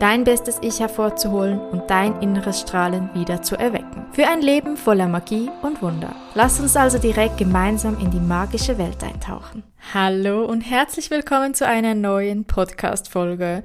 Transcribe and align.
Dein 0.00 0.24
bestes 0.24 0.58
Ich 0.60 0.80
hervorzuholen 0.80 1.60
und 1.60 1.88
dein 1.88 2.20
inneres 2.20 2.60
Strahlen 2.60 3.10
wieder 3.14 3.42
zu 3.42 3.56
erwecken. 3.56 4.06
Für 4.12 4.26
ein 4.26 4.42
Leben 4.42 4.76
voller 4.76 5.06
Magie 5.06 5.48
und 5.62 5.82
Wunder. 5.82 6.14
Lass 6.34 6.58
uns 6.58 6.76
also 6.76 6.98
direkt 6.98 7.38
gemeinsam 7.38 7.98
in 8.00 8.10
die 8.10 8.20
magische 8.20 8.76
Welt 8.76 9.02
eintauchen. 9.04 9.62
Hallo 9.94 10.44
und 10.44 10.62
herzlich 10.62 11.10
willkommen 11.10 11.54
zu 11.54 11.66
einer 11.66 11.94
neuen 11.94 12.44
Podcast-Folge. 12.44 13.62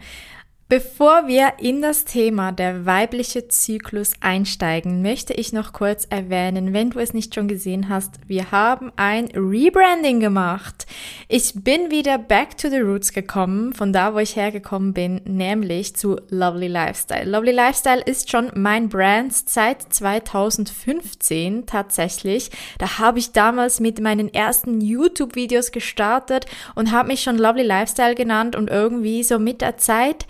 Bevor 0.71 1.25
wir 1.25 1.53
in 1.57 1.81
das 1.81 2.05
Thema 2.05 2.51
der 2.51 2.85
weibliche 2.85 3.47
Zyklus 3.47 4.13
einsteigen, 4.19 5.01
möchte 5.01 5.33
ich 5.33 5.51
noch 5.51 5.73
kurz 5.73 6.05
erwähnen, 6.11 6.73
wenn 6.73 6.91
du 6.91 6.99
es 6.99 7.11
nicht 7.11 7.33
schon 7.33 7.47
gesehen 7.47 7.89
hast, 7.89 8.19
wir 8.27 8.51
haben 8.51 8.91
ein 8.95 9.29
Rebranding 9.33 10.19
gemacht. 10.19 10.85
Ich 11.27 11.55
bin 11.55 11.89
wieder 11.89 12.19
back 12.19 12.55
to 12.55 12.69
the 12.69 12.81
roots 12.81 13.13
gekommen, 13.13 13.73
von 13.73 13.93
da, 13.93 14.13
wo 14.13 14.19
ich 14.19 14.35
hergekommen 14.35 14.93
bin, 14.93 15.21
nämlich 15.25 15.95
zu 15.95 16.17
Lovely 16.29 16.67
Lifestyle. 16.67 17.27
Lovely 17.27 17.51
Lifestyle 17.51 18.03
ist 18.03 18.29
schon 18.29 18.51
mein 18.53 18.89
Brand 18.89 19.33
seit 19.33 19.91
2015 19.91 21.65
tatsächlich. 21.65 22.51
Da 22.77 22.99
habe 22.99 23.17
ich 23.17 23.31
damals 23.31 23.79
mit 23.79 23.99
meinen 24.01 24.31
ersten 24.31 24.81
YouTube-Videos 24.81 25.71
gestartet 25.71 26.45
und 26.75 26.91
habe 26.91 27.07
mich 27.07 27.23
schon 27.23 27.39
Lovely 27.39 27.65
Lifestyle 27.65 28.13
genannt 28.13 28.55
und 28.55 28.69
irgendwie 28.69 29.23
so 29.23 29.39
mit 29.39 29.61
der 29.61 29.77
Zeit 29.77 30.27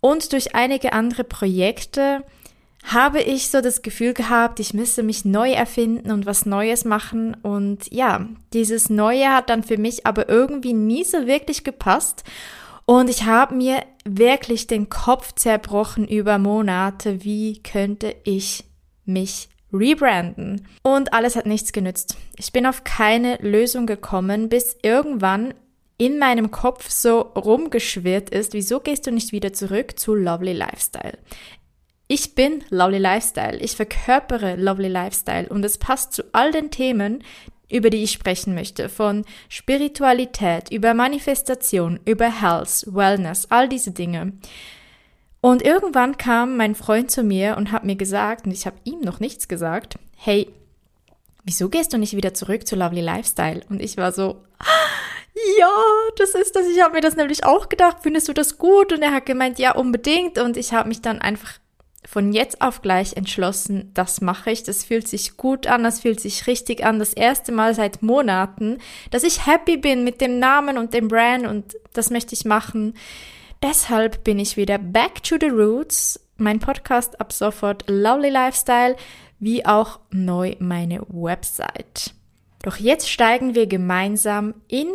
und 0.00 0.32
durch 0.32 0.54
einige 0.54 0.92
andere 0.92 1.24
Projekte 1.24 2.24
habe 2.84 3.20
ich 3.20 3.50
so 3.50 3.60
das 3.60 3.82
Gefühl 3.82 4.14
gehabt, 4.14 4.60
ich 4.60 4.72
müsse 4.72 5.02
mich 5.02 5.24
neu 5.24 5.50
erfinden 5.52 6.10
und 6.10 6.26
was 6.26 6.46
Neues 6.46 6.84
machen. 6.84 7.34
Und 7.42 7.92
ja, 7.92 8.26
dieses 8.52 8.88
Neue 8.88 9.28
hat 9.28 9.50
dann 9.50 9.62
für 9.62 9.78
mich 9.78 10.06
aber 10.06 10.28
irgendwie 10.28 10.72
nie 10.72 11.04
so 11.04 11.26
wirklich 11.26 11.64
gepasst. 11.64 12.24
Und 12.86 13.10
ich 13.10 13.24
habe 13.24 13.54
mir 13.54 13.82
wirklich 14.04 14.66
den 14.66 14.88
Kopf 14.88 15.34
zerbrochen 15.34 16.08
über 16.08 16.38
Monate, 16.38 17.24
wie 17.24 17.62
könnte 17.62 18.14
ich 18.24 18.64
mich 19.04 19.50
rebranden. 19.72 20.66
Und 20.82 21.12
alles 21.12 21.36
hat 21.36 21.44
nichts 21.44 21.72
genützt. 21.72 22.16
Ich 22.36 22.52
bin 22.52 22.64
auf 22.64 22.84
keine 22.84 23.36
Lösung 23.42 23.86
gekommen, 23.86 24.48
bis 24.48 24.78
irgendwann 24.82 25.52
in 25.98 26.18
meinem 26.18 26.50
Kopf 26.50 26.88
so 26.88 27.20
rumgeschwirrt 27.20 28.30
ist, 28.30 28.54
wieso 28.54 28.80
gehst 28.80 29.06
du 29.06 29.10
nicht 29.10 29.32
wieder 29.32 29.52
zurück 29.52 29.98
zu 29.98 30.14
Lovely 30.14 30.52
Lifestyle? 30.52 31.18
Ich 32.06 32.34
bin 32.34 32.64
Lovely 32.70 32.98
Lifestyle, 32.98 33.58
ich 33.58 33.76
verkörpere 33.76 34.56
Lovely 34.56 34.88
Lifestyle 34.88 35.48
und 35.48 35.62
es 35.64 35.76
passt 35.76 36.14
zu 36.14 36.22
all 36.32 36.52
den 36.52 36.70
Themen, 36.70 37.22
über 37.70 37.90
die 37.90 38.02
ich 38.02 38.12
sprechen 38.12 38.54
möchte, 38.54 38.88
von 38.88 39.24
Spiritualität, 39.50 40.70
über 40.70 40.94
Manifestation, 40.94 42.00
über 42.06 42.40
Health, 42.40 42.86
Wellness, 42.86 43.46
all 43.50 43.68
diese 43.68 43.90
Dinge. 43.90 44.32
Und 45.40 45.62
irgendwann 45.62 46.16
kam 46.16 46.56
mein 46.56 46.74
Freund 46.74 47.10
zu 47.10 47.22
mir 47.22 47.56
und 47.58 47.72
hat 47.72 47.84
mir 47.84 47.96
gesagt, 47.96 48.46
und 48.46 48.52
ich 48.52 48.66
habe 48.66 48.76
ihm 48.84 49.00
noch 49.00 49.20
nichts 49.20 49.48
gesagt, 49.48 49.98
hey, 50.16 50.48
wieso 51.44 51.68
gehst 51.68 51.92
du 51.92 51.98
nicht 51.98 52.16
wieder 52.16 52.32
zurück 52.32 52.66
zu 52.66 52.74
Lovely 52.74 53.02
Lifestyle? 53.02 53.60
Und 53.68 53.82
ich 53.82 53.96
war 53.98 54.12
so, 54.12 54.42
ja, 55.58 55.70
das 56.16 56.34
ist 56.34 56.56
das. 56.56 56.66
Ich 56.68 56.82
habe 56.82 56.94
mir 56.94 57.00
das 57.00 57.16
nämlich 57.16 57.44
auch 57.44 57.68
gedacht. 57.68 57.98
Findest 58.02 58.28
du 58.28 58.32
das 58.32 58.58
gut? 58.58 58.92
Und 58.92 59.02
er 59.02 59.12
hat 59.12 59.26
gemeint, 59.26 59.58
ja, 59.58 59.74
unbedingt. 59.74 60.38
Und 60.38 60.56
ich 60.56 60.72
habe 60.72 60.88
mich 60.88 61.02
dann 61.02 61.20
einfach 61.20 61.58
von 62.08 62.32
jetzt 62.32 62.62
auf 62.62 62.80
gleich 62.80 63.16
entschlossen, 63.16 63.90
das 63.92 64.22
mache 64.22 64.50
ich. 64.50 64.62
Das 64.62 64.84
fühlt 64.84 65.06
sich 65.06 65.36
gut 65.36 65.66
an, 65.66 65.82
das 65.82 66.00
fühlt 66.00 66.20
sich 66.20 66.46
richtig 66.46 66.84
an. 66.84 66.98
Das 66.98 67.12
erste 67.12 67.52
Mal 67.52 67.74
seit 67.74 68.02
Monaten, 68.02 68.78
dass 69.10 69.24
ich 69.24 69.46
happy 69.46 69.76
bin 69.76 70.04
mit 70.04 70.22
dem 70.22 70.38
Namen 70.38 70.78
und 70.78 70.94
dem 70.94 71.08
Brand 71.08 71.46
und 71.46 71.76
das 71.92 72.08
möchte 72.08 72.34
ich 72.34 72.46
machen. 72.46 72.94
Deshalb 73.62 74.24
bin 74.24 74.38
ich 74.38 74.56
wieder 74.56 74.78
back 74.78 75.22
to 75.22 75.36
the 75.38 75.48
roots. 75.48 76.18
Mein 76.38 76.60
Podcast 76.60 77.20
ab 77.20 77.32
sofort 77.32 77.84
Lovely 77.88 78.30
Lifestyle, 78.30 78.96
wie 79.38 79.66
auch 79.66 79.98
neu 80.10 80.54
meine 80.60 81.02
Website. 81.08 82.14
Doch 82.62 82.76
jetzt 82.76 83.10
steigen 83.10 83.54
wir 83.54 83.66
gemeinsam 83.66 84.54
in 84.68 84.88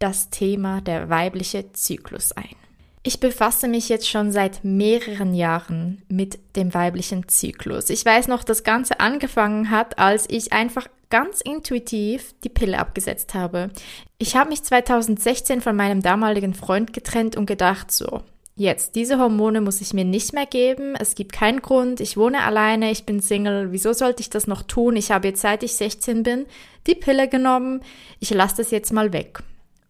das 0.00 0.30
Thema 0.30 0.80
der 0.80 1.08
weibliche 1.08 1.72
Zyklus 1.72 2.32
ein. 2.32 2.56
Ich 3.02 3.20
befasse 3.20 3.66
mich 3.68 3.88
jetzt 3.88 4.08
schon 4.08 4.30
seit 4.30 4.62
mehreren 4.62 5.34
Jahren 5.34 6.02
mit 6.08 6.38
dem 6.56 6.74
weiblichen 6.74 7.28
Zyklus. 7.28 7.88
Ich 7.88 8.04
weiß 8.04 8.28
noch, 8.28 8.44
das 8.44 8.62
Ganze 8.62 9.00
angefangen 9.00 9.70
hat, 9.70 9.98
als 9.98 10.26
ich 10.28 10.52
einfach 10.52 10.86
ganz 11.08 11.40
intuitiv 11.40 12.34
die 12.44 12.50
Pille 12.50 12.78
abgesetzt 12.78 13.34
habe. 13.34 13.70
Ich 14.18 14.36
habe 14.36 14.50
mich 14.50 14.62
2016 14.62 15.60
von 15.60 15.76
meinem 15.76 16.02
damaligen 16.02 16.52
Freund 16.52 16.92
getrennt 16.92 17.36
und 17.36 17.46
gedacht, 17.46 17.90
so, 17.90 18.22
jetzt, 18.54 18.96
diese 18.96 19.18
Hormone 19.18 19.62
muss 19.62 19.80
ich 19.80 19.94
mir 19.94 20.04
nicht 20.04 20.34
mehr 20.34 20.46
geben. 20.46 20.94
Es 20.94 21.14
gibt 21.14 21.32
keinen 21.32 21.62
Grund. 21.62 22.00
Ich 22.00 22.18
wohne 22.18 22.42
alleine, 22.42 22.90
ich 22.90 23.06
bin 23.06 23.20
Single. 23.20 23.72
Wieso 23.72 23.94
sollte 23.94 24.20
ich 24.20 24.28
das 24.28 24.46
noch 24.46 24.62
tun? 24.62 24.96
Ich 24.96 25.10
habe 25.10 25.28
jetzt, 25.28 25.40
seit 25.40 25.62
ich 25.62 25.72
16 25.72 26.22
bin, 26.22 26.46
die 26.86 26.94
Pille 26.94 27.28
genommen. 27.28 27.80
Ich 28.20 28.30
lasse 28.30 28.58
das 28.58 28.70
jetzt 28.70 28.92
mal 28.92 29.14
weg. 29.14 29.42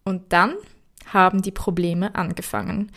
Und 0.03 0.33
dann 0.33 0.55
haben 1.05 1.41
die 1.41 1.51
Probleme 1.51 2.15
angefangen. 2.15 2.91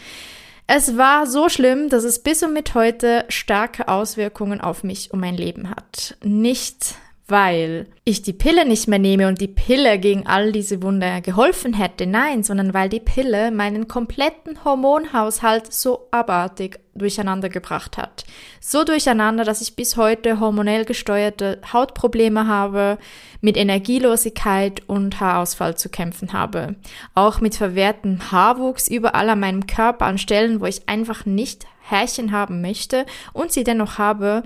Es 0.66 0.96
war 0.96 1.26
so 1.26 1.48
schlimm, 1.48 1.90
dass 1.90 2.04
es 2.04 2.22
bis 2.22 2.42
und 2.42 2.54
mit 2.54 2.74
heute 2.74 3.24
starke 3.28 3.88
Auswirkungen 3.88 4.60
auf 4.60 4.82
mich 4.82 5.12
und 5.12 5.20
mein 5.20 5.36
Leben 5.36 5.68
hat. 5.68 6.16
Nicht 6.22 6.96
weil 7.26 7.86
ich 8.04 8.22
die 8.22 8.32
Pille 8.32 8.66
nicht 8.66 8.86
mehr 8.86 8.98
nehme 8.98 9.28
und 9.28 9.40
die 9.40 9.48
Pille 9.48 9.98
gegen 9.98 10.26
all 10.26 10.52
diese 10.52 10.82
Wunder 10.82 11.20
geholfen 11.20 11.72
hätte, 11.72 12.06
nein, 12.06 12.42
sondern 12.42 12.74
weil 12.74 12.88
die 12.88 13.00
Pille 13.00 13.50
meinen 13.50 13.88
kompletten 13.88 14.62
Hormonhaushalt 14.64 15.72
so 15.72 16.08
abartig 16.10 16.80
durcheinander 16.94 17.48
gebracht 17.48 17.98
hat. 17.98 18.24
So 18.60 18.84
durcheinander, 18.84 19.44
dass 19.44 19.60
ich 19.60 19.76
bis 19.76 19.96
heute 19.96 20.40
hormonell 20.40 20.84
gesteuerte 20.84 21.60
Hautprobleme 21.72 22.46
habe, 22.46 22.98
mit 23.40 23.56
Energielosigkeit 23.56 24.82
und 24.86 25.20
Haarausfall 25.20 25.76
zu 25.76 25.88
kämpfen 25.88 26.32
habe. 26.32 26.76
Auch 27.14 27.40
mit 27.40 27.54
verwehrtem 27.56 28.32
Haarwuchs 28.32 28.88
überall 28.88 29.28
an 29.28 29.40
meinem 29.40 29.66
Körper 29.66 30.06
an 30.06 30.18
Stellen, 30.18 30.60
wo 30.60 30.66
ich 30.66 30.88
einfach 30.88 31.26
nicht 31.26 31.66
Härchen 31.84 32.32
haben 32.32 32.60
möchte 32.60 33.06
und 33.32 33.52
sie 33.52 33.64
dennoch 33.64 33.98
habe. 33.98 34.42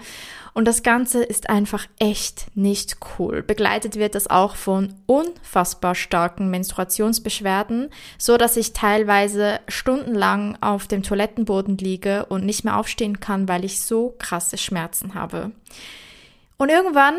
Und 0.55 0.65
das 0.65 0.83
Ganze 0.83 1.23
ist 1.23 1.51
einfach 1.51 1.87
echt 2.01 2.47
nicht 2.57 2.97
cool. 3.19 3.45
Begleitet 3.45 3.95
wird 3.97 4.17
das 4.17 4.29
auch 4.29 4.57
von 4.57 4.95
unfassbar 5.07 5.95
starken 5.95 6.51
Menstruationsbeschwerden, 6.51 7.91
so 8.19 8.37
dass 8.37 8.57
ich 8.57 8.73
teilweise 8.73 9.61
stundenlang 9.69 10.59
auf 10.61 10.89
dem 10.89 11.05
Toilettenboden 11.05 11.79
liege 11.79 12.27
und 12.27 12.45
nicht 12.45 12.65
mehr 12.65 12.77
aufstehen 12.77 13.21
kann, 13.21 13.49
weil 13.49 13.65
ich 13.65 13.81
so 13.81 14.17
krasse 14.19 14.59
Schmerzen 14.59 15.15
habe. 15.15 15.53
Und 16.57 16.71
irgendwann 16.71 17.15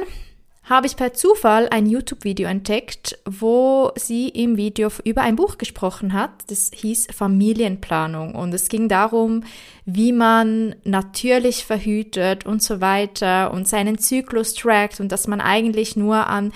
habe 0.69 0.85
ich 0.85 0.95
per 0.95 1.13
Zufall 1.13 1.67
ein 1.71 1.87
YouTube-Video 1.87 2.47
entdeckt, 2.47 3.17
wo 3.25 3.91
sie 3.95 4.29
im 4.29 4.55
Video 4.55 4.89
über 5.03 5.23
ein 5.23 5.35
Buch 5.35 5.57
gesprochen 5.57 6.13
hat. 6.13 6.29
Das 6.47 6.69
hieß 6.73 7.07
Familienplanung 7.11 8.35
und 8.35 8.53
es 8.53 8.69
ging 8.69 8.87
darum, 8.87 9.43
wie 9.85 10.11
man 10.11 10.75
natürlich 10.83 11.65
verhütet 11.65 12.45
und 12.45 12.61
so 12.61 12.81
weiter 12.81 13.51
und 13.51 13.67
seinen 13.67 13.97
Zyklus 13.97 14.53
trackt 14.53 14.99
und 14.99 15.11
dass 15.11 15.27
man 15.27 15.41
eigentlich 15.41 15.95
nur 15.95 16.27
an 16.27 16.53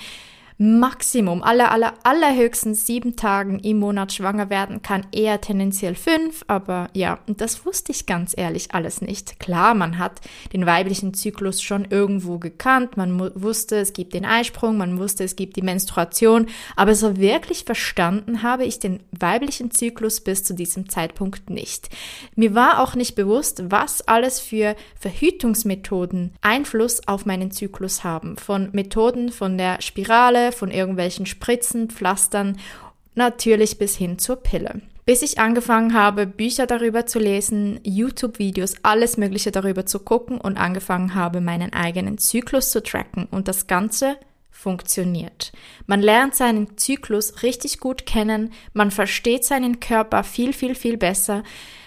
Maximum, 0.56 1.42
aller, 1.42 1.72
aller, 1.72 1.94
allerhöchstens 2.04 2.86
sieben 2.86 3.16
Tagen 3.16 3.58
im 3.58 3.80
Monat 3.80 4.12
schwanger 4.12 4.50
werden 4.50 4.82
kann, 4.82 5.04
eher 5.10 5.40
tendenziell 5.40 5.96
fünf, 5.96 6.44
aber 6.46 6.90
ja, 6.92 7.18
und 7.26 7.40
das 7.40 7.66
wusste 7.66 7.90
ich 7.90 8.06
ganz 8.06 8.34
ehrlich 8.36 8.72
alles 8.72 9.00
nicht. 9.00 9.40
Klar, 9.40 9.74
man 9.74 9.98
hat 9.98 10.20
den 10.52 10.64
weiblichen 10.64 11.12
Zyklus 11.12 11.60
schon 11.60 11.86
irgendwo 11.90 12.38
gekannt, 12.38 12.96
man 12.96 13.18
wusste, 13.34 13.78
es 13.78 13.92
gibt 13.92 14.14
den 14.14 14.24
Eisprung, 14.24 14.76
man 14.76 14.96
wusste, 14.98 15.24
es 15.24 15.34
gibt 15.34 15.56
die 15.56 15.62
Menstruation, 15.62 16.46
aber 16.76 16.94
so 16.94 17.16
wirklich 17.16 17.64
verstanden 17.64 18.44
habe 18.44 18.64
ich 18.64 18.78
den 18.78 19.00
weiblichen 19.10 19.72
Zyklus 19.72 20.20
bis 20.20 20.44
zu 20.44 20.54
diesem 20.54 20.88
Zeitpunkt 20.88 21.50
nicht. 21.50 21.88
Mir 22.36 22.54
war 22.54 22.80
auch 22.80 22.94
nicht 22.94 23.16
bewusst, 23.16 23.72
was 23.72 24.06
alles 24.06 24.38
für 24.38 24.76
Verhütungsmethoden 25.00 26.34
Einfluss 26.42 27.08
auf 27.08 27.26
meinen 27.26 27.50
Zyklus 27.50 28.04
haben. 28.04 28.36
Von 28.36 28.68
Methoden 28.72 29.32
von 29.32 29.58
der 29.58 29.82
Spirale, 29.82 30.43
von 30.52 30.70
irgendwelchen 30.70 31.26
Spritzen, 31.26 31.90
Pflastern, 31.90 32.58
natürlich 33.14 33.78
bis 33.78 33.96
hin 33.96 34.18
zur 34.18 34.36
Pille. 34.36 34.80
bis 35.06 35.20
ich 35.20 35.38
angefangen 35.38 35.92
habe, 35.92 36.26
Bücher 36.26 36.66
darüber 36.66 37.04
zu 37.04 37.18
lesen, 37.18 37.78
YouTube-Videos, 37.82 38.76
alles 38.82 39.18
Mögliche 39.18 39.50
darüber 39.50 39.84
zu 39.84 39.98
gucken 39.98 40.40
und 40.40 40.56
angefangen 40.56 41.14
habe, 41.14 41.40
meinen 41.42 41.72
eigenen 41.74 42.16
Zyklus 42.16 42.70
zu 42.70 42.82
tracken 42.82 43.26
und 43.30 43.46
das 43.46 43.66
Ganze 43.66 44.16
funktioniert. 44.50 45.52
Man 45.86 46.00
lernt 46.00 46.34
seinen 46.34 46.78
Zyklus 46.78 47.42
richtig 47.42 47.80
gut 47.80 48.06
kennen, 48.06 48.52
man 48.72 48.90
versteht 48.90 49.44
seinen 49.44 49.78
Körper 49.78 50.24
viel, 50.24 50.54
viel, 50.54 50.74
viel 50.74 50.96
besser. 50.96 51.42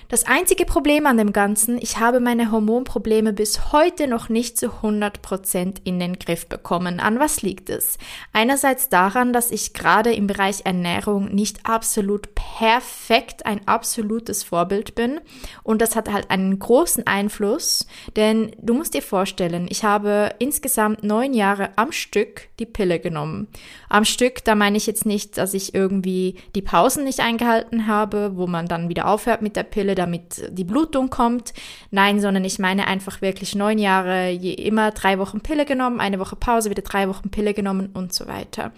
Das 0.10 0.26
einzige 0.26 0.64
Problem 0.64 1.06
an 1.06 1.18
dem 1.18 1.34
Ganzen, 1.34 1.78
ich 1.82 2.00
habe 2.00 2.22
meine 2.22 2.50
Hormonprobleme 2.50 3.34
bis 3.34 3.74
heute 3.74 4.08
noch 4.08 4.30
nicht 4.30 4.58
zu 4.58 4.68
100% 4.68 5.82
in 5.84 6.00
den 6.00 6.18
Griff 6.18 6.48
bekommen. 6.48 7.02
An 7.02 7.20
was 7.20 7.42
liegt 7.42 7.70
es? 7.70 7.98
Einerseits 8.32 8.88
daran, 8.88 9.34
dass 9.34 9.52
ich 9.52 9.74
gerade 9.74 10.14
im 10.14 10.28
Bereich 10.28 10.62
Ernährung 10.64 11.36
nicht 11.36 11.66
absolut 11.66 12.34
perfekt 12.36 13.46
ein 13.46 13.68
absolutes 13.68 14.44
Vorbild 14.44 14.96
bin 14.96 15.20
und 15.64 15.82
das 15.82 15.98
hat 15.98 16.10
halt 16.10 16.32
einen 16.32 16.58
großen 16.58 17.06
Einfluss, 17.06 17.86
denn 18.16 18.56
du 18.62 18.76
musst 18.76 18.94
dir 18.94 19.02
vorstellen, 19.02 19.68
ich 19.70 19.84
habe 19.84 20.34
insgesamt 20.40 21.04
neun 21.04 21.34
Jahre 21.34 21.72
am 21.76 21.92
Stück 21.92 22.48
die 22.60 22.66
Pille 22.66 23.00
genommen. 23.00 23.50
Am 23.90 24.06
Stück, 24.06 24.46
da 24.46 24.56
meine 24.56 24.78
ich 24.78 24.88
jetzt 24.88 25.06
nicht, 25.06 25.38
dass 25.38 25.54
ich 25.54 25.76
irgendwie 25.76 26.36
die 26.56 26.62
Pausen 26.62 27.04
nicht 27.04 27.20
eingehalten 27.20 27.88
habe, 27.88 28.38
wo 28.38 28.48
man 28.48 28.68
dann 28.68 28.88
wieder 28.88 29.08
aufhört 29.08 29.42
mit 29.42 29.58
der 29.58 29.64
Pille, 29.64 29.97
damit 29.98 30.50
die 30.50 30.64
Blutung 30.64 31.10
kommt. 31.10 31.54
Nein, 31.92 32.20
sondern 32.20 32.46
ich 32.46 32.60
meine 32.60 32.88
einfach 32.88 33.22
wirklich 33.22 33.56
neun 33.56 33.80
Jahre, 33.80 34.30
je 34.30 34.54
immer 34.54 34.92
drei 34.92 35.20
Wochen 35.20 35.42
Pille 35.42 35.66
genommen, 35.66 36.00
eine 36.00 36.20
Woche 36.20 36.36
Pause, 36.36 36.70
wieder 36.70 36.84
drei 36.84 37.10
Wochen 37.10 37.30
Pille 37.30 37.54
genommen 37.54 37.90
und 37.94 38.14
so 38.14 38.28
weiter. 38.28 38.72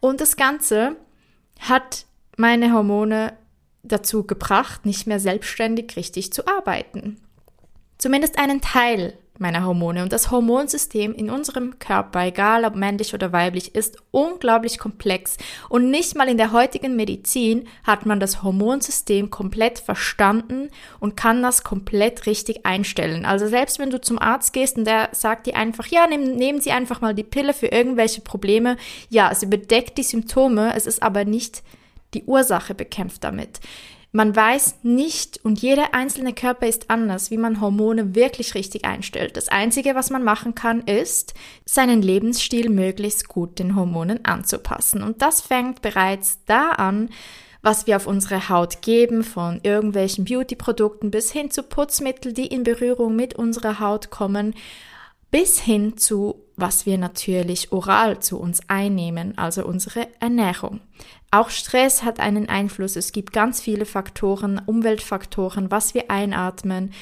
Und 0.00 0.20
das 0.20 0.36
Ganze 0.36 0.96
hat 1.60 2.06
meine 2.36 2.72
Hormone 2.72 3.34
dazu 3.82 4.26
gebracht, 4.26 4.86
nicht 4.86 5.06
mehr 5.06 5.20
selbstständig 5.20 5.96
richtig 5.96 6.32
zu 6.32 6.46
arbeiten. 6.46 7.20
Zumindest 7.98 8.38
einen 8.38 8.60
Teil 8.60 9.16
meiner 9.38 9.64
Hormone. 9.64 10.02
Und 10.02 10.12
das 10.12 10.30
Hormonsystem 10.30 11.12
in 11.14 11.30
unserem 11.30 11.78
Körper, 11.78 12.24
egal 12.26 12.64
ob 12.64 12.76
männlich 12.76 13.14
oder 13.14 13.32
weiblich, 13.32 13.74
ist 13.74 13.96
unglaublich 14.10 14.78
komplex. 14.78 15.36
Und 15.68 15.90
nicht 15.90 16.16
mal 16.16 16.28
in 16.28 16.36
der 16.36 16.52
heutigen 16.52 16.96
Medizin 16.96 17.66
hat 17.82 18.06
man 18.06 18.20
das 18.20 18.42
Hormonsystem 18.42 19.30
komplett 19.30 19.78
verstanden 19.78 20.68
und 21.00 21.16
kann 21.16 21.42
das 21.42 21.64
komplett 21.64 22.26
richtig 22.26 22.64
einstellen. 22.64 23.24
Also 23.24 23.48
selbst 23.48 23.78
wenn 23.78 23.90
du 23.90 24.00
zum 24.00 24.18
Arzt 24.18 24.52
gehst 24.52 24.78
und 24.78 24.84
der 24.84 25.08
sagt 25.12 25.46
dir 25.46 25.56
einfach, 25.56 25.86
ja, 25.86 26.06
nehmen, 26.06 26.36
nehmen 26.36 26.60
Sie 26.60 26.70
einfach 26.70 27.00
mal 27.00 27.14
die 27.14 27.24
Pille 27.24 27.54
für 27.54 27.66
irgendwelche 27.66 28.20
Probleme. 28.20 28.76
Ja, 29.08 29.30
es 29.32 29.42
überdeckt 29.42 29.98
die 29.98 30.02
Symptome, 30.04 30.74
es 30.76 30.86
ist 30.86 31.02
aber 31.02 31.24
nicht 31.24 31.62
die 32.14 32.24
Ursache 32.24 32.74
bekämpft 32.74 33.24
damit. 33.24 33.60
Man 34.16 34.36
weiß 34.36 34.76
nicht 34.84 35.44
und 35.44 35.60
jeder 35.60 35.92
einzelne 35.92 36.34
Körper 36.34 36.68
ist 36.68 36.88
anders, 36.88 37.32
wie 37.32 37.36
man 37.36 37.60
Hormone 37.60 38.14
wirklich 38.14 38.54
richtig 38.54 38.84
einstellt. 38.84 39.36
Das 39.36 39.48
Einzige, 39.48 39.96
was 39.96 40.10
man 40.10 40.22
machen 40.22 40.54
kann, 40.54 40.82
ist, 40.82 41.34
seinen 41.64 42.00
Lebensstil 42.00 42.70
möglichst 42.70 43.26
gut 43.26 43.58
den 43.58 43.74
Hormonen 43.74 44.24
anzupassen. 44.24 45.02
Und 45.02 45.20
das 45.20 45.40
fängt 45.40 45.82
bereits 45.82 46.38
da 46.46 46.68
an, 46.68 47.08
was 47.60 47.88
wir 47.88 47.96
auf 47.96 48.06
unsere 48.06 48.48
Haut 48.48 48.82
geben, 48.82 49.24
von 49.24 49.58
irgendwelchen 49.64 50.26
Beauty-Produkten 50.26 51.10
bis 51.10 51.32
hin 51.32 51.50
zu 51.50 51.64
Putzmitteln, 51.64 52.36
die 52.36 52.46
in 52.46 52.62
Berührung 52.62 53.16
mit 53.16 53.34
unserer 53.34 53.80
Haut 53.80 54.10
kommen, 54.10 54.54
bis 55.32 55.58
hin 55.58 55.96
zu 55.96 56.44
was 56.56 56.86
wir 56.86 56.98
natürlich 56.98 57.72
oral 57.72 58.20
zu 58.20 58.38
uns 58.38 58.60
einnehmen, 58.68 59.36
also 59.36 59.64
unsere 59.64 60.06
Ernährung. 60.20 60.80
Auch 61.34 61.50
Stress 61.50 62.04
hat 62.04 62.20
einen 62.20 62.48
Einfluss. 62.48 62.94
Es 62.94 63.10
gibt 63.10 63.32
ganz 63.32 63.60
viele 63.60 63.86
Faktoren, 63.86 64.62
Umweltfaktoren, 64.64 65.68
was 65.68 65.92
wir 65.92 66.08
einatmen. 66.08 66.92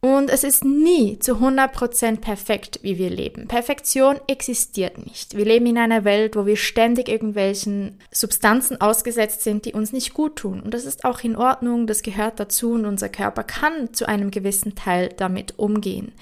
Und 0.00 0.30
es 0.30 0.44
ist 0.44 0.64
nie 0.64 1.18
zu 1.18 1.38
100% 1.38 2.20
perfekt, 2.20 2.78
wie 2.82 2.98
wir 2.98 3.10
leben. 3.10 3.48
Perfektion 3.48 4.20
existiert 4.28 5.04
nicht. 5.04 5.36
Wir 5.36 5.44
leben 5.44 5.66
in 5.66 5.76
einer 5.76 6.04
Welt, 6.04 6.36
wo 6.36 6.46
wir 6.46 6.56
ständig 6.56 7.08
irgendwelchen 7.08 7.98
Substanzen 8.12 8.80
ausgesetzt 8.80 9.42
sind, 9.42 9.64
die 9.64 9.72
uns 9.74 9.92
nicht 9.92 10.14
gut 10.14 10.36
tun. 10.36 10.60
Und 10.60 10.72
das 10.72 10.84
ist 10.84 11.04
auch 11.04 11.24
in 11.24 11.34
Ordnung, 11.34 11.88
das 11.88 12.02
gehört 12.02 12.38
dazu 12.38 12.74
und 12.74 12.86
unser 12.86 13.08
Körper 13.08 13.42
kann 13.42 13.92
zu 13.92 14.08
einem 14.08 14.30
gewissen 14.30 14.76
Teil 14.76 15.08
damit 15.16 15.58
umgehen. 15.58 16.12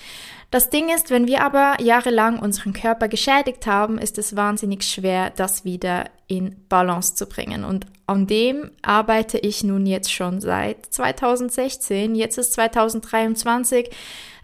Das 0.50 0.70
Ding 0.70 0.88
ist, 0.88 1.10
wenn 1.10 1.26
wir 1.26 1.42
aber 1.42 1.76
jahrelang 1.80 2.38
unseren 2.38 2.72
Körper 2.72 3.08
geschädigt 3.08 3.66
haben, 3.66 3.98
ist 3.98 4.16
es 4.16 4.34
wahnsinnig 4.34 4.82
schwer, 4.82 5.30
das 5.30 5.66
wieder 5.66 6.06
in 6.26 6.56
Balance 6.70 7.14
zu 7.14 7.26
bringen. 7.26 7.64
Und 7.64 7.86
an 8.06 8.26
dem 8.26 8.70
arbeite 8.80 9.36
ich 9.36 9.62
nun 9.62 9.84
jetzt 9.84 10.10
schon 10.10 10.40
seit 10.40 10.86
2016. 10.86 12.14
Jetzt 12.14 12.38
ist 12.38 12.54
2023. 12.54 13.90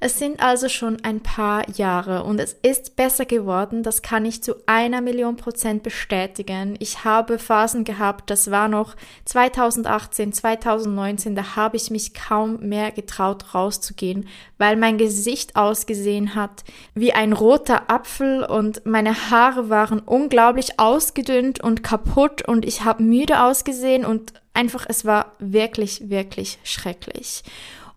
Es 0.04 0.18
sind 0.18 0.40
also 0.40 0.68
schon 0.68 0.98
ein 1.02 1.20
paar 1.20 1.66
Jahre 1.70 2.24
und 2.24 2.38
es 2.38 2.54
ist 2.60 2.94
besser 2.94 3.24
geworden. 3.24 3.82
Das 3.82 4.02
kann 4.02 4.26
ich 4.26 4.42
zu 4.42 4.56
einer 4.66 5.00
Million 5.00 5.36
Prozent 5.36 5.82
bestätigen. 5.82 6.76
Ich 6.78 7.04
habe 7.04 7.38
Phasen 7.38 7.84
gehabt, 7.84 8.28
das 8.28 8.50
war 8.50 8.68
noch 8.68 8.96
2018, 9.24 10.34
2019, 10.34 11.34
da 11.34 11.56
habe 11.56 11.78
ich 11.78 11.90
mich 11.90 12.12
kaum 12.12 12.60
mehr 12.60 12.90
getraut 12.90 13.54
rauszugehen, 13.54 14.28
weil 14.58 14.76
mein 14.76 14.98
Gesicht 14.98 15.56
ausgesehen 15.56 16.34
hat 16.34 16.64
wie 16.94 17.14
ein 17.14 17.32
roter 17.32 17.90
Apfel 17.90 18.44
und 18.44 18.84
meine 18.84 19.30
Haare 19.30 19.70
waren 19.70 20.00
unglaublich 20.00 20.78
ausgedünnt 20.78 21.64
und 21.64 21.82
kaputt 21.82 22.46
und 22.46 22.66
ich 22.66 22.84
habe 22.84 23.02
müde 23.02 23.42
ausgesehen 23.42 24.04
und 24.04 24.34
einfach 24.52 24.84
es 24.86 25.06
war 25.06 25.32
wirklich, 25.38 26.10
wirklich 26.10 26.58
schrecklich. 26.62 27.42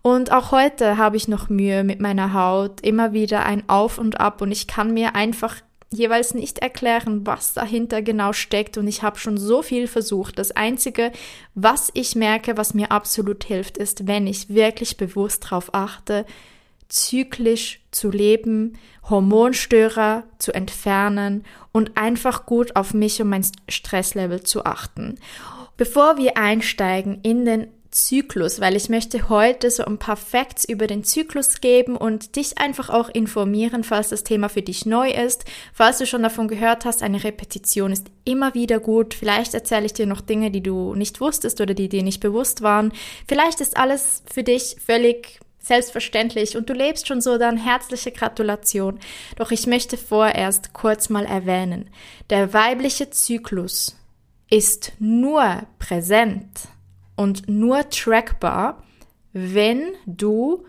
Und 0.08 0.32
auch 0.32 0.52
heute 0.52 0.96
habe 0.96 1.18
ich 1.18 1.28
noch 1.28 1.50
Mühe 1.50 1.84
mit 1.84 2.00
meiner 2.00 2.32
Haut, 2.32 2.80
immer 2.80 3.12
wieder 3.12 3.44
ein 3.44 3.68
Auf 3.68 3.98
und 3.98 4.18
Ab 4.18 4.40
und 4.40 4.50
ich 4.50 4.66
kann 4.66 4.94
mir 4.94 5.14
einfach 5.14 5.56
jeweils 5.90 6.32
nicht 6.32 6.60
erklären, 6.60 7.26
was 7.26 7.52
dahinter 7.52 8.00
genau 8.00 8.32
steckt 8.32 8.78
und 8.78 8.88
ich 8.88 9.02
habe 9.02 9.18
schon 9.18 9.36
so 9.36 9.60
viel 9.60 9.86
versucht. 9.86 10.38
Das 10.38 10.50
Einzige, 10.52 11.12
was 11.54 11.90
ich 11.92 12.16
merke, 12.16 12.56
was 12.56 12.72
mir 12.72 12.90
absolut 12.90 13.44
hilft, 13.44 13.76
ist, 13.76 14.06
wenn 14.06 14.26
ich 14.26 14.48
wirklich 14.48 14.96
bewusst 14.96 15.44
darauf 15.44 15.74
achte, 15.74 16.24
zyklisch 16.88 17.80
zu 17.90 18.10
leben, 18.10 18.78
Hormonstörer 19.10 20.22
zu 20.38 20.54
entfernen 20.54 21.44
und 21.70 21.98
einfach 21.98 22.46
gut 22.46 22.76
auf 22.76 22.94
mich 22.94 23.20
und 23.20 23.28
mein 23.28 23.44
Stresslevel 23.68 24.42
zu 24.42 24.64
achten. 24.64 25.18
Bevor 25.76 26.16
wir 26.16 26.38
einsteigen 26.38 27.20
in 27.22 27.44
den 27.44 27.68
Zyklus, 27.90 28.60
weil 28.60 28.76
ich 28.76 28.88
möchte 28.88 29.28
heute 29.28 29.70
so 29.70 29.84
ein 29.84 29.98
paar 29.98 30.16
Facts 30.16 30.64
über 30.64 30.86
den 30.86 31.04
Zyklus 31.04 31.60
geben 31.60 31.96
und 31.96 32.36
dich 32.36 32.58
einfach 32.58 32.90
auch 32.90 33.08
informieren, 33.08 33.82
falls 33.82 34.10
das 34.10 34.24
Thema 34.24 34.48
für 34.48 34.62
dich 34.62 34.84
neu 34.84 35.10
ist. 35.10 35.44
Falls 35.72 35.98
du 35.98 36.06
schon 36.06 36.22
davon 36.22 36.48
gehört 36.48 36.84
hast, 36.84 37.02
eine 37.02 37.24
Repetition 37.24 37.92
ist 37.92 38.06
immer 38.24 38.54
wieder 38.54 38.78
gut. 38.78 39.14
Vielleicht 39.14 39.54
erzähle 39.54 39.86
ich 39.86 39.94
dir 39.94 40.06
noch 40.06 40.20
Dinge, 40.20 40.50
die 40.50 40.62
du 40.62 40.94
nicht 40.94 41.20
wusstest 41.20 41.60
oder 41.60 41.74
die 41.74 41.88
dir 41.88 42.02
nicht 42.02 42.20
bewusst 42.20 42.62
waren. 42.62 42.92
Vielleicht 43.26 43.60
ist 43.60 43.76
alles 43.76 44.22
für 44.32 44.42
dich 44.42 44.76
völlig 44.84 45.40
selbstverständlich 45.60 46.56
und 46.56 46.68
du 46.68 46.74
lebst 46.74 47.06
schon 47.06 47.20
so, 47.20 47.38
dann 47.38 47.56
herzliche 47.56 48.12
Gratulation. 48.12 48.98
Doch 49.36 49.50
ich 49.50 49.66
möchte 49.66 49.96
vorerst 49.96 50.72
kurz 50.72 51.08
mal 51.08 51.26
erwähnen, 51.26 51.90
der 52.30 52.52
weibliche 52.52 53.10
Zyklus 53.10 53.96
ist 54.50 54.92
nur 54.98 55.62
präsent 55.78 56.68
und 57.18 57.48
nur 57.48 57.88
trackbar, 57.90 58.84
wenn 59.32 59.82
du 60.06 60.64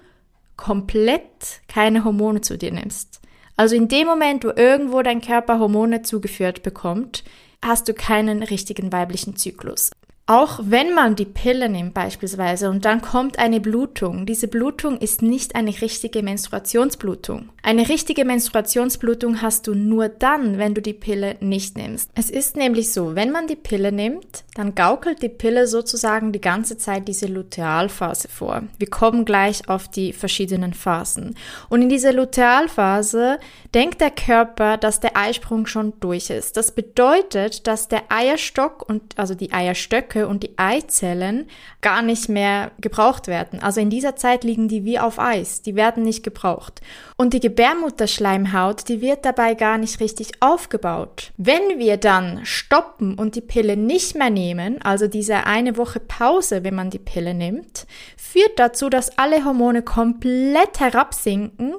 komplett 0.57 1.61
keine 1.67 2.03
Hormone 2.03 2.41
zu 2.41 2.57
dir 2.57 2.71
nimmst. 2.71 3.21
Also 3.55 3.75
in 3.75 3.87
dem 3.87 4.07
Moment, 4.07 4.43
wo 4.43 4.49
irgendwo 4.49 5.03
dein 5.03 5.21
Körper 5.21 5.59
Hormone 5.59 6.01
zugeführt 6.01 6.63
bekommt, 6.63 7.23
hast 7.63 7.87
du 7.87 7.93
keinen 7.93 8.41
richtigen 8.41 8.91
weiblichen 8.91 9.35
Zyklus. 9.35 9.91
Auch 10.29 10.59
wenn 10.61 10.93
man 10.93 11.15
die 11.15 11.25
Pille 11.25 11.69
nimmt 11.69 11.95
beispielsweise 11.95 12.69
und 12.69 12.85
dann 12.85 13.01
kommt 13.01 13.39
eine 13.39 13.59
Blutung, 13.59 14.27
diese 14.27 14.47
Blutung 14.47 14.99
ist 14.99 15.23
nicht 15.23 15.55
eine 15.55 15.71
richtige 15.81 16.21
Menstruationsblutung. 16.21 17.49
Eine 17.63 17.89
richtige 17.89 18.25
Menstruationsblutung 18.25 19.41
hast 19.41 19.65
du 19.65 19.73
nur 19.73 20.07
dann, 20.07 20.59
wenn 20.59 20.75
du 20.75 20.83
die 20.83 20.93
Pille 20.93 21.35
nicht 21.39 21.77
nimmst. 21.77 22.11
Es 22.13 22.29
ist 22.29 22.55
nämlich 22.57 22.93
so, 22.93 23.15
wenn 23.15 23.31
man 23.31 23.47
die 23.47 23.55
Pille 23.55 23.91
nimmt, 23.91 24.43
dann 24.55 24.75
gaukelt 24.75 25.21
die 25.21 25.29
Pille 25.29 25.67
sozusagen 25.67 26.31
die 26.31 26.41
ganze 26.41 26.77
Zeit 26.77 27.07
diese 27.07 27.25
Lutealphase 27.25 28.27
vor. 28.27 28.63
Wir 28.77 28.89
kommen 28.89 29.25
gleich 29.25 29.67
auf 29.67 29.87
die 29.87 30.13
verschiedenen 30.13 30.73
Phasen. 30.73 31.35
Und 31.69 31.81
in 31.81 31.89
dieser 31.89 32.13
Lutealphase 32.13 33.39
denkt 33.73 33.99
der 33.99 34.11
Körper, 34.11 34.77
dass 34.77 34.99
der 34.99 35.17
Eisprung 35.17 35.65
schon 35.65 35.93
durch 35.99 36.29
ist. 36.29 36.55
Das 36.55 36.71
bedeutet, 36.71 37.67
dass 37.67 37.87
der 37.87 38.03
Eierstock 38.09 38.87
und 38.87 39.17
also 39.17 39.33
die 39.33 39.51
Eierstöcke 39.51 40.18
Follikel 40.19 40.25
und 40.25 40.43
die 40.43 40.57
Eizellen 40.57 41.47
gar 41.81 42.01
nicht 42.01 42.29
mehr 42.29 42.71
gebraucht 42.79 43.27
werden. 43.27 43.61
Also 43.61 43.81
in 43.81 43.89
dieser 43.89 44.15
Zeit 44.15 44.43
liegen 44.43 44.67
die 44.67 44.83
wie 44.85 44.99
auf 44.99 45.19
Eis, 45.19 45.61
die 45.61 45.75
werden 45.75 46.03
nicht 46.03 46.23
gebraucht. 46.23 46.81
Und 47.17 47.33
die 47.33 47.39
Gebärmutterschleimhaut, 47.39 48.87
die 48.87 49.01
wird 49.01 49.25
dabei 49.25 49.53
gar 49.55 49.77
nicht 49.77 49.99
richtig 49.99 50.41
aufgebaut. 50.41 51.31
Wenn 51.37 51.77
wir 51.77 51.97
dann 51.97 52.41
stoppen 52.43 53.15
und 53.15 53.35
die 53.35 53.41
Pille 53.41 53.77
nicht 53.77 54.15
mehr 54.15 54.29
nehmen, 54.29 54.81
also 54.81 55.07
diese 55.07 55.45
eine 55.45 55.77
Woche 55.77 55.99
Pause, 55.99 56.63
wenn 56.63 56.75
man 56.75 56.89
die 56.89 56.99
Pille 56.99 57.33
nimmt, 57.33 57.85
führt 58.17 58.57
dazu, 58.57 58.89
dass 58.89 59.17
alle 59.17 59.43
Hormone 59.45 59.81
komplett 59.81 60.79
herabsinken 60.79 61.75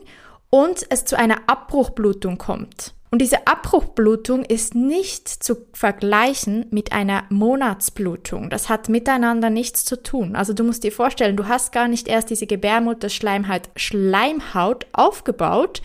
und 0.50 0.84
es 0.88 1.04
zu 1.04 1.16
einer 1.16 1.38
Abbruchblutung 1.46 2.38
kommt. 2.38 2.94
Und 3.10 3.20
diese 3.20 3.48
Abbruchblutung 3.48 4.44
ist 4.44 4.76
nicht 4.76 5.28
zu 5.28 5.66
vergleichen 5.72 6.66
mit 6.70 6.92
einer 6.92 7.24
Monatsblutung. 7.28 8.50
Das 8.50 8.68
hat 8.68 8.88
miteinander 8.88 9.50
nichts 9.50 9.84
zu 9.84 10.00
tun. 10.00 10.36
Also 10.36 10.52
du 10.52 10.62
musst 10.62 10.84
dir 10.84 10.92
vorstellen, 10.92 11.36
du 11.36 11.48
hast 11.48 11.72
gar 11.72 11.88
nicht 11.88 12.06
erst 12.06 12.30
diese 12.30 12.46
Gebärmutterschleimhaut 12.46 13.70
Schleimhaut 13.74 14.86
aufgebaut. 14.92 15.82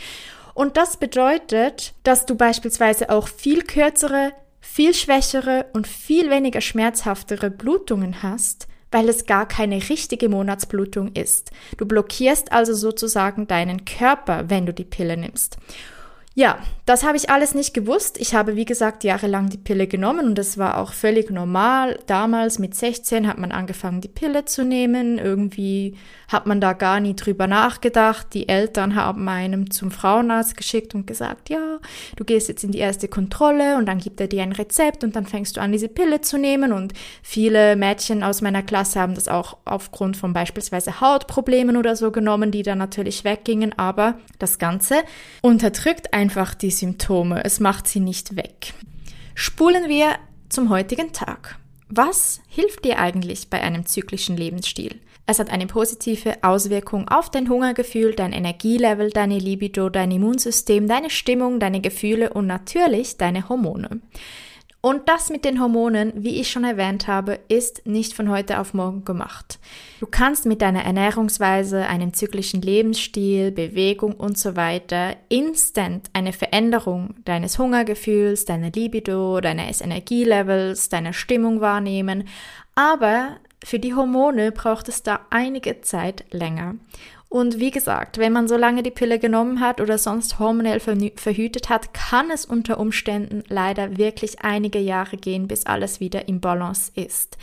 Und 0.53 0.77
das 0.77 0.97
bedeutet, 0.97 1.93
dass 2.03 2.27
du 2.27 2.35
beispielsweise 2.35 3.09
auch 3.09 3.27
viel 3.27 3.63
kürzere, 3.63 4.31
viel 4.61 4.93
schwächere 4.93 5.65
und 5.73 5.87
viel 5.87 6.29
weniger 6.29 6.61
schmerzhaftere 6.61 7.49
Blutungen 7.49 8.21
hast, 8.21 8.67
weil 8.91 9.09
es 9.09 9.25
gar 9.25 9.47
keine 9.47 9.77
richtige 9.89 10.29
Monatsblutung 10.29 11.13
ist. 11.13 11.49
Du 11.77 11.87
blockierst 11.87 12.51
also 12.51 12.75
sozusagen 12.75 13.47
deinen 13.47 13.83
Körper, 13.83 14.49
wenn 14.49 14.67
du 14.67 14.73
die 14.73 14.85
Pille 14.85 15.17
nimmst. 15.17 15.57
Ja, 16.37 16.59
das 16.85 17.05
habe 17.05 17.15
ich 17.15 17.29
alles 17.29 17.55
nicht 17.55 17.73
gewusst. 17.73 18.17
Ich 18.19 18.35
habe, 18.35 18.57
wie 18.57 18.65
gesagt, 18.65 19.05
jahrelang 19.05 19.49
die 19.49 19.57
Pille 19.57 19.87
genommen 19.87 20.27
und 20.27 20.37
das 20.37 20.57
war 20.57 20.77
auch 20.77 20.91
völlig 20.91 21.31
normal. 21.31 21.97
Damals 22.07 22.59
mit 22.59 22.75
16 22.75 23.25
hat 23.25 23.37
man 23.37 23.53
angefangen, 23.53 24.01
die 24.01 24.09
Pille 24.09 24.43
zu 24.43 24.65
nehmen. 24.65 25.17
Irgendwie 25.17 25.95
hat 26.27 26.45
man 26.45 26.59
da 26.59 26.73
gar 26.73 26.99
nie 26.99 27.15
drüber 27.15 27.47
nachgedacht. 27.47 28.33
Die 28.33 28.49
Eltern 28.49 28.95
haben 28.95 29.29
einem 29.29 29.71
zum 29.71 29.91
Frauenarzt 29.91 30.57
geschickt 30.57 30.93
und 30.93 31.07
gesagt, 31.07 31.49
ja, 31.49 31.79
du 32.17 32.25
gehst 32.25 32.49
jetzt 32.49 32.65
in 32.65 32.71
die 32.71 32.79
erste 32.79 33.07
Kontrolle 33.07 33.77
und 33.77 33.85
dann 33.85 33.99
gibt 33.99 34.19
er 34.19 34.27
dir 34.27 34.43
ein 34.43 34.51
Rezept 34.51 35.05
und 35.05 35.15
dann 35.15 35.25
fängst 35.25 35.55
du 35.55 35.61
an, 35.61 35.71
diese 35.71 35.87
Pille 35.87 36.19
zu 36.19 36.37
nehmen. 36.37 36.73
Und 36.73 36.93
viele 37.23 37.77
Mädchen 37.77 38.23
aus 38.23 38.41
meiner 38.41 38.61
Klasse 38.61 38.99
haben 38.99 39.15
das 39.15 39.29
auch 39.29 39.57
aufgrund 39.63 40.17
von 40.17 40.33
beispielsweise 40.33 40.99
Hautproblemen 40.99 41.77
oder 41.77 41.95
so 41.95 42.11
genommen, 42.11 42.51
die 42.51 42.61
dann 42.61 42.77
natürlich 42.77 43.23
weggingen. 43.23 43.73
Aber 43.77 44.19
das 44.37 44.59
Ganze 44.59 44.95
unterdrückt 45.41 46.13
ein 46.13 46.24
einfach 46.25 46.55
die 46.55 46.71
Symptome, 46.71 47.45
es 47.45 47.59
macht 47.59 47.87
sie 47.87 47.99
nicht 47.99 48.35
weg. 48.35 48.73
Spulen 49.35 49.87
wir 49.87 50.15
zum 50.49 50.71
heutigen 50.71 51.13
Tag. 51.13 51.59
Was 51.87 52.41
hilft 52.47 52.83
dir 52.83 52.97
eigentlich 52.97 53.51
bei 53.51 53.61
einem 53.61 53.85
zyklischen 53.85 54.35
Lebensstil? 54.35 54.99
Es 55.27 55.37
hat 55.37 55.51
eine 55.51 55.67
positive 55.67 56.43
Auswirkung 56.43 57.07
auf 57.09 57.29
dein 57.29 57.47
Hungergefühl, 57.47 58.15
dein 58.15 58.33
Energielevel, 58.33 59.11
deine 59.11 59.37
Libido, 59.37 59.89
dein 59.89 60.09
Immunsystem, 60.09 60.87
deine 60.87 61.11
Stimmung, 61.11 61.59
deine 61.59 61.79
Gefühle 61.79 62.33
und 62.33 62.47
natürlich 62.47 63.17
deine 63.17 63.47
Hormone. 63.47 64.01
Und 64.85 65.09
das 65.09 65.31
mit 65.31 65.45
den 65.45 65.59
Hormonen, 65.59 66.13
wie 66.15 66.39
ich 66.39 66.51
schon 66.51 66.63
erwähnt 66.63 67.07
habe, 67.07 67.39
ist 67.47 67.87
nicht 67.87 68.13
von 68.13 68.29
heute 68.29 68.59
auf 68.59 68.75
morgen 68.75 69.03
gemacht. 69.03 69.57
Du 69.99 70.05
kannst 70.05 70.45
mit 70.45 70.61
deiner 70.61 70.83
Ernährungsweise, 70.83 71.87
einem 71.87 72.13
zyklischen 72.13 72.61
Lebensstil, 72.61 73.49
Bewegung 73.49 74.13
und 74.13 74.37
so 74.37 74.55
weiter 74.55 75.15
instant 75.27 76.11
eine 76.13 76.33
Veränderung 76.33 77.15
deines 77.25 77.57
Hungergefühls, 77.57 78.45
deiner 78.45 78.69
Libido, 78.69 79.41
deines 79.41 79.81
Energielevels, 79.81 80.87
deiner 80.89 81.13
Stimmung 81.13 81.61
wahrnehmen. 81.61 82.27
Aber 82.75 83.37
für 83.63 83.79
die 83.79 83.95
Hormone 83.95 84.51
braucht 84.51 84.87
es 84.87 85.01
da 85.01 85.21
einige 85.31 85.81
Zeit 85.81 86.25
länger. 86.29 86.75
Und 87.35 87.59
wie 87.59 87.71
gesagt, 87.71 88.17
wenn 88.17 88.31
man 88.31 88.47
so 88.47 88.55
lange 88.55 88.81
die 88.81 88.91
Pille 88.91 89.19
genommen 89.19 89.59
hat 89.59 89.81
oder 89.81 89.97
sonst 89.97 90.39
hormonell 90.39 90.79
verhütet 90.79 91.67
hat, 91.67 91.93
kann 91.93 92.31
es 92.31 92.45
unter 92.45 92.79
Umständen 92.79 93.43
leider 93.49 93.97
wirklich 93.97 94.39
einige 94.39 94.79
Jahre 94.79 95.17
gehen, 95.17 95.49
bis 95.49 95.65
alles 95.65 95.99
wieder 95.99 96.29
im 96.29 96.39
Balance 96.39 96.93
ist. 96.95 97.37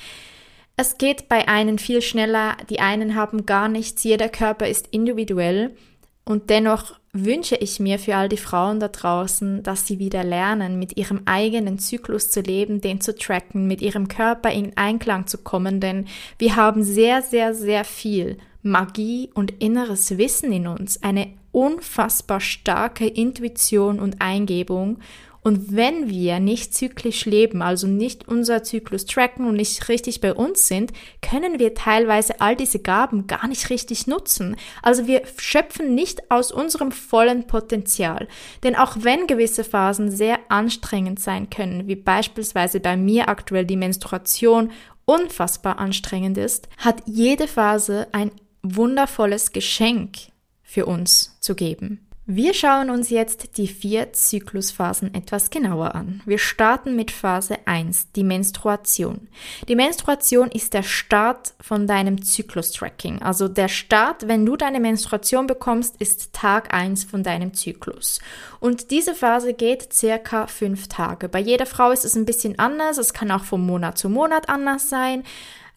Es 0.79 0.97
geht 0.97 1.29
bei 1.29 1.47
einen 1.47 1.79
viel 1.79 2.01
schneller, 2.01 2.57
die 2.71 2.81
einen 2.81 3.17
haben 3.17 3.45
gar 3.45 3.69
nichts, 3.69 4.03
jeder 4.03 4.31
Körper 4.31 4.67
ist 4.67 4.87
individuell 4.93 5.77
und 6.25 6.49
dennoch 6.49 6.95
wünsche 7.13 7.57
ich 7.57 7.79
mir 7.79 7.99
für 7.99 8.17
all 8.17 8.31
die 8.31 8.39
Frauen 8.39 8.81
da 8.81 8.89
draußen, 8.89 9.63
dass 9.63 9.87
sie 9.87 9.99
wieder 9.99 10.25
lernen, 10.25 10.79
mit 10.79 10.97
ihrem 10.97 11.21
eigenen 11.27 11.79
Zyklus 11.79 12.31
zu 12.31 12.41
leben, 12.41 12.81
den 12.81 13.03
zu 13.03 13.15
tracken, 13.15 13.67
mit 13.67 13.83
ihrem 13.83 14.09
Körper 14.09 14.51
in 14.53 14.75
Einklang 14.75 15.27
zu 15.27 15.37
kommen, 15.37 15.81
denn 15.81 16.07
wir 16.39 16.57
haben 16.57 16.83
sehr, 16.83 17.21
sehr, 17.21 17.53
sehr 17.53 17.85
viel 17.85 18.39
Magie 18.63 19.31
und 19.35 19.63
inneres 19.63 20.17
Wissen 20.19 20.53
in 20.53 20.67
uns, 20.67 21.03
eine 21.03 21.33
unfassbar 21.51 22.41
starke 22.41 23.07
Intuition 23.07 24.01
und 24.01 24.21
Eingebung. 24.21 24.99
Und 25.45 25.75
wenn 25.75 26.09
wir 26.09 26.39
nicht 26.39 26.73
zyklisch 26.73 27.25
leben, 27.25 27.63
also 27.63 27.89
nicht 27.89 28.29
unser 28.29 28.63
Zyklus 28.63 29.07
tracken 29.07 29.45
und 29.49 29.57
nicht 29.57 29.89
richtig 29.89 30.21
bei 30.21 30.33
uns 30.33 30.69
sind, 30.69 30.93
können 31.21 31.59
wir 31.59 31.75
teilweise 31.75 32.41
all 32.41 32.55
diese 32.55 32.79
Gaben 32.79 33.27
gar 33.27 33.49
nicht 33.49 33.69
richtig 33.69 34.07
nutzen. 34.07 34.55
Also 34.83 35.09
wir 35.09 35.23
schöpfen 35.37 35.97
nicht 35.97 36.31
aus 36.31 36.53
unserem 36.53 36.93
vollen 36.93 37.49
Potenzial. 37.49 38.29
Denn 38.63 38.77
auch 38.77 38.99
wenn 39.01 39.27
gewisse 39.27 39.65
Phasen 39.65 40.13
sehr 40.13 40.39
anstrengend 40.49 41.19
sein 41.19 41.51
können, 41.51 41.89
wie 41.89 41.97
beispielsweise 41.97 42.79
bei 42.79 42.97
mir 42.97 43.29
aktuell 43.29 43.65
die 43.65 43.77
Menstruation 43.77 44.71
unfassbar 45.07 45.81
anstrengend 45.81 46.39
ist, 46.39 46.69
hat 46.79 47.03
jede 47.07 47.49
Phase 47.49 48.07
ein 48.13 48.31
wundervolles 48.63 49.53
Geschenk 49.53 50.17
für 50.63 50.87
uns 50.87 51.37
zu 51.41 51.55
geben. 51.55 52.07
Wir 52.25 52.55
schauen 52.55 52.89
uns 52.89 53.11
jetzt 53.11 53.59
die 53.59 53.67
vier 53.67 54.13
Zyklusphasen 54.13 55.13
etwas 55.13 55.51
genauer 55.51 55.97
an. 55.97 56.23
Wir 56.25 56.39
starten 56.39 56.95
mit 56.95 57.11
Phase 57.11 57.57
1, 57.65 58.13
die 58.13 58.23
Menstruation. 58.23 59.27
Die 59.69 59.75
Menstruation 59.75 60.49
ist 60.49 60.73
der 60.73 60.85
Start 60.85 61.55
von 61.61 61.89
deinem 61.89 62.23
Zyklus-Tracking. 62.23 63.23
Also 63.23 63.49
der 63.49 63.67
Start, 63.67 64.29
wenn 64.29 64.47
du 64.47 64.57
deine 64.57 64.79
Menstruation 64.79 65.49
bekommst, 65.49 65.97
ist 66.01 66.33
Tag 66.33 66.73
1 66.73 67.03
von 67.03 67.25
deinem 67.25 67.55
Zyklus. 67.55 68.21
Und 68.61 68.93
diese 68.93 69.17
Phase 69.17 69.53
geht 69.53 69.93
circa 69.93 70.47
fünf 70.47 70.87
Tage. 70.87 71.29
Bei 71.29 71.41
jeder 71.41 71.67
Frau 71.67 71.91
ist 71.91 72.05
es 72.05 72.15
ein 72.15 72.25
bisschen 72.25 72.57
anders. 72.57 72.99
Es 72.99 73.13
kann 73.13 73.33
auch 73.33 73.45
von 73.45 73.67
Monat 73.67 73.99
zu 73.99 74.09
Monat 74.09 74.49
anders 74.49 74.89
sein. 74.89 75.25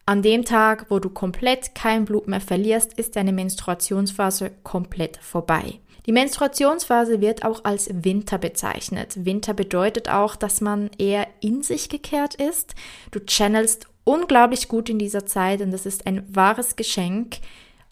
An 0.08 0.22
dem 0.22 0.44
Tag, 0.44 0.86
wo 0.88 1.00
du 1.00 1.10
komplett 1.10 1.74
kein 1.74 2.04
Blut 2.04 2.28
mehr 2.28 2.40
verlierst, 2.40 2.94
ist 2.94 3.16
deine 3.16 3.32
Menstruationsphase 3.32 4.52
komplett 4.62 5.16
vorbei. 5.16 5.80
Die 6.06 6.12
Menstruationsphase 6.12 7.20
wird 7.20 7.44
auch 7.44 7.64
als 7.64 7.90
Winter 7.92 8.38
bezeichnet. 8.38 9.24
Winter 9.24 9.52
bedeutet 9.52 10.08
auch, 10.08 10.36
dass 10.36 10.60
man 10.60 10.90
eher 10.96 11.26
in 11.40 11.62
sich 11.62 11.88
gekehrt 11.88 12.36
ist. 12.36 12.76
Du 13.10 13.18
channelst 13.18 13.88
unglaublich 14.04 14.68
gut 14.68 14.88
in 14.88 15.00
dieser 15.00 15.26
Zeit 15.26 15.60
und 15.60 15.72
das 15.72 15.86
ist 15.86 16.06
ein 16.06 16.24
wahres 16.32 16.76
Geschenk 16.76 17.38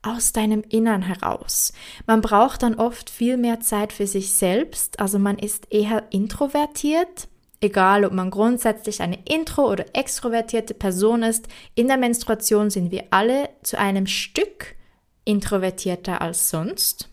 aus 0.02 0.32
deinem 0.32 0.62
Innern 0.68 1.02
heraus. 1.02 1.72
Man 2.06 2.20
braucht 2.20 2.62
dann 2.62 2.76
oft 2.76 3.10
viel 3.10 3.36
mehr 3.36 3.58
Zeit 3.58 3.92
für 3.92 4.06
sich 4.06 4.34
selbst, 4.34 5.00
also 5.00 5.18
man 5.18 5.36
ist 5.36 5.72
eher 5.72 6.04
introvertiert, 6.10 7.26
Egal, 7.64 8.04
ob 8.04 8.12
man 8.12 8.28
grundsätzlich 8.28 9.00
eine 9.00 9.18
intro- 9.24 9.72
oder 9.72 9.86
extrovertierte 9.94 10.74
Person 10.74 11.22
ist, 11.22 11.48
in 11.74 11.88
der 11.88 11.96
Menstruation 11.96 12.68
sind 12.68 12.90
wir 12.90 13.04
alle 13.08 13.48
zu 13.62 13.78
einem 13.78 14.06
Stück 14.06 14.76
introvertierter 15.24 16.20
als 16.20 16.50
sonst. 16.50 17.08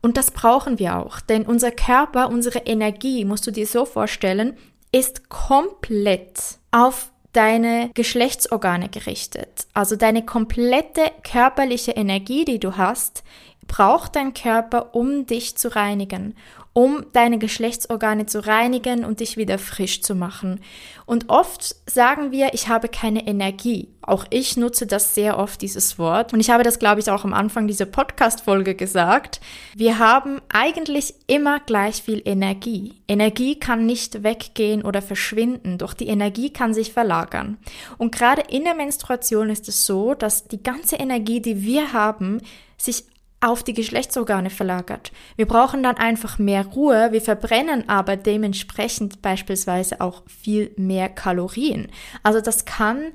Und 0.00 0.16
das 0.16 0.30
brauchen 0.30 0.78
wir 0.78 0.96
auch, 0.96 1.20
denn 1.20 1.42
unser 1.42 1.72
Körper, 1.72 2.30
unsere 2.30 2.60
Energie, 2.60 3.26
musst 3.26 3.46
du 3.46 3.50
dir 3.50 3.66
so 3.66 3.84
vorstellen, 3.84 4.56
ist 4.92 5.28
komplett 5.28 6.40
auf 6.70 7.12
deine 7.34 7.90
Geschlechtsorgane 7.92 8.88
gerichtet. 8.88 9.66
Also 9.74 9.94
deine 9.94 10.24
komplette 10.24 11.02
körperliche 11.22 11.92
Energie, 11.92 12.46
die 12.46 12.58
du 12.58 12.78
hast, 12.78 13.24
braucht 13.66 14.16
dein 14.16 14.32
Körper, 14.32 14.94
um 14.94 15.26
dich 15.26 15.56
zu 15.58 15.74
reinigen, 15.74 16.34
um 16.74 17.04
deine 17.12 17.38
Geschlechtsorgane 17.38 18.26
zu 18.26 18.46
reinigen 18.46 19.04
und 19.04 19.20
dich 19.20 19.36
wieder 19.36 19.58
frisch 19.58 20.02
zu 20.02 20.14
machen. 20.14 20.60
Und 21.04 21.28
oft 21.28 21.76
sagen 21.88 22.32
wir, 22.32 22.54
ich 22.54 22.68
habe 22.68 22.88
keine 22.88 23.26
Energie. 23.26 23.88
Auch 24.00 24.24
ich 24.30 24.56
nutze 24.56 24.86
das 24.86 25.14
sehr 25.14 25.38
oft, 25.38 25.60
dieses 25.60 25.98
Wort. 25.98 26.32
Und 26.32 26.40
ich 26.40 26.50
habe 26.50 26.64
das, 26.64 26.78
glaube 26.78 27.00
ich, 27.00 27.10
auch 27.10 27.24
am 27.24 27.34
Anfang 27.34 27.66
dieser 27.66 27.84
Podcast-Folge 27.84 28.74
gesagt. 28.74 29.40
Wir 29.76 29.98
haben 29.98 30.40
eigentlich 30.48 31.14
immer 31.26 31.60
gleich 31.60 32.02
viel 32.02 32.22
Energie. 32.24 32.94
Energie 33.06 33.58
kann 33.58 33.84
nicht 33.84 34.22
weggehen 34.22 34.82
oder 34.82 35.02
verschwinden, 35.02 35.76
doch 35.76 35.92
die 35.92 36.08
Energie 36.08 36.50
kann 36.50 36.72
sich 36.72 36.92
verlagern. 36.92 37.58
Und 37.98 38.12
gerade 38.14 38.42
in 38.48 38.64
der 38.64 38.74
Menstruation 38.74 39.50
ist 39.50 39.68
es 39.68 39.84
so, 39.84 40.14
dass 40.14 40.48
die 40.48 40.62
ganze 40.62 40.96
Energie, 40.96 41.40
die 41.42 41.62
wir 41.62 41.92
haben, 41.92 42.40
sich 42.78 43.04
auf 43.42 43.62
die 43.62 43.74
Geschlechtsorgane 43.74 44.50
verlagert. 44.50 45.12
Wir 45.36 45.46
brauchen 45.46 45.82
dann 45.82 45.96
einfach 45.96 46.38
mehr 46.38 46.64
Ruhe, 46.64 47.12
wir 47.12 47.20
verbrennen 47.20 47.88
aber 47.88 48.16
dementsprechend 48.16 49.20
beispielsweise 49.20 50.00
auch 50.00 50.22
viel 50.26 50.72
mehr 50.76 51.08
Kalorien. 51.08 51.88
Also 52.22 52.40
das 52.40 52.64
kann 52.64 53.12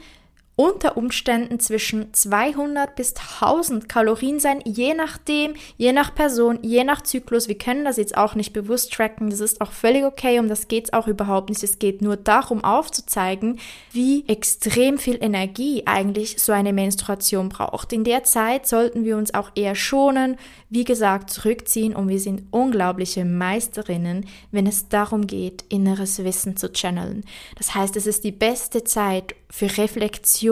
unter 0.58 0.98
Umständen 0.98 1.60
zwischen 1.60 2.12
200 2.16 2.96
bis 2.96 3.14
1000 3.40 3.88
Kalorien 3.88 4.40
sein, 4.40 4.60
je 4.66 4.96
nachdem, 4.96 5.54
je 5.78 5.94
nach 5.94 6.16
Person, 6.16 6.58
je 6.64 6.84
nach 6.84 7.04
Zyklus. 7.04 7.48
Wir 7.48 7.60
können 7.60 7.86
das 7.86 7.98
jetzt 7.98 8.18
auch 8.18 8.34
nicht 8.34 8.54
bewusst 8.54 8.92
tracken. 8.92 9.30
Das 9.30 9.40
ist 9.40 9.62
auch 9.62 9.72
völlig 9.72 10.04
okay. 10.04 10.40
Um 10.40 10.50
das 10.50 10.68
geht's 10.68 10.94
auch 10.94 11.08
überhaupt 11.08 11.50
nicht. 11.50 11.62
Es 11.62 11.78
geht 11.78 12.02
nur 12.02 12.18
darum 12.18 12.64
aufzuzeigen, 12.64 13.60
wie 13.92 14.28
extrem 14.28 14.98
viel 14.98 15.20
Energie 15.22 15.84
eigentlich 15.86 16.42
so 16.42 16.52
eine 16.54 16.74
Menstruation 16.74 17.50
braucht. 17.50 17.94
In 17.94 18.04
der 18.04 18.24
Zeit 18.24 18.66
sollten 18.66 19.06
wir 19.06 19.16
uns 19.16 19.36
auch 19.36 19.52
eher 19.54 19.76
schonen, 19.76 20.38
wie 20.72 20.86
gesagt, 20.86 21.30
zurückziehen 21.30 21.96
und 21.96 22.10
wir 22.10 22.20
sind 22.20 22.44
unglaubliche 22.50 23.26
Meisterinnen, 23.26 24.26
wenn 24.52 24.66
es 24.66 24.90
darum 24.90 25.28
geht, 25.28 25.66
inneres 25.70 26.24
Wissen 26.24 26.58
zu 26.58 26.74
channeln. 26.74 27.24
Das 27.58 27.76
heißt, 27.76 27.96
es 27.96 28.08
ist 28.08 28.24
die 28.24 28.32
beste 28.32 28.84
Zeit 28.84 29.36
für 29.50 29.78
Reflexion, 29.78 30.47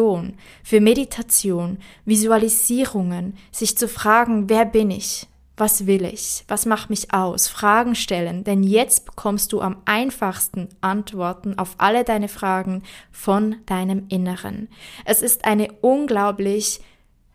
für 0.63 0.81
Meditation, 0.81 1.77
Visualisierungen, 2.05 3.37
sich 3.51 3.77
zu 3.77 3.87
fragen, 3.87 4.49
wer 4.49 4.65
bin 4.65 4.91
ich? 4.91 5.27
Was 5.57 5.87
will 5.87 6.03
ich? 6.03 6.43
Was 6.49 6.65
macht 6.65 6.89
mich 6.89 7.13
aus? 7.13 7.47
Fragen 7.47 7.95
stellen, 7.95 8.43
denn 8.43 8.61
jetzt 8.61 9.05
bekommst 9.05 9.53
du 9.53 9.61
am 9.61 9.77
einfachsten 9.85 10.67
Antworten 10.81 11.57
auf 11.57 11.75
alle 11.77 12.03
deine 12.03 12.27
Fragen 12.27 12.83
von 13.11 13.55
deinem 13.65 14.07
Inneren. 14.09 14.67
Es 15.05 15.21
ist 15.21 15.45
eine 15.45 15.71
unglaublich 15.81 16.81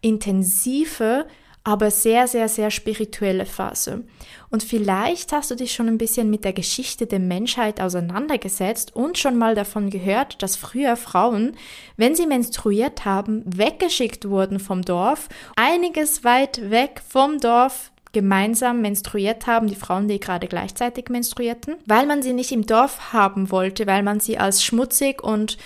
intensive 0.02 1.26
aber 1.70 1.92
sehr, 1.92 2.26
sehr, 2.26 2.48
sehr 2.48 2.72
spirituelle 2.72 3.46
Phase. 3.46 4.02
Und 4.50 4.64
vielleicht 4.64 5.30
hast 5.30 5.52
du 5.52 5.54
dich 5.54 5.72
schon 5.72 5.86
ein 5.86 5.98
bisschen 5.98 6.28
mit 6.28 6.44
der 6.44 6.52
Geschichte 6.52 7.06
der 7.06 7.20
Menschheit 7.20 7.80
auseinandergesetzt 7.80 8.96
und 8.96 9.18
schon 9.18 9.38
mal 9.38 9.54
davon 9.54 9.88
gehört, 9.88 10.42
dass 10.42 10.56
früher 10.56 10.96
Frauen, 10.96 11.56
wenn 11.96 12.16
sie 12.16 12.26
menstruiert 12.26 13.04
haben, 13.04 13.44
weggeschickt 13.46 14.28
wurden 14.28 14.58
vom 14.58 14.82
Dorf, 14.82 15.28
einiges 15.54 16.24
weit 16.24 16.70
weg 16.70 17.02
vom 17.08 17.38
Dorf 17.38 17.92
gemeinsam 18.10 18.80
menstruiert 18.80 19.46
haben, 19.46 19.68
die 19.68 19.76
Frauen, 19.76 20.08
die 20.08 20.18
gerade 20.18 20.48
gleichzeitig 20.48 21.08
menstruierten, 21.08 21.76
weil 21.86 22.06
man 22.06 22.20
sie 22.20 22.32
nicht 22.32 22.50
im 22.50 22.66
Dorf 22.66 23.12
haben 23.12 23.52
wollte, 23.52 23.86
weil 23.86 24.02
man 24.02 24.18
sie 24.18 24.38
als 24.38 24.64
schmutzig 24.64 25.22
und 25.22 25.56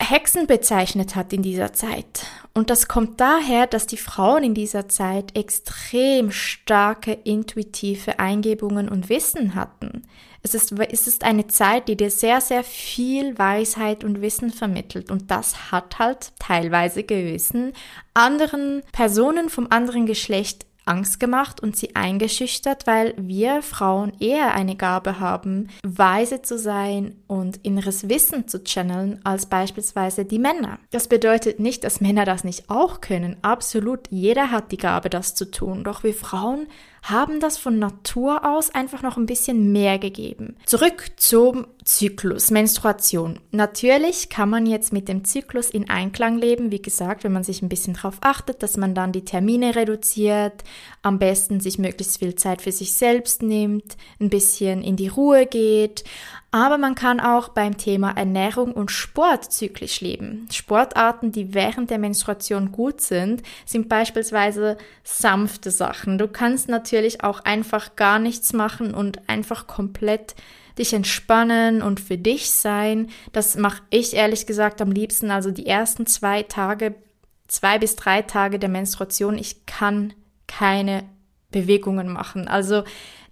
Hexen 0.00 0.46
bezeichnet 0.46 1.16
hat 1.16 1.32
in 1.32 1.42
dieser 1.42 1.72
Zeit. 1.72 2.26
Und 2.54 2.70
das 2.70 2.88
kommt 2.88 3.20
daher, 3.20 3.66
dass 3.66 3.86
die 3.86 3.96
Frauen 3.96 4.42
in 4.42 4.54
dieser 4.54 4.88
Zeit 4.88 5.36
extrem 5.36 6.30
starke 6.30 7.12
intuitive 7.12 8.18
Eingebungen 8.18 8.88
und 8.88 9.08
Wissen 9.08 9.54
hatten. 9.54 10.02
Es 10.42 10.54
ist, 10.54 10.72
es 10.72 11.08
ist 11.08 11.24
eine 11.24 11.48
Zeit, 11.48 11.88
die 11.88 11.96
dir 11.96 12.10
sehr, 12.10 12.40
sehr 12.40 12.62
viel 12.62 13.36
Weisheit 13.36 14.04
und 14.04 14.20
Wissen 14.20 14.52
vermittelt. 14.52 15.10
Und 15.10 15.30
das 15.30 15.72
hat 15.72 15.98
halt 15.98 16.32
teilweise 16.38 17.02
gewissen 17.02 17.72
anderen 18.14 18.82
Personen 18.92 19.50
vom 19.50 19.66
anderen 19.70 20.06
Geschlecht 20.06 20.66
Angst 20.86 21.20
gemacht 21.20 21.60
und 21.60 21.76
sie 21.76 21.94
eingeschüchtert, 21.94 22.86
weil 22.86 23.14
wir 23.18 23.62
Frauen 23.62 24.12
eher 24.20 24.54
eine 24.54 24.76
Gabe 24.76 25.20
haben, 25.20 25.68
weise 25.84 26.42
zu 26.42 26.58
sein 26.58 27.16
und 27.26 27.58
inneres 27.64 28.08
Wissen 28.08 28.48
zu 28.48 28.64
channeln 28.64 29.20
als 29.24 29.46
beispielsweise 29.46 30.24
die 30.24 30.38
Männer. 30.38 30.78
Das 30.90 31.08
bedeutet 31.08 31.60
nicht, 31.60 31.84
dass 31.84 32.00
Männer 32.00 32.24
das 32.24 32.44
nicht 32.44 32.70
auch 32.70 33.00
können. 33.00 33.36
Absolut, 33.42 34.08
jeder 34.10 34.50
hat 34.50 34.72
die 34.72 34.76
Gabe, 34.76 35.10
das 35.10 35.34
zu 35.34 35.50
tun. 35.50 35.84
Doch 35.84 36.02
wir 36.02 36.14
Frauen 36.14 36.66
haben 37.10 37.40
das 37.40 37.56
von 37.56 37.78
Natur 37.78 38.44
aus 38.44 38.74
einfach 38.74 39.02
noch 39.02 39.16
ein 39.16 39.26
bisschen 39.26 39.72
mehr 39.72 39.98
gegeben. 39.98 40.56
Zurück 40.66 41.12
zum 41.16 41.66
Zyklus, 41.84 42.50
Menstruation. 42.50 43.38
Natürlich 43.52 44.28
kann 44.28 44.50
man 44.50 44.66
jetzt 44.66 44.92
mit 44.92 45.08
dem 45.08 45.24
Zyklus 45.24 45.70
in 45.70 45.88
Einklang 45.88 46.38
leben, 46.38 46.72
wie 46.72 46.82
gesagt, 46.82 47.22
wenn 47.22 47.32
man 47.32 47.44
sich 47.44 47.62
ein 47.62 47.68
bisschen 47.68 47.94
darauf 47.94 48.16
achtet, 48.22 48.62
dass 48.62 48.76
man 48.76 48.94
dann 48.94 49.12
die 49.12 49.24
Termine 49.24 49.76
reduziert, 49.76 50.64
am 51.02 51.18
besten 51.18 51.60
sich 51.60 51.78
möglichst 51.78 52.18
viel 52.18 52.34
Zeit 52.34 52.60
für 52.60 52.72
sich 52.72 52.94
selbst 52.94 53.42
nimmt, 53.42 53.96
ein 54.20 54.30
bisschen 54.30 54.82
in 54.82 54.96
die 54.96 55.08
Ruhe 55.08 55.46
geht, 55.46 56.02
aber 56.50 56.78
man 56.78 56.94
kann 56.94 57.20
auch 57.20 57.48
beim 57.48 57.76
Thema 57.76 58.12
Ernährung 58.12 58.72
und 58.72 58.90
Sport 58.90 59.52
zyklisch 59.52 60.00
leben. 60.00 60.48
Sportarten, 60.50 61.32
die 61.32 61.54
während 61.54 61.90
der 61.90 61.98
Menstruation 61.98 62.72
gut 62.72 63.00
sind, 63.00 63.42
sind 63.64 63.88
beispielsweise 63.88 64.78
sanfte 65.02 65.70
Sachen. 65.70 66.18
Du 66.18 66.28
kannst 66.28 66.68
natürlich 66.68 67.22
auch 67.22 67.40
einfach 67.40 67.96
gar 67.96 68.18
nichts 68.18 68.52
machen 68.52 68.94
und 68.94 69.28
einfach 69.28 69.66
komplett 69.66 70.34
dich 70.78 70.92
entspannen 70.92 71.82
und 71.82 72.00
für 72.00 72.18
dich 72.18 72.50
sein. 72.50 73.08
Das 73.32 73.56
mache 73.56 73.82
ich 73.90 74.14
ehrlich 74.14 74.46
gesagt 74.46 74.80
am 74.80 74.92
liebsten. 74.92 75.30
Also 75.30 75.50
die 75.50 75.66
ersten 75.66 76.06
zwei 76.06 76.42
Tage, 76.42 76.94
zwei 77.48 77.78
bis 77.78 77.96
drei 77.96 78.22
Tage 78.22 78.58
der 78.58 78.68
Menstruation, 78.68 79.38
ich 79.38 79.66
kann 79.66 80.12
keine 80.46 81.04
Bewegungen 81.50 82.08
machen. 82.08 82.48
Also 82.48 82.84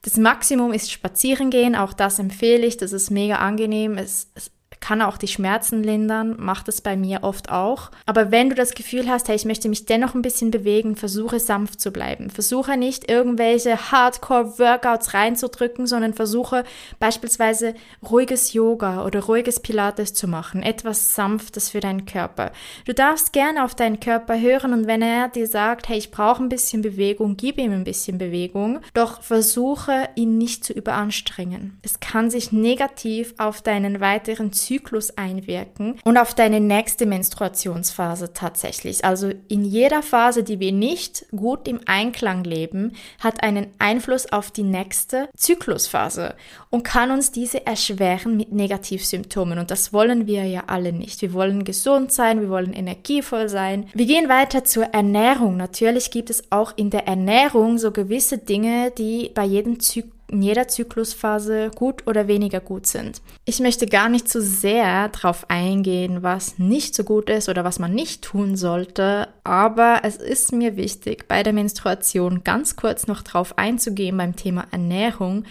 das 0.04 0.18
Maximum 0.18 0.74
ist 0.74 0.92
spazieren 0.92 1.48
gehen, 1.48 1.74
auch 1.74 1.94
das 1.94 2.18
empfehle 2.18 2.66
ich, 2.66 2.76
das 2.76 2.92
ist 2.92 3.10
mega 3.10 3.36
angenehm. 3.36 3.96
Es, 3.96 4.30
es 4.34 4.50
kann 4.84 5.00
auch 5.00 5.16
die 5.16 5.28
Schmerzen 5.28 5.82
lindern, 5.82 6.36
macht 6.38 6.68
es 6.68 6.82
bei 6.82 6.94
mir 6.94 7.20
oft 7.22 7.50
auch. 7.50 7.90
Aber 8.04 8.30
wenn 8.30 8.50
du 8.50 8.54
das 8.54 8.74
Gefühl 8.74 9.08
hast, 9.08 9.28
hey, 9.28 9.34
ich 9.34 9.46
möchte 9.46 9.70
mich 9.70 9.86
dennoch 9.86 10.14
ein 10.14 10.20
bisschen 10.20 10.50
bewegen, 10.50 10.94
versuche 10.94 11.40
sanft 11.40 11.80
zu 11.80 11.90
bleiben. 11.90 12.28
Versuche 12.28 12.76
nicht 12.76 13.10
irgendwelche 13.10 13.90
Hardcore-Workouts 13.90 15.14
reinzudrücken, 15.14 15.86
sondern 15.86 16.12
versuche 16.12 16.64
beispielsweise 17.00 17.72
ruhiges 18.06 18.52
Yoga 18.52 19.06
oder 19.06 19.20
ruhiges 19.20 19.58
Pilates 19.58 20.12
zu 20.12 20.28
machen. 20.28 20.62
Etwas 20.62 21.14
Sanftes 21.14 21.70
für 21.70 21.80
deinen 21.80 22.04
Körper. 22.04 22.52
Du 22.84 22.92
darfst 22.92 23.32
gerne 23.32 23.64
auf 23.64 23.74
deinen 23.74 24.00
Körper 24.00 24.38
hören 24.38 24.74
und 24.74 24.86
wenn 24.86 25.00
er 25.00 25.28
dir 25.28 25.46
sagt, 25.46 25.88
hey, 25.88 25.96
ich 25.96 26.10
brauche 26.10 26.42
ein 26.42 26.50
bisschen 26.50 26.82
Bewegung, 26.82 27.38
gib 27.38 27.56
ihm 27.56 27.72
ein 27.72 27.84
bisschen 27.84 28.18
Bewegung. 28.18 28.80
Doch 28.92 29.22
versuche 29.22 30.10
ihn 30.14 30.36
nicht 30.36 30.62
zu 30.62 30.74
überanstrengen. 30.74 31.78
Es 31.80 32.00
kann 32.00 32.28
sich 32.28 32.52
negativ 32.52 33.32
auf 33.38 33.62
deinen 33.62 34.00
weiteren 34.00 34.52
Zyklus 34.52 34.73
Zyklus 34.74 35.16
einwirken 35.16 36.00
und 36.04 36.16
auf 36.18 36.34
deine 36.34 36.58
nächste 36.58 37.06
Menstruationsphase 37.06 38.32
tatsächlich. 38.32 39.04
Also 39.04 39.30
in 39.48 39.64
jeder 39.64 40.02
Phase, 40.02 40.42
die 40.42 40.58
wir 40.58 40.72
nicht 40.72 41.26
gut 41.30 41.68
im 41.68 41.80
Einklang 41.86 42.42
leben, 42.42 42.92
hat 43.20 43.42
einen 43.42 43.68
Einfluss 43.78 44.32
auf 44.32 44.50
die 44.50 44.64
nächste 44.64 45.28
Zyklusphase 45.36 46.34
und 46.70 46.82
kann 46.82 47.12
uns 47.12 47.30
diese 47.30 47.66
erschweren 47.66 48.36
mit 48.36 48.52
Negativsymptomen. 48.52 49.58
Und 49.58 49.70
das 49.70 49.92
wollen 49.92 50.26
wir 50.26 50.44
ja 50.44 50.64
alle 50.66 50.92
nicht. 50.92 51.22
Wir 51.22 51.32
wollen 51.32 51.64
gesund 51.64 52.10
sein, 52.10 52.40
wir 52.40 52.48
wollen 52.48 52.72
energievoll 52.72 53.48
sein. 53.48 53.88
Wir 53.94 54.06
gehen 54.06 54.28
weiter 54.28 54.64
zur 54.64 54.84
Ernährung. 54.86 55.56
Natürlich 55.56 56.10
gibt 56.10 56.30
es 56.30 56.50
auch 56.50 56.72
in 56.76 56.90
der 56.90 57.06
Ernährung 57.06 57.78
so 57.78 57.92
gewisse 57.92 58.38
Dinge, 58.38 58.90
die 58.90 59.30
bei 59.34 59.44
jedem 59.44 59.78
Zyklus 59.78 60.13
in 60.28 60.42
jeder 60.42 60.68
Zyklusphase 60.68 61.70
gut 61.74 62.06
oder 62.06 62.28
weniger 62.28 62.60
gut 62.60 62.86
sind. 62.86 63.20
Ich 63.44 63.60
möchte 63.60 63.86
gar 63.86 64.08
nicht 64.08 64.28
zu 64.28 64.40
sehr 64.40 65.08
darauf 65.08 65.48
eingehen, 65.50 66.22
was 66.22 66.58
nicht 66.58 66.94
so 66.94 67.04
gut 67.04 67.30
ist 67.30 67.48
oder 67.48 67.64
was 67.64 67.78
man 67.78 67.92
nicht 67.92 68.22
tun 68.22 68.56
sollte, 68.56 69.28
aber 69.44 70.00
es 70.02 70.16
ist 70.16 70.52
mir 70.52 70.76
wichtig, 70.76 71.28
bei 71.28 71.42
der 71.42 71.52
Menstruation 71.52 72.42
ganz 72.44 72.76
kurz 72.76 73.06
noch 73.06 73.22
darauf 73.22 73.58
einzugehen 73.58 74.16
beim 74.16 74.36
Thema 74.36 74.66
Ernährung, 74.70 75.44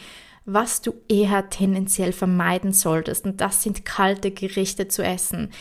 was 0.45 0.81
du 0.81 0.93
eher 1.07 1.49
tendenziell 1.49 2.11
vermeiden 2.11 2.73
solltest. 2.73 3.25
Und 3.25 3.39
das 3.41 3.63
sind 3.63 3.85
kalte 3.85 4.31
Gerichte 4.31 4.87
zu 4.87 5.03
essen. 5.03 5.51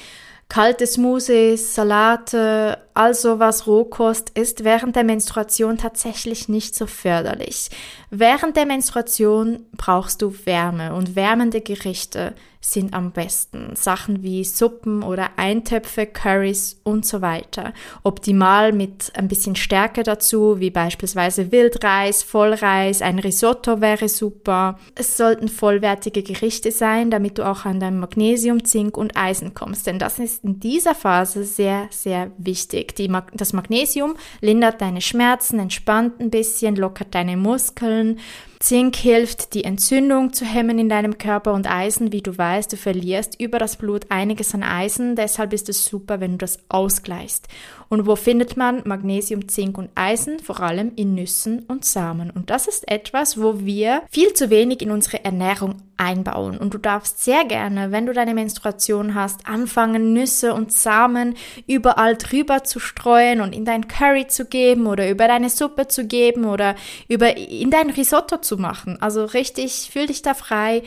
Kalte 0.52 0.86
Smoothies, 0.86 1.74
Salate, 1.74 2.76
also 2.92 3.38
was 3.38 3.66
Rohkost 3.66 4.32
ist 4.34 4.64
während 4.64 4.96
der 4.96 5.04
Menstruation 5.04 5.78
tatsächlich 5.78 6.50
nicht 6.50 6.74
so 6.74 6.86
förderlich. 6.86 7.70
Während 8.10 8.58
der 8.58 8.66
Menstruation 8.66 9.64
brauchst 9.78 10.20
du 10.20 10.34
Wärme 10.44 10.94
und 10.94 11.16
wärmende 11.16 11.62
Gerichte 11.62 12.34
sind 12.64 12.94
am 12.94 13.10
besten. 13.10 13.74
Sachen 13.74 14.22
wie 14.22 14.44
Suppen 14.44 15.02
oder 15.02 15.30
Eintöpfe, 15.36 16.06
Curries 16.06 16.80
und 16.84 17.04
so 17.04 17.20
weiter. 17.20 17.72
Optimal 18.04 18.72
mit 18.72 19.10
ein 19.16 19.26
bisschen 19.26 19.56
Stärke 19.56 20.04
dazu, 20.04 20.60
wie 20.60 20.70
beispielsweise 20.70 21.50
Wildreis, 21.50 22.22
Vollreis, 22.22 23.02
ein 23.02 23.18
Risotto 23.18 23.80
wäre 23.80 24.08
super. 24.08 24.78
Es 24.94 25.16
sollten 25.16 25.48
vollwertige 25.48 26.22
Gerichte 26.22 26.70
sein, 26.70 27.10
damit 27.10 27.38
du 27.38 27.48
auch 27.48 27.64
an 27.64 27.80
dein 27.80 27.98
Magnesium, 27.98 28.64
Zink 28.64 28.96
und 28.96 29.16
Eisen 29.16 29.54
kommst, 29.54 29.88
denn 29.88 29.98
das 29.98 30.20
ist 30.20 30.41
in 30.42 30.58
dieser 30.58 30.94
Phase 30.94 31.44
sehr, 31.44 31.86
sehr 31.90 32.32
wichtig. 32.36 32.96
Die, 32.96 33.10
das 33.32 33.52
Magnesium 33.52 34.16
lindert 34.40 34.80
deine 34.80 35.00
Schmerzen, 35.00 35.58
entspannt 35.60 36.20
ein 36.20 36.30
bisschen, 36.30 36.74
lockert 36.76 37.14
deine 37.14 37.36
Muskeln, 37.36 38.18
Zink 38.62 38.94
hilft, 38.94 39.54
die 39.54 39.64
Entzündung 39.64 40.32
zu 40.32 40.44
hemmen 40.44 40.78
in 40.78 40.88
deinem 40.88 41.18
Körper 41.18 41.52
und 41.52 41.68
Eisen, 41.68 42.12
wie 42.12 42.22
du 42.22 42.38
weißt, 42.38 42.72
du 42.72 42.76
verlierst 42.76 43.40
über 43.40 43.58
das 43.58 43.74
Blut 43.74 44.06
einiges 44.08 44.54
an 44.54 44.62
Eisen, 44.62 45.16
deshalb 45.16 45.52
ist 45.52 45.68
es 45.68 45.84
super, 45.84 46.20
wenn 46.20 46.32
du 46.32 46.38
das 46.38 46.60
ausgleichst. 46.68 47.48
Und 47.92 48.06
wo 48.06 48.16
findet 48.16 48.56
man 48.56 48.80
Magnesium, 48.86 49.48
Zink 49.48 49.76
und 49.76 49.90
Eisen? 49.96 50.38
Vor 50.38 50.60
allem 50.60 50.92
in 50.96 51.14
Nüssen 51.14 51.64
und 51.68 51.84
Samen. 51.84 52.30
Und 52.30 52.48
das 52.48 52.66
ist 52.66 52.90
etwas, 52.90 53.38
wo 53.38 53.66
wir 53.66 54.00
viel 54.10 54.32
zu 54.32 54.48
wenig 54.48 54.80
in 54.80 54.90
unsere 54.90 55.22
Ernährung 55.24 55.74
einbauen. 55.98 56.56
Und 56.56 56.72
du 56.72 56.78
darfst 56.78 57.22
sehr 57.22 57.44
gerne, 57.44 57.92
wenn 57.92 58.06
du 58.06 58.14
deine 58.14 58.32
Menstruation 58.32 59.14
hast, 59.14 59.46
anfangen, 59.46 60.14
Nüsse 60.14 60.54
und 60.54 60.72
Samen 60.72 61.34
überall 61.66 62.16
drüber 62.16 62.64
zu 62.64 62.80
streuen 62.80 63.42
und 63.42 63.54
in 63.54 63.66
dein 63.66 63.88
Curry 63.88 64.26
zu 64.26 64.46
geben 64.46 64.86
oder 64.86 65.10
über 65.10 65.28
deine 65.28 65.50
Suppe 65.50 65.86
zu 65.86 66.06
geben 66.06 66.46
oder 66.46 66.76
über 67.08 67.36
in 67.36 67.70
dein 67.70 67.90
Risotto 67.90 68.38
zu 68.52 68.58
machen. 68.58 69.00
Also 69.00 69.24
richtig, 69.24 69.88
fühl 69.90 70.06
dich 70.06 70.20
da 70.20 70.34
frei 70.34 70.82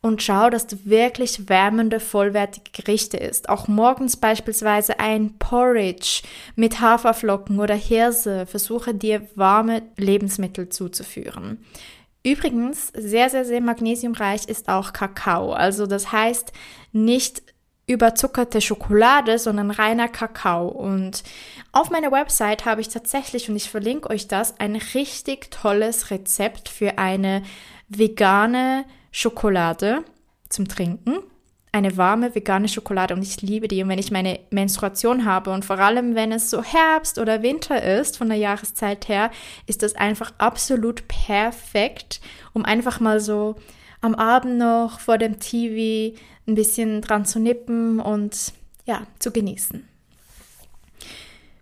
und 0.00 0.22
schau, 0.22 0.50
dass 0.50 0.68
du 0.68 0.76
wirklich 0.84 1.48
wärmende, 1.48 1.98
vollwertige 1.98 2.70
Gerichte 2.70 3.16
isst. 3.16 3.48
Auch 3.48 3.66
morgens 3.66 4.16
beispielsweise 4.16 5.00
ein 5.00 5.36
Porridge 5.40 6.22
mit 6.54 6.80
Haferflocken 6.80 7.58
oder 7.58 7.74
Hirse. 7.74 8.46
Versuche 8.46 8.94
dir 8.94 9.26
warme 9.34 9.82
Lebensmittel 9.96 10.68
zuzuführen. 10.68 11.64
Übrigens, 12.22 12.92
sehr, 12.94 13.30
sehr, 13.30 13.44
sehr 13.44 13.60
magnesiumreich 13.60 14.46
ist 14.46 14.68
auch 14.68 14.92
Kakao. 14.92 15.52
Also 15.52 15.86
das 15.86 16.12
heißt 16.12 16.52
nicht 16.92 17.42
überzuckerte 17.88 18.60
Schokolade, 18.60 19.38
sondern 19.38 19.70
reiner 19.70 20.08
Kakao. 20.08 20.68
Und 20.68 21.24
auf 21.72 21.90
meiner 21.90 22.12
Website 22.12 22.66
habe 22.66 22.80
ich 22.80 22.88
tatsächlich, 22.88 23.48
und 23.48 23.56
ich 23.56 23.70
verlinke 23.70 24.10
euch 24.10 24.28
das, 24.28 24.60
ein 24.60 24.76
richtig 24.76 25.50
tolles 25.50 26.10
Rezept 26.10 26.68
für 26.68 26.98
eine 26.98 27.42
vegane 27.88 28.84
Schokolade 29.10 30.04
zum 30.48 30.68
Trinken. 30.68 31.18
Eine 31.72 31.96
warme 31.96 32.34
vegane 32.34 32.68
Schokolade 32.68 33.14
und 33.14 33.22
ich 33.22 33.40
liebe 33.42 33.68
die. 33.68 33.82
Und 33.82 33.88
wenn 33.88 33.98
ich 33.98 34.10
meine 34.10 34.40
Menstruation 34.50 35.24
habe 35.24 35.50
und 35.50 35.64
vor 35.64 35.78
allem 35.78 36.14
wenn 36.14 36.32
es 36.32 36.50
so 36.50 36.62
Herbst 36.62 37.18
oder 37.18 37.42
Winter 37.42 37.82
ist, 37.82 38.18
von 38.18 38.28
der 38.28 38.38
Jahreszeit 38.38 39.08
her, 39.08 39.30
ist 39.66 39.82
das 39.82 39.94
einfach 39.94 40.32
absolut 40.38 41.08
perfekt, 41.08 42.20
um 42.52 42.64
einfach 42.64 43.00
mal 43.00 43.20
so 43.20 43.56
am 44.00 44.14
Abend 44.14 44.58
noch 44.58 45.00
vor 45.00 45.18
dem 45.18 45.38
TV 45.40 46.16
ein 46.46 46.54
bisschen 46.54 47.02
dran 47.02 47.24
zu 47.24 47.38
nippen 47.38 48.00
und 48.00 48.52
ja, 48.86 49.06
zu 49.18 49.30
genießen. 49.30 49.86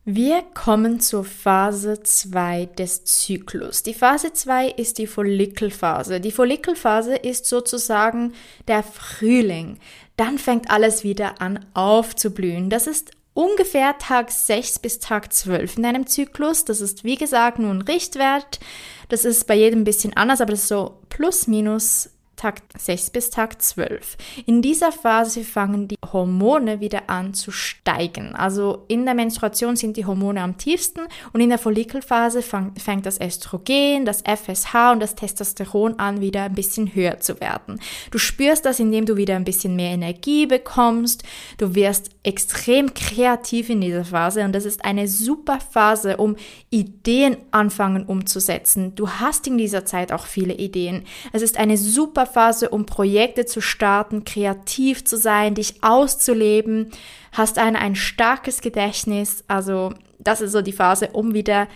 Wir 0.08 0.42
kommen 0.54 1.00
zur 1.00 1.24
Phase 1.24 2.00
2 2.00 2.66
des 2.78 3.04
Zyklus. 3.04 3.82
Die 3.82 3.92
Phase 3.92 4.32
2 4.32 4.68
ist 4.68 4.98
die 4.98 5.08
Follikelphase. 5.08 6.20
Die 6.20 6.30
Follikelphase 6.30 7.16
ist 7.16 7.46
sozusagen 7.46 8.32
der 8.68 8.84
Frühling. 8.84 9.80
Dann 10.16 10.38
fängt 10.38 10.70
alles 10.70 11.02
wieder 11.02 11.40
an 11.40 11.66
aufzublühen. 11.74 12.70
Das 12.70 12.86
ist 12.86 13.10
ungefähr 13.34 13.98
Tag 13.98 14.30
6 14.30 14.78
bis 14.78 15.00
Tag 15.00 15.32
12 15.32 15.78
in 15.78 15.86
einem 15.86 16.06
Zyklus. 16.06 16.64
Das 16.64 16.80
ist 16.80 17.02
wie 17.02 17.16
gesagt 17.16 17.58
nur 17.58 17.72
ein 17.72 17.82
Richtwert. 17.82 18.60
Das 19.08 19.24
ist 19.24 19.48
bei 19.48 19.56
jedem 19.56 19.80
ein 19.80 19.84
bisschen 19.84 20.16
anders, 20.16 20.40
aber 20.40 20.52
das 20.52 20.62
ist 20.62 20.68
so 20.68 21.00
plus 21.08 21.48
minus 21.48 22.10
Tag 22.46 22.62
6 22.78 23.10
bis 23.10 23.30
Tag 23.30 23.60
12. 23.60 24.16
In 24.46 24.62
dieser 24.62 24.92
Phase 24.92 25.42
fangen 25.42 25.88
die 25.88 25.98
Hormone 26.12 26.78
wieder 26.78 27.10
an 27.10 27.34
zu 27.34 27.50
steigen. 27.50 28.36
Also 28.36 28.84
in 28.86 29.04
der 29.04 29.14
Menstruation 29.14 29.74
sind 29.74 29.96
die 29.96 30.06
Hormone 30.06 30.40
am 30.40 30.56
tiefsten 30.56 31.00
und 31.32 31.40
in 31.40 31.48
der 31.48 31.58
Follikelphase 31.58 32.42
fängt 32.42 33.04
das 33.04 33.20
Östrogen, 33.20 34.04
das 34.04 34.22
FSH 34.22 34.92
und 34.92 35.00
das 35.00 35.16
Testosteron 35.16 35.98
an, 35.98 36.20
wieder 36.20 36.44
ein 36.44 36.54
bisschen 36.54 36.94
höher 36.94 37.18
zu 37.18 37.40
werden. 37.40 37.80
Du 38.12 38.18
spürst 38.18 38.64
das, 38.64 38.78
indem 38.78 39.06
du 39.06 39.16
wieder 39.16 39.34
ein 39.34 39.42
bisschen 39.42 39.74
mehr 39.74 39.90
Energie 39.90 40.46
bekommst. 40.46 41.24
Du 41.58 41.74
wirst 41.74 42.10
extrem 42.22 42.94
kreativ 42.94 43.70
in 43.70 43.80
dieser 43.80 44.04
Phase 44.04 44.44
und 44.44 44.52
das 44.52 44.66
ist 44.66 44.84
eine 44.84 45.08
super 45.08 45.58
Phase, 45.58 46.16
um 46.18 46.36
Ideen 46.70 47.38
anfangen 47.50 48.06
umzusetzen. 48.06 48.94
Du 48.94 49.08
hast 49.08 49.48
in 49.48 49.58
dieser 49.58 49.84
Zeit 49.84 50.12
auch 50.12 50.26
viele 50.26 50.54
Ideen. 50.54 51.02
Es 51.32 51.42
ist 51.42 51.56
eine 51.56 51.76
super 51.76 52.26
Phase, 52.36 52.68
um 52.68 52.84
Projekte 52.84 53.46
zu 53.46 53.62
starten, 53.62 54.24
kreativ 54.24 55.06
zu 55.06 55.16
sein, 55.16 55.54
dich 55.54 55.82
auszuleben, 55.82 56.90
hast 57.32 57.58
ein, 57.58 57.76
ein 57.76 57.94
starkes 57.94 58.60
Gedächtnis. 58.60 59.42
Also 59.48 59.94
das 60.18 60.42
ist 60.42 60.52
so 60.52 60.60
die 60.60 60.72
Phase, 60.72 61.08
um 61.14 61.32
wieder 61.32 61.66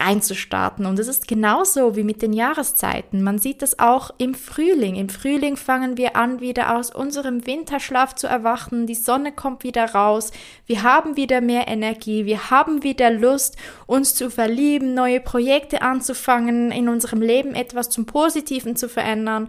reinzustarten. 0.00 0.86
Und 0.86 0.98
es 0.98 1.06
ist 1.06 1.28
genauso 1.28 1.94
wie 1.94 2.02
mit 2.02 2.20
den 2.20 2.32
Jahreszeiten. 2.32 3.22
Man 3.22 3.38
sieht 3.38 3.62
das 3.62 3.78
auch 3.78 4.10
im 4.18 4.34
Frühling. 4.34 4.96
Im 4.96 5.08
Frühling 5.08 5.56
fangen 5.56 5.96
wir 5.96 6.16
an, 6.16 6.40
wieder 6.40 6.76
aus 6.76 6.92
unserem 6.92 7.46
Winterschlaf 7.46 8.16
zu 8.16 8.26
erwachen. 8.26 8.88
Die 8.88 8.96
Sonne 8.96 9.30
kommt 9.30 9.62
wieder 9.62 9.84
raus. 9.94 10.32
Wir 10.66 10.82
haben 10.82 11.16
wieder 11.16 11.40
mehr 11.40 11.68
Energie. 11.68 12.26
Wir 12.26 12.50
haben 12.50 12.82
wieder 12.82 13.12
Lust, 13.12 13.56
uns 13.86 14.16
zu 14.16 14.30
verlieben, 14.30 14.94
neue 14.94 15.20
Projekte 15.20 15.80
anzufangen, 15.80 16.72
in 16.72 16.88
unserem 16.88 17.22
Leben 17.22 17.54
etwas 17.54 17.88
zum 17.88 18.04
Positiven 18.04 18.74
zu 18.74 18.88
verändern. 18.88 19.48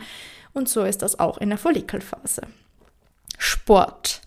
Und 0.53 0.69
so 0.69 0.83
ist 0.83 1.01
das 1.01 1.19
auch 1.19 1.37
in 1.37 1.49
der 1.49 1.57
Follikelphase. 1.57 2.41
Sport. 3.37 4.21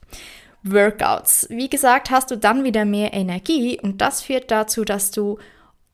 Workouts. 0.64 1.48
Wie 1.50 1.68
gesagt, 1.68 2.10
hast 2.10 2.30
du 2.30 2.36
dann 2.36 2.64
wieder 2.64 2.84
mehr 2.84 3.12
Energie 3.12 3.80
und 3.80 4.00
das 4.00 4.22
führt 4.22 4.50
dazu, 4.50 4.84
dass 4.84 5.10
du 5.10 5.38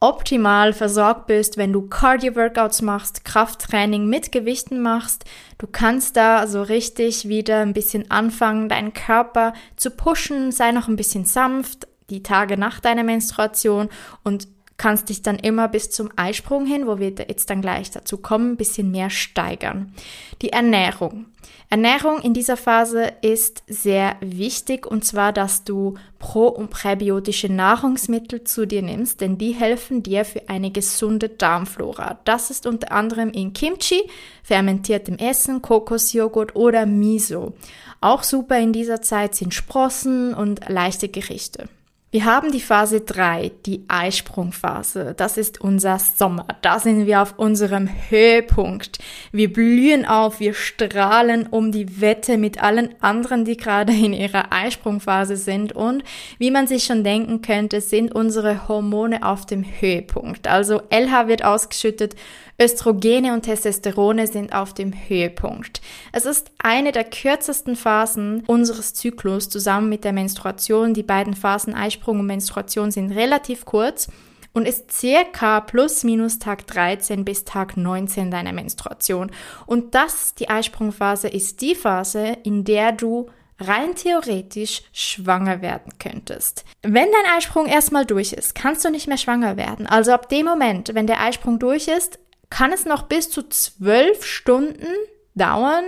optimal 0.00 0.72
versorgt 0.72 1.26
bist, 1.26 1.56
wenn 1.56 1.72
du 1.72 1.88
Cardio-Workouts 1.88 2.82
machst, 2.82 3.24
Krafttraining 3.24 4.06
mit 4.06 4.30
Gewichten 4.30 4.80
machst. 4.80 5.24
Du 5.58 5.66
kannst 5.66 6.16
da 6.16 6.46
so 6.46 6.62
richtig 6.62 7.28
wieder 7.28 7.60
ein 7.60 7.72
bisschen 7.72 8.10
anfangen, 8.10 8.68
deinen 8.68 8.92
Körper 8.92 9.54
zu 9.76 9.90
pushen, 9.90 10.52
sei 10.52 10.70
noch 10.70 10.86
ein 10.86 10.96
bisschen 10.96 11.24
sanft, 11.24 11.88
die 12.10 12.22
Tage 12.22 12.56
nach 12.56 12.78
deiner 12.78 13.02
Menstruation 13.02 13.88
und 14.22 14.46
kannst 14.78 15.08
dich 15.08 15.22
dann 15.22 15.38
immer 15.38 15.68
bis 15.68 15.90
zum 15.90 16.08
Eisprung 16.16 16.64
hin, 16.64 16.86
wo 16.86 16.98
wir 16.98 17.10
jetzt 17.10 17.50
dann 17.50 17.60
gleich 17.60 17.90
dazu 17.90 18.16
kommen, 18.16 18.52
ein 18.52 18.56
bisschen 18.56 18.90
mehr 18.90 19.10
steigern. 19.10 19.92
Die 20.40 20.50
Ernährung. 20.50 21.26
Ernährung 21.70 22.20
in 22.22 22.32
dieser 22.32 22.56
Phase 22.56 23.12
ist 23.20 23.62
sehr 23.66 24.16
wichtig 24.20 24.86
und 24.86 25.04
zwar, 25.04 25.34
dass 25.34 25.64
du 25.64 25.94
pro- 26.18 26.48
und 26.48 26.70
präbiotische 26.70 27.52
Nahrungsmittel 27.52 28.44
zu 28.44 28.66
dir 28.66 28.80
nimmst, 28.80 29.20
denn 29.20 29.36
die 29.36 29.52
helfen 29.52 30.02
dir 30.02 30.24
für 30.24 30.48
eine 30.48 30.70
gesunde 30.70 31.28
Darmflora. 31.28 32.20
Das 32.24 32.50
ist 32.50 32.66
unter 32.66 32.92
anderem 32.92 33.30
in 33.30 33.52
Kimchi, 33.52 34.00
fermentiertem 34.42 35.16
Essen, 35.18 35.60
Kokosjoghurt 35.60 36.56
oder 36.56 36.86
Miso. 36.86 37.52
Auch 38.00 38.22
super 38.22 38.58
in 38.58 38.72
dieser 38.72 39.02
Zeit 39.02 39.34
sind 39.34 39.52
Sprossen 39.52 40.32
und 40.32 40.66
leichte 40.68 41.08
Gerichte. 41.08 41.68
Wir 42.10 42.24
haben 42.24 42.52
die 42.52 42.62
Phase 42.62 43.02
3, 43.02 43.52
die 43.66 43.84
Eisprungphase. 43.86 45.12
Das 45.14 45.36
ist 45.36 45.60
unser 45.60 45.98
Sommer. 45.98 46.46
Da 46.62 46.78
sind 46.78 47.06
wir 47.06 47.20
auf 47.20 47.38
unserem 47.38 47.86
Höhepunkt. 48.08 48.98
Wir 49.30 49.52
blühen 49.52 50.06
auf, 50.06 50.40
wir 50.40 50.54
strahlen 50.54 51.46
um 51.48 51.70
die 51.70 52.00
Wette 52.00 52.38
mit 52.38 52.62
allen 52.62 52.94
anderen, 53.02 53.44
die 53.44 53.58
gerade 53.58 53.92
in 53.92 54.14
ihrer 54.14 54.50
Eisprungphase 54.54 55.36
sind. 55.36 55.74
Und 55.74 56.02
wie 56.38 56.50
man 56.50 56.66
sich 56.66 56.84
schon 56.84 57.04
denken 57.04 57.42
könnte, 57.42 57.82
sind 57.82 58.14
unsere 58.14 58.68
Hormone 58.68 59.22
auf 59.22 59.44
dem 59.44 59.62
Höhepunkt. 59.62 60.48
Also 60.48 60.80
LH 60.88 61.28
wird 61.28 61.44
ausgeschüttet, 61.44 62.14
Östrogene 62.60 63.34
und 63.34 63.42
Testosterone 63.42 64.26
sind 64.26 64.52
auf 64.52 64.74
dem 64.74 64.92
Höhepunkt. 64.92 65.80
Es 66.10 66.24
ist 66.24 66.50
eine 66.58 66.90
der 66.90 67.04
kürzesten 67.04 67.76
Phasen 67.76 68.42
unseres 68.48 68.94
Zyklus 68.94 69.48
zusammen 69.48 69.88
mit 69.88 70.02
der 70.02 70.12
Menstruation. 70.12 70.92
Die 70.92 71.04
beiden 71.04 71.34
Phasen 71.34 71.74
Eisprung 71.74 72.18
und 72.18 72.26
Menstruation 72.26 72.90
sind 72.90 73.12
relativ 73.12 73.64
kurz 73.64 74.08
und 74.54 74.66
ist 74.66 74.90
circa 74.90 75.60
plus 75.60 76.02
minus 76.02 76.40
Tag 76.40 76.66
13 76.66 77.24
bis 77.24 77.44
Tag 77.44 77.76
19 77.76 78.32
deiner 78.32 78.52
Menstruation. 78.52 79.30
Und 79.66 79.94
das, 79.94 80.34
die 80.34 80.48
Eisprungphase, 80.48 81.28
ist 81.28 81.60
die 81.60 81.76
Phase, 81.76 82.38
in 82.42 82.64
der 82.64 82.90
du 82.90 83.30
rein 83.60 83.94
theoretisch 83.94 84.82
schwanger 84.92 85.62
werden 85.62 85.92
könntest. 86.00 86.64
Wenn 86.82 87.06
dein 87.06 87.36
Eisprung 87.36 87.66
erstmal 87.66 88.04
durch 88.04 88.32
ist, 88.32 88.56
kannst 88.56 88.84
du 88.84 88.90
nicht 88.90 89.06
mehr 89.06 89.16
schwanger 89.16 89.56
werden. 89.56 89.86
Also 89.86 90.10
ab 90.10 90.28
dem 90.28 90.46
Moment, 90.46 90.94
wenn 90.94 91.06
der 91.06 91.20
Eisprung 91.20 91.60
durch 91.60 91.86
ist, 91.86 92.18
kann 92.50 92.72
es 92.72 92.84
noch 92.84 93.02
bis 93.02 93.30
zu 93.30 93.42
zwölf 93.48 94.24
Stunden 94.24 94.86
dauern, 95.34 95.84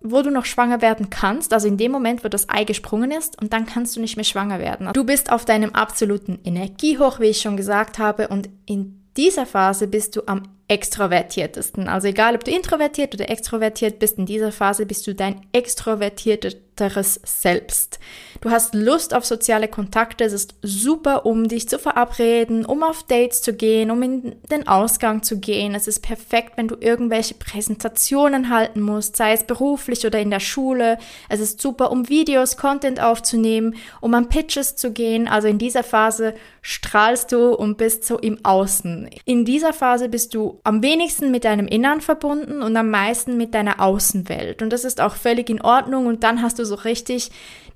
wo 0.00 0.22
du 0.22 0.30
noch 0.30 0.44
schwanger 0.44 0.82
werden 0.82 1.10
kannst, 1.10 1.52
also 1.52 1.68
in 1.68 1.76
dem 1.76 1.92
Moment, 1.92 2.24
wo 2.24 2.28
das 2.28 2.48
Ei 2.48 2.64
gesprungen 2.64 3.10
ist 3.10 3.40
und 3.40 3.52
dann 3.52 3.66
kannst 3.66 3.96
du 3.96 4.00
nicht 4.00 4.16
mehr 4.16 4.24
schwanger 4.24 4.58
werden. 4.58 4.90
Du 4.92 5.04
bist 5.04 5.30
auf 5.30 5.44
deinem 5.44 5.74
absoluten 5.74 6.40
Energiehoch, 6.44 7.20
wie 7.20 7.26
ich 7.26 7.40
schon 7.40 7.56
gesagt 7.56 7.98
habe, 7.98 8.28
und 8.28 8.48
in 8.66 9.02
dieser 9.16 9.46
Phase 9.46 9.86
bist 9.86 10.16
du 10.16 10.22
am 10.26 10.42
extrovertiertesten. 10.72 11.86
Also 11.86 12.08
egal, 12.08 12.34
ob 12.34 12.44
du 12.44 12.50
introvertiert 12.50 13.14
oder 13.14 13.28
extrovertiert 13.28 13.98
bist, 13.98 14.16
in 14.16 14.24
dieser 14.24 14.52
Phase 14.52 14.86
bist 14.86 15.06
du 15.06 15.14
dein 15.14 15.42
extrovertierteres 15.52 17.20
Selbst. 17.22 18.00
Du 18.40 18.50
hast 18.50 18.74
Lust 18.74 19.14
auf 19.14 19.26
soziale 19.26 19.68
Kontakte, 19.68 20.24
es 20.24 20.32
ist 20.32 20.54
super, 20.62 21.26
um 21.26 21.46
dich 21.46 21.68
zu 21.68 21.78
verabreden, 21.78 22.64
um 22.64 22.82
auf 22.82 23.02
Dates 23.02 23.42
zu 23.42 23.52
gehen, 23.52 23.90
um 23.90 24.02
in 24.02 24.34
den 24.50 24.66
Ausgang 24.66 25.22
zu 25.22 25.38
gehen. 25.38 25.74
Es 25.74 25.86
ist 25.86 26.00
perfekt, 26.00 26.54
wenn 26.56 26.68
du 26.68 26.76
irgendwelche 26.80 27.34
Präsentationen 27.34 28.48
halten 28.48 28.80
musst, 28.80 29.16
sei 29.16 29.34
es 29.34 29.44
beruflich 29.44 30.06
oder 30.06 30.18
in 30.18 30.30
der 30.30 30.40
Schule. 30.40 30.96
Es 31.28 31.40
ist 31.40 31.60
super, 31.60 31.92
um 31.92 32.08
Videos, 32.08 32.56
Content 32.56 32.98
aufzunehmen, 33.00 33.76
um 34.00 34.14
an 34.14 34.30
Pitches 34.30 34.74
zu 34.74 34.92
gehen. 34.92 35.28
Also 35.28 35.48
in 35.48 35.58
dieser 35.58 35.84
Phase 35.84 36.34
strahlst 36.62 37.30
du 37.32 37.54
und 37.54 37.76
bist 37.76 38.04
so 38.04 38.18
im 38.18 38.42
Außen. 38.44 39.10
In 39.26 39.44
dieser 39.44 39.72
Phase 39.72 40.08
bist 40.08 40.34
du 40.34 40.60
am 40.64 40.82
wenigsten 40.82 41.30
mit 41.30 41.44
deinem 41.44 41.66
Innern 41.66 42.00
verbunden 42.00 42.62
und 42.62 42.76
am 42.76 42.90
meisten 42.90 43.36
mit 43.36 43.54
deiner 43.54 43.80
Außenwelt. 43.80 44.62
Und 44.62 44.70
das 44.70 44.84
ist 44.84 45.00
auch 45.00 45.16
völlig 45.16 45.50
in 45.50 45.60
Ordnung. 45.60 46.06
Und 46.06 46.22
dann 46.22 46.42
hast 46.42 46.58
du 46.58 46.64
so 46.64 46.76
richtig 46.76 47.30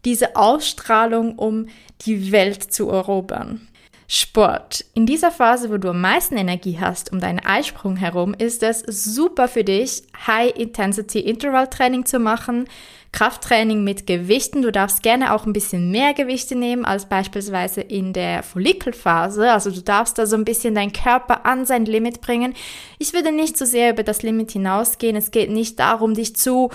diese 0.04 0.36
Ausstrahlung, 0.36 1.36
um 1.36 1.66
die 2.02 2.30
Welt 2.30 2.62
zu 2.62 2.88
erobern. 2.88 3.66
Sport. 4.08 4.84
In 4.94 5.04
dieser 5.04 5.32
Phase, 5.32 5.70
wo 5.70 5.78
du 5.78 5.90
am 5.90 6.00
meisten 6.00 6.36
Energie 6.36 6.78
hast 6.80 7.12
um 7.12 7.18
deinen 7.18 7.40
Eisprung 7.40 7.96
herum, 7.96 8.34
ist 8.38 8.62
es 8.62 8.80
super 8.80 9.48
für 9.48 9.64
dich, 9.64 10.04
High-Intensity-Interval-Training 10.26 12.06
zu 12.06 12.20
machen. 12.20 12.68
Krafttraining 13.12 13.82
mit 13.82 14.06
Gewichten. 14.06 14.62
Du 14.62 14.70
darfst 14.70 15.02
gerne 15.02 15.32
auch 15.32 15.46
ein 15.46 15.54
bisschen 15.54 15.90
mehr 15.90 16.12
Gewichte 16.12 16.54
nehmen 16.54 16.84
als 16.84 17.06
beispielsweise 17.06 17.80
in 17.80 18.12
der 18.12 18.42
Follikelphase. 18.42 19.50
Also 19.50 19.70
du 19.70 19.80
darfst 19.80 20.18
da 20.18 20.26
so 20.26 20.36
ein 20.36 20.44
bisschen 20.44 20.74
deinen 20.74 20.92
Körper 20.92 21.46
an 21.46 21.64
sein 21.64 21.86
Limit 21.86 22.20
bringen. 22.20 22.54
Ich 22.98 23.14
würde 23.14 23.32
nicht 23.32 23.56
so 23.56 23.64
sehr 23.64 23.90
über 23.92 24.02
das 24.02 24.22
Limit 24.22 24.50
hinausgehen. 24.52 25.16
Es 25.16 25.30
geht 25.30 25.50
nicht 25.50 25.80
darum, 25.80 26.12
dich 26.12 26.36
zu 26.36 26.70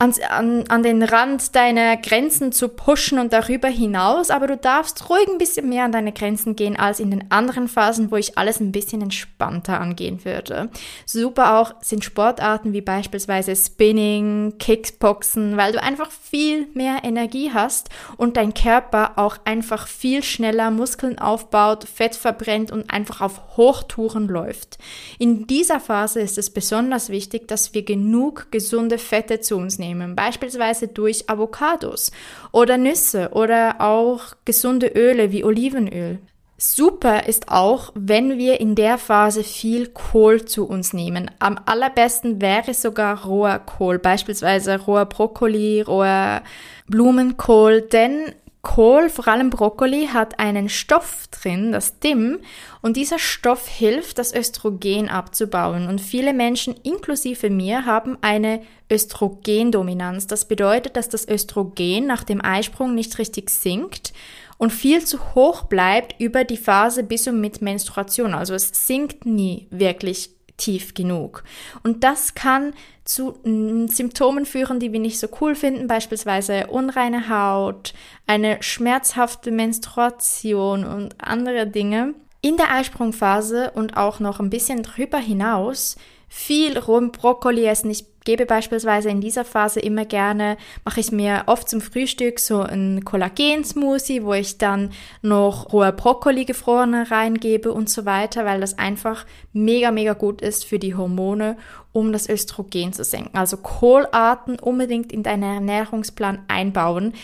an, 0.00 0.14
an, 0.30 0.64
an 0.68 0.84
den 0.84 1.02
Rand 1.02 1.56
deiner 1.56 1.96
Grenzen 1.96 2.52
zu 2.52 2.68
pushen 2.68 3.18
und 3.18 3.32
darüber 3.32 3.66
hinaus, 3.66 4.30
aber 4.30 4.46
du 4.46 4.56
darfst 4.56 5.10
ruhig 5.10 5.26
ein 5.26 5.38
bisschen 5.38 5.68
mehr 5.68 5.84
an 5.84 5.90
deine 5.90 6.12
Grenzen 6.12 6.54
gehen 6.54 6.76
als 6.76 7.00
in 7.00 7.10
den 7.10 7.32
anderen 7.32 7.66
Phasen, 7.66 8.12
wo 8.12 8.16
ich 8.16 8.38
alles 8.38 8.60
ein 8.60 8.70
bisschen 8.70 9.02
entspannter 9.02 9.80
angehen 9.80 10.24
würde. 10.24 10.70
Super 11.04 11.58
auch 11.58 11.74
sind 11.80 12.04
Sportarten 12.04 12.72
wie 12.72 12.80
beispielsweise 12.80 13.56
Spinning, 13.56 14.54
Kickboxen, 14.60 15.56
weil 15.56 15.72
du 15.72 15.82
einfach 15.82 16.12
viel 16.12 16.68
mehr 16.74 16.98
Energie 17.02 17.50
hast 17.52 17.88
und 18.16 18.36
dein 18.36 18.54
Körper 18.54 19.18
auch 19.18 19.38
einfach 19.44 19.88
viel 19.88 20.22
schneller 20.22 20.70
Muskeln 20.70 21.18
aufbaut, 21.18 21.84
Fett 21.92 22.14
verbrennt 22.14 22.70
und 22.70 22.88
einfach 22.88 23.20
auf 23.20 23.56
Hochtouren 23.56 24.28
läuft. 24.28 24.78
In 25.18 25.48
dieser 25.48 25.80
Phase 25.80 26.20
ist 26.20 26.38
es 26.38 26.50
besonders 26.50 27.08
wichtig, 27.08 27.48
dass 27.48 27.74
wir 27.74 27.84
genug 27.84 28.52
gesunde 28.52 28.98
Fette 28.98 29.40
zu 29.40 29.56
uns 29.56 29.80
nehmen 29.80 29.87
nehmen, 29.88 30.14
beispielsweise 30.14 30.88
durch 30.88 31.28
Avocados 31.30 32.12
oder 32.52 32.76
Nüsse 32.76 33.30
oder 33.32 33.76
auch 33.80 34.34
gesunde 34.44 34.88
Öle 34.88 35.32
wie 35.32 35.44
Olivenöl. 35.44 36.18
Super 36.60 37.26
ist 37.28 37.50
auch, 37.50 37.92
wenn 37.94 38.36
wir 38.36 38.60
in 38.60 38.74
der 38.74 38.98
Phase 38.98 39.44
viel 39.44 39.86
Kohl 39.86 40.44
zu 40.44 40.66
uns 40.68 40.92
nehmen. 40.92 41.30
Am 41.38 41.56
allerbesten 41.66 42.40
wäre 42.40 42.74
sogar 42.74 43.24
roher 43.24 43.60
Kohl, 43.60 44.00
beispielsweise 44.00 44.80
roher 44.80 45.06
Brokkoli, 45.06 45.82
roher 45.82 46.42
Blumenkohl, 46.88 47.82
denn 47.82 48.32
Kohl, 48.68 49.08
vor 49.08 49.26
allem 49.28 49.48
Brokkoli, 49.48 50.08
hat 50.12 50.38
einen 50.38 50.68
Stoff 50.68 51.26
drin, 51.30 51.72
das 51.72 52.00
DIM, 52.00 52.40
und 52.82 52.98
dieser 52.98 53.18
Stoff 53.18 53.66
hilft, 53.66 54.18
das 54.18 54.34
Östrogen 54.34 55.08
abzubauen. 55.08 55.88
Und 55.88 56.02
viele 56.02 56.34
Menschen, 56.34 56.74
inklusive 56.82 57.48
mir, 57.48 57.86
haben 57.86 58.18
eine 58.20 58.60
Östrogendominanz. 58.92 60.26
Das 60.26 60.46
bedeutet, 60.46 60.96
dass 60.96 61.08
das 61.08 61.26
Östrogen 61.26 62.06
nach 62.06 62.24
dem 62.24 62.44
Eisprung 62.44 62.94
nicht 62.94 63.16
richtig 63.16 63.48
sinkt 63.48 64.12
und 64.58 64.70
viel 64.70 65.02
zu 65.02 65.34
hoch 65.34 65.64
bleibt 65.64 66.20
über 66.20 66.44
die 66.44 66.58
Phase 66.58 67.02
bis 67.02 67.26
und 67.26 67.40
mit 67.40 67.62
Menstruation. 67.62 68.34
Also 68.34 68.52
es 68.52 68.70
sinkt 68.86 69.24
nie 69.24 69.66
wirklich 69.70 70.37
tief 70.58 70.92
genug. 70.92 71.44
Und 71.82 72.04
das 72.04 72.34
kann 72.34 72.74
zu 73.04 73.38
Symptomen 73.42 74.44
führen, 74.44 74.80
die 74.80 74.92
wir 74.92 75.00
nicht 75.00 75.18
so 75.18 75.28
cool 75.40 75.54
finden, 75.54 75.86
beispielsweise 75.86 76.66
unreine 76.66 77.30
Haut, 77.30 77.94
eine 78.26 78.62
schmerzhafte 78.62 79.50
Menstruation 79.50 80.84
und 80.84 81.14
andere 81.18 81.66
Dinge. 81.66 82.14
In 82.42 82.58
der 82.58 82.70
Eisprungphase 82.70 83.70
und 83.70 83.96
auch 83.96 84.20
noch 84.20 84.38
ein 84.38 84.50
bisschen 84.50 84.82
drüber 84.82 85.18
hinaus 85.18 85.96
viel 86.28 86.78
Rum 86.78 87.12
Brokkoli 87.12 87.64
essen. 87.64 87.90
Ich 87.90 88.04
gebe 88.24 88.44
beispielsweise 88.44 89.08
in 89.08 89.22
dieser 89.22 89.44
Phase 89.44 89.80
immer 89.80 90.04
gerne, 90.04 90.58
mache 90.84 91.00
ich 91.00 91.10
mir 91.10 91.44
oft 91.46 91.68
zum 91.68 91.80
Frühstück 91.80 92.38
so 92.38 92.60
ein 92.60 93.02
Kollagen-Smoothie, 93.02 94.22
wo 94.22 94.34
ich 94.34 94.58
dann 94.58 94.90
noch 95.22 95.72
rohe 95.72 95.92
Brokkoli 95.92 96.44
gefrorene 96.44 97.10
reingebe 97.10 97.72
und 97.72 97.88
so 97.88 98.04
weiter, 98.04 98.44
weil 98.44 98.60
das 98.60 98.78
einfach 98.78 99.24
mega, 99.54 99.90
mega 99.90 100.12
gut 100.12 100.42
ist 100.42 100.66
für 100.66 100.78
die 100.78 100.94
Hormone, 100.94 101.56
um 101.92 102.12
das 102.12 102.28
Östrogen 102.28 102.92
zu 102.92 103.02
senken. 103.02 103.38
Also 103.38 103.56
Kohlarten 103.56 104.58
unbedingt 104.58 105.10
in 105.10 105.22
deinen 105.22 105.44
Ernährungsplan 105.44 106.44
einbauen. 106.48 107.14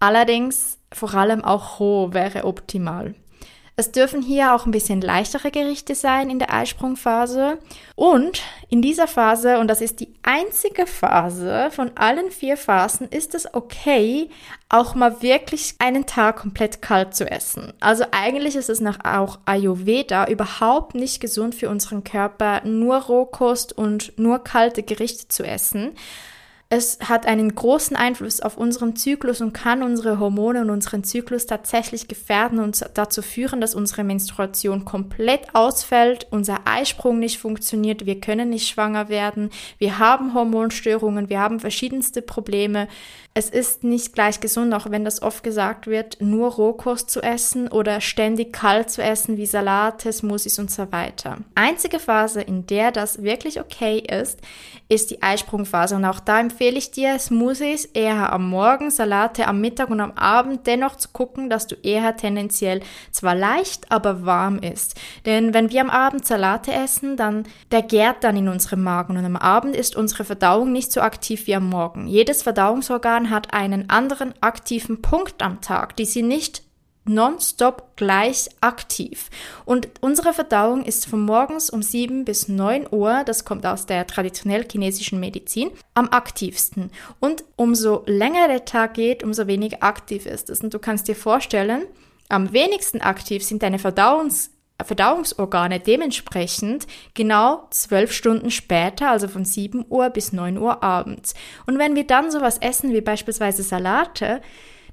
Allerdings 0.00 0.78
vor 0.90 1.14
allem 1.14 1.44
auch 1.44 1.80
roh 1.80 2.14
wäre 2.14 2.44
optimal. 2.44 3.14
Es 3.78 3.92
dürfen 3.92 4.22
hier 4.22 4.54
auch 4.54 4.64
ein 4.64 4.70
bisschen 4.70 5.02
leichtere 5.02 5.50
Gerichte 5.50 5.94
sein 5.94 6.30
in 6.30 6.38
der 6.38 6.50
Eisprungphase. 6.50 7.58
Und 7.94 8.40
in 8.70 8.80
dieser 8.80 9.06
Phase, 9.06 9.58
und 9.58 9.68
das 9.68 9.82
ist 9.82 10.00
die 10.00 10.14
einzige 10.22 10.86
Phase 10.86 11.68
von 11.70 11.90
allen 11.94 12.30
vier 12.30 12.56
Phasen, 12.56 13.06
ist 13.10 13.34
es 13.34 13.52
okay, 13.52 14.30
auch 14.70 14.94
mal 14.94 15.20
wirklich 15.20 15.74
einen 15.78 16.06
Tag 16.06 16.36
komplett 16.38 16.80
kalt 16.80 17.14
zu 17.14 17.30
essen. 17.30 17.74
Also 17.78 18.04
eigentlich 18.12 18.56
ist 18.56 18.70
es 18.70 18.80
nach 18.80 19.04
auch 19.04 19.40
Ayurveda 19.44 20.26
überhaupt 20.26 20.94
nicht 20.94 21.20
gesund 21.20 21.54
für 21.54 21.68
unseren 21.68 22.02
Körper, 22.02 22.62
nur 22.64 22.96
Rohkost 22.96 23.76
und 23.76 24.18
nur 24.18 24.38
kalte 24.38 24.84
Gerichte 24.84 25.28
zu 25.28 25.42
essen. 25.42 25.92
Es 26.68 26.98
hat 27.00 27.26
einen 27.26 27.54
großen 27.54 27.96
Einfluss 27.96 28.40
auf 28.40 28.56
unseren 28.56 28.96
Zyklus 28.96 29.40
und 29.40 29.52
kann 29.52 29.84
unsere 29.84 30.18
Hormone 30.18 30.62
und 30.62 30.70
unseren 30.70 31.04
Zyklus 31.04 31.46
tatsächlich 31.46 32.08
gefährden 32.08 32.58
und 32.58 32.84
dazu 32.94 33.22
führen, 33.22 33.60
dass 33.60 33.76
unsere 33.76 34.02
Menstruation 34.02 34.84
komplett 34.84 35.54
ausfällt, 35.54 36.26
unser 36.30 36.62
Eisprung 36.64 37.20
nicht 37.20 37.38
funktioniert, 37.38 38.04
wir 38.04 38.20
können 38.20 38.50
nicht 38.50 38.68
schwanger 38.68 39.08
werden, 39.08 39.50
wir 39.78 40.00
haben 40.00 40.34
Hormonstörungen, 40.34 41.28
wir 41.28 41.38
haben 41.38 41.60
verschiedenste 41.60 42.20
Probleme. 42.20 42.88
Es 43.38 43.50
ist 43.50 43.84
nicht 43.84 44.14
gleich 44.14 44.40
gesund, 44.40 44.72
auch 44.72 44.90
wenn 44.90 45.04
das 45.04 45.20
oft 45.20 45.42
gesagt 45.42 45.86
wird, 45.86 46.16
nur 46.22 46.52
Rohkost 46.52 47.10
zu 47.10 47.20
essen 47.20 47.68
oder 47.68 48.00
ständig 48.00 48.54
kalt 48.54 48.88
zu 48.88 49.02
essen 49.02 49.36
wie 49.36 49.44
Salate, 49.44 50.10
Smoothies 50.10 50.58
und 50.58 50.70
so 50.70 50.90
weiter. 50.90 51.36
Einzige 51.54 51.98
Phase, 51.98 52.40
in 52.40 52.64
der 52.64 52.92
das 52.92 53.22
wirklich 53.22 53.60
okay 53.60 53.98
ist, 53.98 54.40
ist 54.88 55.10
die 55.10 55.22
Eisprungphase 55.22 55.96
und 55.96 56.06
auch 56.06 56.20
da 56.20 56.40
empfehle 56.40 56.78
ich 56.78 56.92
dir 56.92 57.18
Smoothies 57.18 57.84
eher 57.86 58.32
am 58.32 58.48
Morgen, 58.48 58.90
Salate 58.90 59.48
am 59.48 59.60
Mittag 59.60 59.90
und 59.90 60.00
am 60.00 60.12
Abend 60.12 60.66
dennoch 60.66 60.96
zu 60.96 61.08
gucken, 61.10 61.50
dass 61.50 61.66
du 61.66 61.74
eher 61.82 62.16
tendenziell 62.16 62.80
zwar 63.10 63.34
leicht, 63.34 63.92
aber 63.92 64.24
warm 64.24 64.60
isst. 64.60 64.94
Denn 65.26 65.52
wenn 65.52 65.68
wir 65.70 65.82
am 65.82 65.90
Abend 65.90 66.24
Salate 66.24 66.72
essen, 66.72 67.18
dann 67.18 67.44
der 67.70 67.82
gärt 67.82 68.24
dann 68.24 68.38
in 68.38 68.48
unserem 68.48 68.82
Magen 68.82 69.18
und 69.18 69.26
am 69.26 69.36
Abend 69.36 69.76
ist 69.76 69.94
unsere 69.94 70.24
Verdauung 70.24 70.72
nicht 70.72 70.90
so 70.90 71.02
aktiv 71.02 71.46
wie 71.46 71.54
am 71.56 71.68
Morgen. 71.68 72.06
Jedes 72.06 72.42
Verdauungsorgan 72.42 73.25
hat 73.30 73.52
einen 73.52 73.90
anderen 73.90 74.34
aktiven 74.40 75.02
Punkt 75.02 75.42
am 75.42 75.60
Tag, 75.60 75.96
die 75.96 76.04
sie 76.04 76.22
nicht 76.22 76.62
nonstop 77.08 77.96
gleich 77.96 78.48
aktiv. 78.60 79.30
Und 79.64 79.88
unsere 80.00 80.32
Verdauung 80.32 80.84
ist 80.84 81.06
von 81.06 81.20
morgens 81.20 81.70
um 81.70 81.82
7 81.82 82.24
bis 82.24 82.48
9 82.48 82.88
Uhr, 82.90 83.22
das 83.24 83.44
kommt 83.44 83.64
aus 83.64 83.86
der 83.86 84.06
traditionell 84.06 84.66
chinesischen 84.70 85.20
Medizin, 85.20 85.70
am 85.94 86.08
aktivsten. 86.08 86.90
Und 87.20 87.44
umso 87.56 88.02
länger 88.06 88.48
der 88.48 88.64
Tag 88.64 88.94
geht, 88.94 89.22
umso 89.22 89.46
weniger 89.46 89.82
aktiv 89.82 90.26
ist 90.26 90.50
es. 90.50 90.60
Und 90.60 90.74
du 90.74 90.78
kannst 90.78 91.08
dir 91.08 91.16
vorstellen, 91.16 91.84
am 92.28 92.52
wenigsten 92.52 93.00
aktiv 93.00 93.44
sind 93.44 93.62
deine 93.62 93.78
Verdauungs 93.78 94.50
Verdauungsorgane 94.84 95.80
dementsprechend 95.80 96.86
genau 97.14 97.66
zwölf 97.70 98.12
Stunden 98.12 98.50
später, 98.50 99.10
also 99.10 99.28
von 99.28 99.44
7 99.44 99.86
Uhr 99.88 100.10
bis 100.10 100.32
9 100.32 100.58
Uhr 100.58 100.82
abends. 100.82 101.34
Und 101.66 101.78
wenn 101.78 101.94
wir 101.94 102.06
dann 102.06 102.30
sowas 102.30 102.58
essen 102.58 102.92
wie 102.92 103.00
beispielsweise 103.00 103.62
Salate, 103.62 104.42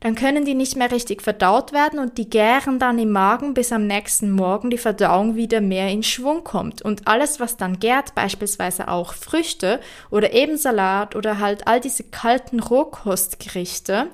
dann 0.04 0.16
können 0.16 0.44
die 0.44 0.54
nicht 0.54 0.76
mehr 0.76 0.92
richtig 0.92 1.22
verdaut 1.22 1.72
werden 1.72 1.98
und 1.98 2.18
die 2.18 2.30
gären 2.30 2.78
dann 2.78 3.00
im 3.00 3.12
Magen, 3.12 3.54
bis 3.54 3.72
am 3.72 3.88
nächsten 3.88 4.32
Morgen 4.32 4.70
die 4.70 4.78
Verdauung 4.78 5.38
wieder 5.38 5.62
mehr 5.62 5.88
in 5.90 6.04
Schwung 6.04 6.44
kommt. 6.44 6.82
Und 6.82 7.08
alles, 7.08 7.40
was 7.40 7.56
dann 7.56 7.80
gärt, 7.80 8.14
beispielsweise 8.14 8.90
auch 8.90 9.14
Früchte 9.14 9.80
oder 10.12 10.34
eben 10.34 10.58
Salat 10.58 11.16
oder 11.16 11.40
halt 11.40 11.68
all 11.68 11.80
diese 11.80 12.04
kalten 12.04 12.60
Rohkostgerichte, 12.60 14.08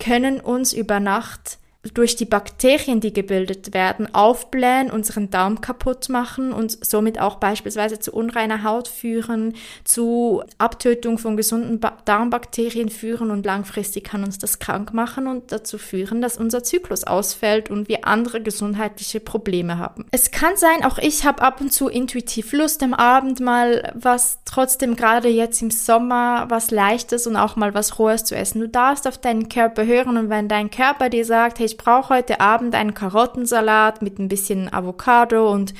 können 0.00 0.40
uns 0.40 0.72
über 0.72 0.98
Nacht 0.98 1.59
durch 1.94 2.14
die 2.14 2.26
Bakterien, 2.26 3.00
die 3.00 3.12
gebildet 3.12 3.72
werden, 3.72 4.14
aufblähen, 4.14 4.90
unseren 4.90 5.30
Darm 5.30 5.62
kaputt 5.62 6.10
machen 6.10 6.52
und 6.52 6.84
somit 6.84 7.18
auch 7.18 7.36
beispielsweise 7.36 7.98
zu 7.98 8.12
unreiner 8.12 8.64
Haut 8.64 8.86
führen, 8.86 9.54
zu 9.82 10.42
Abtötung 10.58 11.16
von 11.16 11.38
gesunden 11.38 11.80
ba 11.80 11.96
Darmbakterien 12.04 12.90
führen 12.90 13.30
und 13.30 13.46
langfristig 13.46 14.04
kann 14.04 14.24
uns 14.24 14.38
das 14.38 14.58
krank 14.58 14.92
machen 14.92 15.26
und 15.26 15.52
dazu 15.52 15.78
führen, 15.78 16.20
dass 16.20 16.36
unser 16.36 16.62
Zyklus 16.62 17.04
ausfällt 17.04 17.70
und 17.70 17.88
wir 17.88 18.06
andere 18.06 18.42
gesundheitliche 18.42 19.20
Probleme 19.20 19.78
haben. 19.78 20.06
Es 20.10 20.30
kann 20.30 20.56
sein, 20.56 20.84
auch 20.84 20.98
ich 20.98 21.24
habe 21.24 21.40
ab 21.40 21.60
und 21.60 21.72
zu 21.72 21.88
intuitiv 21.88 22.52
Lust 22.52 22.82
am 22.82 22.92
Abend 22.92 23.40
mal 23.40 23.92
was 23.94 24.40
trotzdem 24.44 24.96
gerade 24.96 25.28
jetzt 25.28 25.62
im 25.62 25.70
Sommer 25.70 26.46
was 26.50 26.70
leichtes 26.70 27.26
und 27.26 27.36
auch 27.36 27.56
mal 27.56 27.72
was 27.72 27.98
rohes 27.98 28.24
zu 28.24 28.36
essen. 28.36 28.60
Du 28.60 28.68
darfst 28.68 29.08
auf 29.08 29.16
deinen 29.16 29.48
Körper 29.48 29.86
hören 29.86 30.18
und 30.18 30.28
wenn 30.28 30.48
dein 30.48 30.70
Körper 30.70 31.08
dir 31.08 31.24
sagt, 31.24 31.58
hey, 31.58 31.69
ich 31.70 31.76
brauche 31.76 32.14
heute 32.14 32.40
Abend 32.40 32.74
einen 32.74 32.94
Karottensalat 32.94 34.02
mit 34.02 34.18
ein 34.18 34.28
bisschen 34.28 34.72
Avocado 34.72 35.50
und 35.52 35.72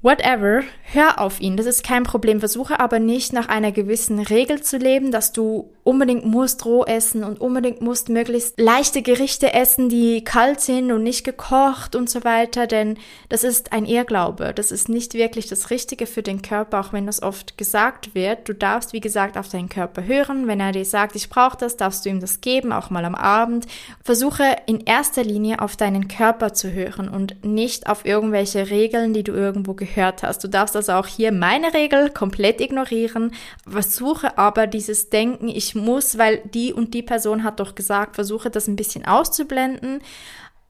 whatever, 0.00 0.62
hör 0.92 1.20
auf 1.20 1.40
ihn, 1.40 1.56
das 1.56 1.66
ist 1.66 1.84
kein 1.84 2.02
Problem. 2.02 2.40
Versuche 2.40 2.80
aber 2.80 2.98
nicht 2.98 3.32
nach 3.32 3.48
einer 3.48 3.72
gewissen 3.72 4.18
Regel 4.20 4.62
zu 4.62 4.78
leben, 4.78 5.10
dass 5.10 5.32
du 5.32 5.70
unbedingt 5.84 6.24
musst 6.24 6.64
roh 6.64 6.84
essen 6.84 7.22
und 7.22 7.40
unbedingt 7.40 7.82
musst 7.82 8.08
möglichst 8.08 8.58
leichte 8.58 9.02
Gerichte 9.02 9.52
essen, 9.52 9.90
die 9.90 10.24
kalt 10.24 10.60
sind 10.60 10.90
und 10.90 11.02
nicht 11.02 11.24
gekocht 11.24 11.94
und 11.94 12.08
so 12.08 12.24
weiter, 12.24 12.66
denn 12.66 12.96
das 13.28 13.44
ist 13.44 13.72
ein 13.72 13.84
Irrglaube. 13.84 14.54
Das 14.54 14.72
ist 14.72 14.88
nicht 14.88 15.12
wirklich 15.12 15.46
das 15.46 15.68
Richtige 15.68 16.06
für 16.06 16.22
den 16.22 16.40
Körper, 16.40 16.80
auch 16.80 16.92
wenn 16.94 17.06
das 17.06 17.22
oft 17.22 17.58
gesagt 17.58 18.14
wird. 18.14 18.48
Du 18.48 18.54
darfst, 18.54 18.94
wie 18.94 19.00
gesagt, 19.00 19.36
auf 19.36 19.50
deinen 19.50 19.68
Körper 19.68 20.04
hören. 20.04 20.46
Wenn 20.46 20.60
er 20.60 20.72
dir 20.72 20.86
sagt, 20.86 21.16
ich 21.16 21.28
brauche 21.28 21.58
das, 21.58 21.76
darfst 21.76 22.06
du 22.06 22.08
ihm 22.08 22.20
das 22.20 22.40
geben, 22.40 22.72
auch 22.72 22.88
mal 22.88 23.04
am 23.04 23.14
Abend. 23.14 23.66
Versuche 24.02 24.56
in 24.66 24.80
erster 24.80 25.22
Linie 25.22 25.60
auf 25.60 25.76
deinen 25.76 26.08
Körper 26.08 26.54
zu 26.54 26.72
hören 26.72 27.10
und 27.10 27.44
nicht 27.44 27.88
auf 27.88 28.06
irgendwelche 28.06 28.70
Regeln, 28.70 29.12
die 29.12 29.22
du 29.22 29.32
irgendwo 29.32 29.74
gehört 29.74 30.22
hast. 30.22 30.42
Du 30.42 30.48
darfst 30.48 30.76
also 30.76 30.92
auch 30.92 31.06
hier 31.06 31.30
meine 31.30 31.74
Regel 31.74 32.08
komplett 32.08 32.62
ignorieren. 32.62 33.34
Versuche 33.68 34.38
aber 34.38 34.66
dieses 34.66 35.10
Denken, 35.10 35.48
ich 35.48 35.73
muss, 35.74 36.18
weil 36.18 36.38
die 36.38 36.72
und 36.72 36.94
die 36.94 37.02
Person 37.02 37.44
hat 37.44 37.60
doch 37.60 37.74
gesagt, 37.74 38.14
versuche 38.14 38.50
das 38.50 38.68
ein 38.68 38.76
bisschen 38.76 39.04
auszublenden. 39.04 40.00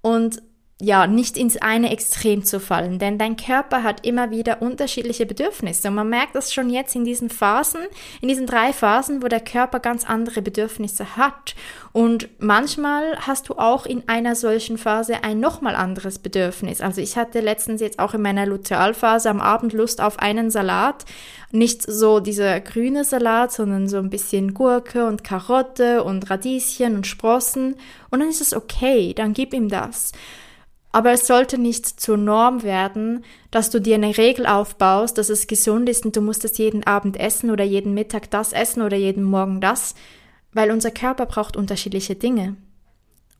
Und 0.02 0.42
ja, 0.80 1.06
nicht 1.06 1.36
ins 1.36 1.56
eine 1.56 1.92
Extrem 1.92 2.44
zu 2.44 2.58
fallen, 2.58 2.98
denn 2.98 3.16
dein 3.16 3.36
Körper 3.36 3.84
hat 3.84 4.04
immer 4.04 4.32
wieder 4.32 4.60
unterschiedliche 4.60 5.24
Bedürfnisse. 5.24 5.86
Und 5.86 5.94
man 5.94 6.08
merkt 6.08 6.34
das 6.34 6.52
schon 6.52 6.68
jetzt 6.68 6.96
in 6.96 7.04
diesen 7.04 7.30
Phasen, 7.30 7.82
in 8.20 8.26
diesen 8.26 8.46
drei 8.46 8.72
Phasen, 8.72 9.22
wo 9.22 9.28
der 9.28 9.40
Körper 9.40 9.78
ganz 9.78 10.04
andere 10.04 10.42
Bedürfnisse 10.42 11.16
hat. 11.16 11.54
Und 11.92 12.28
manchmal 12.40 13.16
hast 13.20 13.48
du 13.48 13.54
auch 13.54 13.86
in 13.86 14.08
einer 14.08 14.34
solchen 14.34 14.76
Phase 14.76 15.22
ein 15.22 15.38
nochmal 15.38 15.76
anderes 15.76 16.18
Bedürfnis. 16.18 16.80
Also 16.80 17.00
ich 17.00 17.16
hatte 17.16 17.38
letztens 17.38 17.80
jetzt 17.80 18.00
auch 18.00 18.14
in 18.14 18.22
meiner 18.22 18.44
Lutealphase 18.44 19.30
am 19.30 19.40
Abend 19.40 19.74
Lust 19.74 20.00
auf 20.00 20.18
einen 20.18 20.50
Salat, 20.50 21.04
nicht 21.52 21.82
so 21.82 22.18
dieser 22.18 22.60
grüne 22.60 23.04
Salat, 23.04 23.52
sondern 23.52 23.88
so 23.88 23.98
ein 23.98 24.10
bisschen 24.10 24.54
Gurke 24.54 25.06
und 25.06 25.22
Karotte 25.22 26.02
und 26.02 26.28
Radieschen 26.28 26.96
und 26.96 27.06
Sprossen. 27.06 27.76
Und 28.10 28.18
dann 28.18 28.28
ist 28.28 28.40
es 28.40 28.54
okay, 28.54 29.14
dann 29.14 29.34
gib 29.34 29.54
ihm 29.54 29.68
das. 29.68 30.10
Aber 30.94 31.10
es 31.10 31.26
sollte 31.26 31.58
nicht 31.58 31.86
zur 32.00 32.16
Norm 32.16 32.62
werden, 32.62 33.24
dass 33.50 33.68
du 33.68 33.80
dir 33.80 33.96
eine 33.96 34.16
Regel 34.16 34.46
aufbaust, 34.46 35.18
dass 35.18 35.28
es 35.28 35.48
gesund 35.48 35.88
ist 35.88 36.06
und 36.06 36.14
du 36.14 36.20
musst 36.20 36.44
es 36.44 36.56
jeden 36.56 36.86
Abend 36.86 37.18
essen 37.18 37.50
oder 37.50 37.64
jeden 37.64 37.94
Mittag 37.94 38.30
das 38.30 38.52
essen 38.52 38.80
oder 38.80 38.96
jeden 38.96 39.24
Morgen 39.24 39.60
das, 39.60 39.96
weil 40.52 40.70
unser 40.70 40.92
Körper 40.92 41.26
braucht 41.26 41.56
unterschiedliche 41.56 42.14
Dinge. 42.14 42.54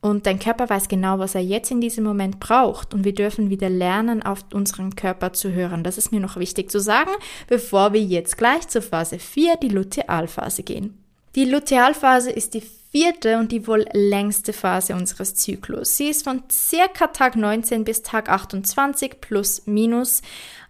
Und 0.01 0.25
dein 0.25 0.37
Körper 0.39 0.69
weiß 0.69 0.89
genau, 0.89 1.17
was 1.17 1.33
er 1.33 1.43
jetzt 1.43 1.71
in 1.71 1.79
diesem 1.79 2.03
Moment 2.03 2.41
braucht. 2.41 2.93
Und 2.93 3.05
wir 3.05 3.13
dürfen 3.13 3.49
wieder 3.49 3.69
lernen, 3.69 4.21
auf 4.21 4.39
unseren 4.53 4.97
Körper 4.97 5.31
zu 5.31 5.53
hören. 5.53 5.81
Das 5.81 5.97
ist 5.97 6.11
mir 6.11 6.19
noch 6.19 6.35
wichtig 6.35 6.69
zu 6.69 6.81
sagen, 6.81 7.11
bevor 7.47 7.93
wir 7.93 8.01
jetzt 8.01 8.37
gleich 8.37 8.67
zur 8.67 8.81
Phase 8.81 9.17
4, 9.17 9.55
die 9.63 9.69
Lutealphase 9.69 10.63
gehen. 10.63 11.01
Die 11.35 11.45
Lutealphase 11.45 12.31
ist 12.31 12.53
die 12.53 12.63
vierte 12.95 13.39
und 13.39 13.51
die 13.51 13.67
wohl 13.67 13.85
längste 13.91 14.53
Phase 14.53 14.95
unseres 14.95 15.35
Zyklus. 15.35 15.97
Sie 15.97 16.07
ist 16.07 16.23
von 16.23 16.43
circa 16.49 17.07
Tag 17.07 17.35
19 17.35 17.83
bis 17.83 18.03
Tag 18.03 18.29
28 18.29 19.19
plus 19.19 19.63
minus. 19.65 20.21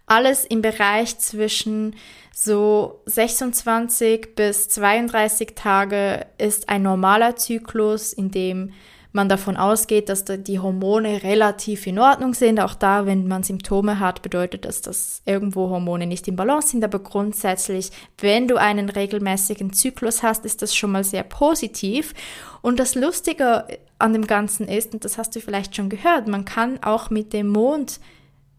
Alles 0.06 0.44
im 0.44 0.60
Bereich 0.60 1.20
zwischen 1.20 1.94
so 2.34 3.00
26 3.06 4.34
bis 4.34 4.68
32 4.70 5.54
Tage 5.54 6.26
ist 6.36 6.68
ein 6.68 6.82
normaler 6.82 7.36
Zyklus, 7.36 8.12
in 8.12 8.32
dem 8.32 8.72
man 9.16 9.28
davon 9.28 9.56
ausgeht, 9.56 10.08
dass 10.08 10.24
die 10.24 10.60
Hormone 10.60 11.24
relativ 11.24 11.88
in 11.88 11.98
Ordnung 11.98 12.34
sind. 12.34 12.60
Auch 12.60 12.74
da, 12.74 13.06
wenn 13.06 13.26
man 13.26 13.42
Symptome 13.42 13.98
hat, 13.98 14.22
bedeutet 14.22 14.64
das, 14.64 14.80
dass 14.82 15.22
irgendwo 15.24 15.68
Hormone 15.70 16.06
nicht 16.06 16.28
im 16.28 16.36
Balance 16.36 16.68
sind. 16.68 16.84
Aber 16.84 17.00
grundsätzlich, 17.00 17.90
wenn 18.18 18.46
du 18.46 18.54
einen 18.56 18.88
regelmäßigen 18.88 19.72
Zyklus 19.72 20.22
hast, 20.22 20.44
ist 20.44 20.62
das 20.62 20.76
schon 20.76 20.92
mal 20.92 21.02
sehr 21.02 21.24
positiv. 21.24 22.14
Und 22.62 22.78
das 22.78 22.94
Lustige 22.94 23.66
an 23.98 24.12
dem 24.12 24.28
Ganzen 24.28 24.68
ist, 24.68 24.94
und 24.94 25.04
das 25.04 25.18
hast 25.18 25.34
du 25.34 25.40
vielleicht 25.40 25.74
schon 25.74 25.88
gehört, 25.88 26.28
man 26.28 26.44
kann 26.44 26.80
auch 26.82 27.10
mit 27.10 27.32
dem 27.32 27.48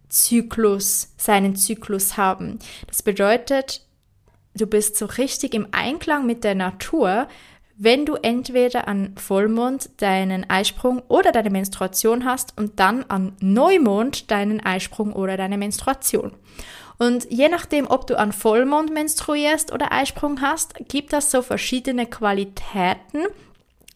Mondzyklus 0.09 1.13
seinen 1.15 1.55
Zyklus 1.55 2.17
haben. 2.17 2.59
Das 2.87 3.01
bedeutet, 3.01 3.85
du 4.55 4.67
bist 4.67 4.97
so 4.97 5.05
richtig 5.05 5.53
im 5.53 5.67
Einklang 5.71 6.25
mit 6.25 6.43
der 6.43 6.55
Natur, 6.55 7.27
wenn 7.77 8.05
du 8.05 8.15
entweder 8.15 8.87
an 8.87 9.13
Vollmond 9.17 9.89
deinen 10.01 10.49
Eisprung 10.49 11.01
oder 11.07 11.31
deine 11.31 11.51
Menstruation 11.51 12.25
hast 12.25 12.53
und 12.57 12.79
dann 12.79 13.03
an 13.07 13.33
Neumond 13.39 14.31
deinen 14.31 14.59
Eisprung 14.65 15.13
oder 15.13 15.37
deine 15.37 15.57
Menstruation. 15.57 16.33
Und 16.97 17.29
je 17.29 17.47
nachdem, 17.47 17.85
ob 17.87 18.07
du 18.07 18.17
an 18.17 18.31
Vollmond 18.31 18.91
menstruierst 18.91 19.71
oder 19.71 19.91
Eisprung 19.91 20.41
hast, 20.41 20.73
gibt 20.87 21.13
das 21.13 21.29
so 21.29 21.43
verschiedene 21.43 22.07
Qualitäten, 22.07 23.27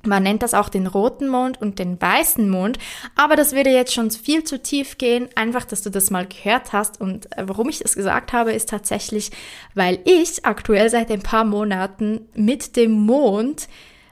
man 0.06 0.24
nennt 0.24 0.42
das 0.42 0.54
auch 0.54 0.70
den 0.70 0.88
roten 0.88 1.28
Mond 1.28 1.62
und 1.62 1.80
den 1.80 2.02
weißen 2.02 2.50
Mond, 2.50 2.80
aber 3.16 3.36
das 3.36 3.54
würde 3.54 3.70
jetzt 3.70 3.94
schon 3.94 4.12
viel 4.12 4.44
zu 4.44 4.62
tief 4.62 4.98
gehen. 4.98 5.30
Einfach, 5.36 5.66
dass 5.66 5.82
du 5.82 5.90
das 5.90 6.10
mal 6.10 6.28
gehört 6.28 6.74
hast. 6.74 7.00
Und 7.00 7.32
äh, 7.38 7.48
warum 7.48 7.70
ich 7.70 7.80
das 7.80 7.96
gesagt 7.96 8.34
habe, 8.34 8.52
ist 8.52 8.70
tatsächlich, 8.70 9.32
weil 9.76 10.00
ich 10.06 10.46
aktuell 10.46 10.90
seit 10.90 11.12
ein 11.12 11.22
paar 11.22 11.46
Monaten 11.46 12.28
mit 12.34 12.76
dem 12.76 12.92
Mond 12.92 13.68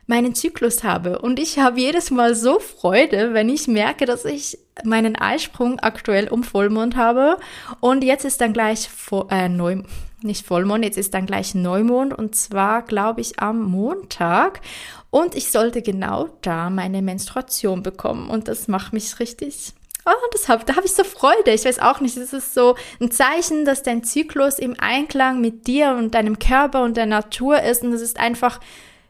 meinen 0.09 0.33
Zyklus 0.33 0.83
habe. 0.83 1.19
Und 1.19 1.39
ich 1.39 1.59
habe 1.59 1.79
jedes 1.79 2.09
Mal 2.09 2.33
so 2.33 2.59
Freude, 2.59 3.33
wenn 3.33 3.47
ich 3.47 3.67
merke, 3.67 4.05
dass 4.05 4.25
ich 4.25 4.57
meinen 4.83 5.15
Eisprung 5.15 5.79
aktuell 5.79 6.29
um 6.29 6.43
Vollmond 6.43 6.95
habe. 6.95 7.37
Und 7.79 8.03
jetzt 8.03 8.25
ist 8.25 8.41
dann 8.41 8.53
gleich 8.53 8.89
äh, 9.29 9.49
Neu 9.49 9.83
nicht 10.21 10.45
Vollmond, 10.45 10.83
jetzt 10.83 10.97
ist 10.97 11.13
dann 11.13 11.25
gleich 11.25 11.55
Neumond 11.55 12.13
und 12.13 12.35
zwar, 12.35 12.81
glaube 12.81 13.21
ich, 13.21 13.39
am 13.39 13.63
Montag. 13.63 14.61
Und 15.09 15.35
ich 15.35 15.51
sollte 15.51 15.81
genau 15.81 16.29
da 16.41 16.69
meine 16.69 17.01
Menstruation 17.01 17.83
bekommen. 17.83 18.29
Und 18.29 18.47
das 18.47 18.67
macht 18.67 18.93
mich 18.93 19.19
richtig 19.19 19.73
Oh, 20.05 20.27
das 20.31 20.47
hab, 20.47 20.65
da 20.65 20.75
habe 20.75 20.87
ich 20.87 20.93
so 20.93 21.03
Freude. 21.03 21.51
Ich 21.51 21.65
weiß 21.65 21.79
auch 21.79 21.99
nicht, 21.99 22.17
es 22.17 22.33
ist 22.33 22.53
so 22.53 22.75
ein 22.99 23.11
Zeichen, 23.11 23.65
dass 23.65 23.83
dein 23.83 24.03
Zyklus 24.03 24.57
im 24.57 24.75
Einklang 24.79 25.39
mit 25.39 25.67
dir 25.67 25.95
und 25.97 26.15
deinem 26.15 26.39
Körper 26.39 26.83
und 26.83 26.97
der 26.97 27.05
Natur 27.05 27.61
ist. 27.61 27.83
Und 27.83 27.91
das 27.91 28.01
ist 28.01 28.19
einfach 28.19 28.59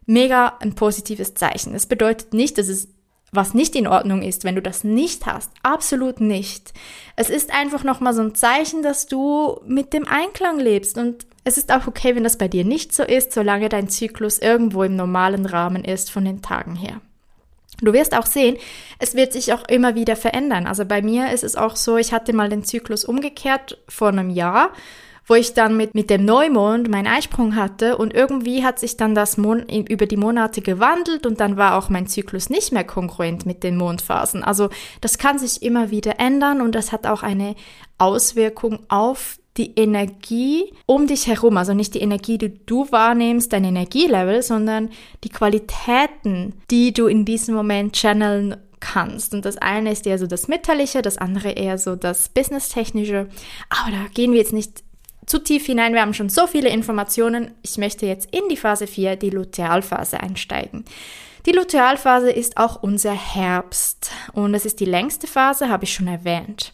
mega 0.06 0.58
ein 0.60 0.76
positives 0.76 1.36
Zeichen. 1.36 1.74
Es 1.74 1.86
bedeutet 1.86 2.34
nicht, 2.34 2.58
dass 2.58 2.68
es 2.68 2.90
was 3.32 3.54
nicht 3.54 3.76
in 3.76 3.88
Ordnung 3.88 4.22
ist, 4.22 4.44
wenn 4.44 4.56
du 4.56 4.62
das 4.62 4.84
nicht 4.84 5.26
hast. 5.26 5.52
Absolut 5.64 6.20
nicht. 6.20 6.74
Es 7.16 7.30
ist 7.30 7.54
einfach 7.54 7.84
nochmal 7.84 8.14
so 8.14 8.22
ein 8.22 8.36
Zeichen, 8.36 8.82
dass 8.82 9.08
du 9.08 9.60
mit 9.66 9.94
dem 9.94 10.08
Einklang 10.08 10.60
lebst 10.60 10.98
und 10.98 11.28
es 11.44 11.58
ist 11.58 11.72
auch 11.72 11.88
okay, 11.88 12.16
wenn 12.16 12.24
das 12.24 12.38
bei 12.38 12.48
dir 12.48 12.66
nicht 12.66 12.94
so 12.94 13.04
ist, 13.04 13.32
solange 13.32 13.70
dein 13.70 13.90
Zyklus 13.90 14.40
irgendwo 14.40 14.84
im 14.84 14.96
normalen 14.96 15.46
Rahmen 15.46 15.84
ist 15.84 16.12
von 16.12 16.26
den 16.26 16.42
Tagen 16.42 16.76
her. 16.76 17.02
Du 17.82 17.94
wirst 17.94 18.16
auch 18.16 18.26
sehen, 18.26 18.58
es 19.00 19.16
wird 19.16 19.32
sich 19.34 19.54
auch 19.54 19.68
immer 19.70 19.96
wieder 19.96 20.16
verändern. 20.16 20.68
Also 20.68 20.86
bei 20.86 21.02
mir 21.02 21.32
ist 21.32 21.44
es 21.44 21.56
auch 21.56 21.76
so, 21.76 21.98
ich 21.98 22.12
hatte 22.12 22.34
mal 22.34 22.50
den 22.50 22.64
Zyklus 22.64 23.06
umgekehrt 23.06 23.78
vor 23.88 24.10
einem 24.10 24.30
Jahr 24.30 24.74
wo 25.30 25.36
ich 25.36 25.54
dann 25.54 25.78
mit, 25.78 25.94
mit 25.94 26.10
dem 26.10 26.26
Neumond 26.26 26.90
meinen 26.90 27.08
Eisprung 27.08 27.56
hatte 27.56 27.98
und 27.98 28.14
irgendwie 28.16 28.64
hat 28.64 28.80
sich 28.80 28.98
dann 28.98 29.14
das 29.14 29.38
Mon 29.38 29.60
über 29.70 30.08
die 30.08 30.18
Monate 30.18 30.62
gewandelt 30.62 31.28
und 31.28 31.40
dann 31.40 31.56
war 31.56 31.78
auch 31.78 31.90
mein 31.90 32.08
Zyklus 32.08 32.50
nicht 32.50 32.72
mehr 32.72 32.84
kongruent 32.84 33.46
mit 33.46 33.64
den 33.64 33.78
Mondphasen. 33.78 34.44
Also 34.44 34.70
das 35.02 35.20
kann 35.20 35.38
sich 35.38 35.62
immer 35.62 35.92
wieder 35.92 36.20
ändern 36.20 36.62
und 36.62 36.74
das 36.74 36.92
hat 36.92 37.06
auch 37.06 37.22
eine 37.22 37.56
Auswirkung 38.00 38.80
auf 38.90 39.38
die 39.58 39.76
Energie 39.76 40.74
um 40.88 41.06
dich 41.06 41.28
herum, 41.28 41.58
also 41.58 41.74
nicht 41.76 41.94
die 41.94 42.02
Energie, 42.02 42.40
die 42.40 42.66
du 42.66 42.92
wahrnimmst, 42.92 43.54
dein 43.54 43.66
Energielevel, 43.66 44.42
sondern 44.42 44.90
die 45.24 45.30
Qualitäten, 45.30 46.54
die 46.72 46.92
du 46.92 47.06
in 47.06 47.26
diesem 47.26 47.54
Moment 47.54 47.96
channeln 47.96 48.56
kannst. 48.80 49.34
Und 49.34 49.46
das 49.46 49.58
eine 49.58 49.92
ist 49.92 50.08
eher 50.08 50.18
so 50.18 50.26
das 50.26 50.48
Mütterliche, 50.48 51.02
das 51.02 51.18
andere 51.18 51.52
eher 51.52 51.78
so 51.78 51.96
das 51.96 52.30
Business-Technische. 52.30 53.28
Aber 53.70 53.92
da 53.92 54.06
gehen 54.14 54.32
wir 54.32 54.40
jetzt 54.40 54.54
nicht 54.54 54.84
zu 55.30 55.40
tief 55.40 55.66
hinein. 55.66 55.94
Wir 55.94 56.02
haben 56.02 56.14
schon 56.14 56.30
so 56.30 56.48
viele 56.48 56.70
Informationen. 56.70 57.52
Ich 57.62 57.78
möchte 57.78 58.08
jetzt 58.08 58.34
in 58.34 58.50
die 58.50 58.58
Phase 58.58 58.88
4, 58.88 59.16
die 59.16 59.30
Lutealphase, 59.30 60.20
einsteigen. 60.20 60.86
Die 61.46 61.52
Lutealphase 61.52 62.32
ist 62.32 62.58
auch 62.58 62.82
unser 62.82 63.14
Herbst 63.14 64.12
und 64.34 64.54
es 64.56 64.66
ist 64.66 64.80
die 64.80 64.86
längste 64.86 65.28
Phase, 65.28 65.70
habe 65.70 65.86
ich 65.86 65.94
schon 65.94 66.08
erwähnt. 66.08 66.74